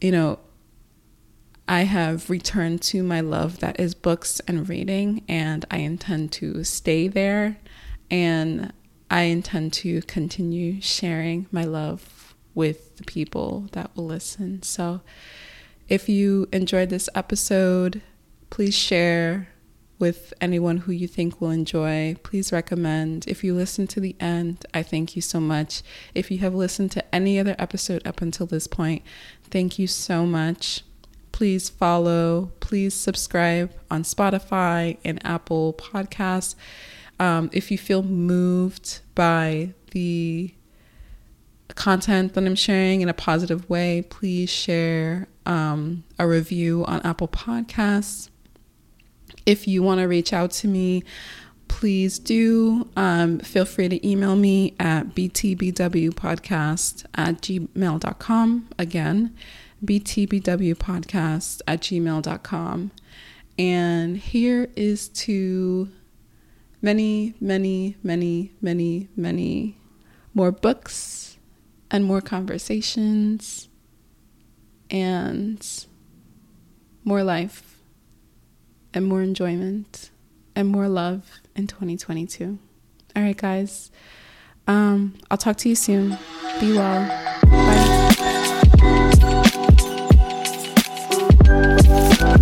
you 0.00 0.12
know, 0.12 0.38
I 1.68 1.82
have 1.82 2.30
returned 2.30 2.82
to 2.82 3.02
my 3.02 3.20
love 3.20 3.60
that 3.60 3.78
is 3.78 3.94
books 3.94 4.40
and 4.48 4.68
reading, 4.68 5.22
and 5.28 5.64
I 5.70 5.78
intend 5.78 6.32
to 6.32 6.64
stay 6.64 7.06
there. 7.08 7.58
And 8.10 8.72
I 9.08 9.22
intend 9.22 9.72
to 9.74 10.02
continue 10.02 10.80
sharing 10.80 11.46
my 11.50 11.64
love 11.64 12.34
with 12.54 12.96
the 12.96 13.04
people 13.04 13.68
that 13.72 13.94
will 13.96 14.06
listen. 14.06 14.62
So 14.62 15.00
if 15.88 16.08
you 16.08 16.48
enjoyed 16.52 16.90
this 16.90 17.08
episode, 17.14 18.02
please 18.50 18.74
share 18.74 19.48
with 20.00 20.32
anyone 20.40 20.78
who 20.78 20.92
you 20.92 21.06
think 21.06 21.40
will 21.40 21.50
enjoy. 21.50 22.16
Please 22.22 22.50
recommend. 22.50 23.26
If 23.28 23.44
you 23.44 23.54
listen 23.54 23.86
to 23.88 24.00
the 24.00 24.16
end, 24.18 24.64
I 24.72 24.82
thank 24.82 25.14
you 25.14 25.22
so 25.22 25.38
much. 25.38 25.82
If 26.14 26.30
you 26.30 26.38
have 26.38 26.54
listened 26.54 26.90
to 26.92 27.14
any 27.14 27.38
other 27.38 27.54
episode 27.58 28.06
up 28.06 28.22
until 28.22 28.46
this 28.46 28.66
point, 28.66 29.02
thank 29.50 29.78
you 29.78 29.86
so 29.86 30.24
much. 30.24 30.82
Please 31.32 31.68
follow, 31.68 32.50
please 32.60 32.94
subscribe 32.94 33.72
on 33.90 34.02
Spotify 34.02 34.96
and 35.04 35.24
Apple 35.24 35.74
Podcasts. 35.74 36.54
Um, 37.18 37.50
if 37.52 37.70
you 37.70 37.76
feel 37.76 38.02
moved 38.02 39.00
by 39.14 39.74
the 39.90 40.54
content 41.74 42.34
that 42.34 42.44
I'm 42.44 42.54
sharing 42.54 43.02
in 43.02 43.08
a 43.08 43.14
positive 43.14 43.68
way, 43.68 44.02
please 44.08 44.50
share 44.50 45.28
um, 45.46 46.04
a 46.18 46.26
review 46.26 46.84
on 46.86 47.00
Apple 47.02 47.28
Podcasts. 47.28 48.29
If 49.50 49.66
you 49.66 49.82
want 49.82 49.98
to 49.98 50.04
reach 50.06 50.32
out 50.32 50.52
to 50.52 50.68
me, 50.68 51.02
please 51.66 52.20
do. 52.20 52.88
Um, 52.94 53.40
feel 53.40 53.64
free 53.64 53.88
to 53.88 54.08
email 54.08 54.36
me 54.36 54.76
at 54.78 55.08
btbwpodcast 55.16 57.04
at 57.16 57.42
gmail.com. 57.42 58.68
Again, 58.78 59.36
btbwpodcast 59.84 61.62
at 61.66 61.80
gmail.com. 61.80 62.92
And 63.58 64.16
here 64.18 64.68
is 64.76 65.08
to 65.08 65.88
many, 66.80 67.34
many, 67.40 67.96
many, 68.04 68.52
many, 68.60 69.08
many 69.16 69.78
more 70.32 70.52
books 70.52 71.38
and 71.90 72.04
more 72.04 72.20
conversations 72.20 73.68
and 74.88 75.86
more 77.02 77.24
life 77.24 77.69
and 78.92 79.06
more 79.06 79.22
enjoyment 79.22 80.10
and 80.54 80.68
more 80.68 80.88
love 80.88 81.30
in 81.54 81.66
2022. 81.66 82.58
All 83.16 83.22
right, 83.22 83.36
guys. 83.36 83.90
Um, 84.66 85.14
I'll 85.30 85.38
talk 85.38 85.56
to 85.58 85.68
you 85.68 85.74
soon. 85.74 86.18
Be 86.60 86.72
well. 86.72 87.08
Bye. 92.20 92.40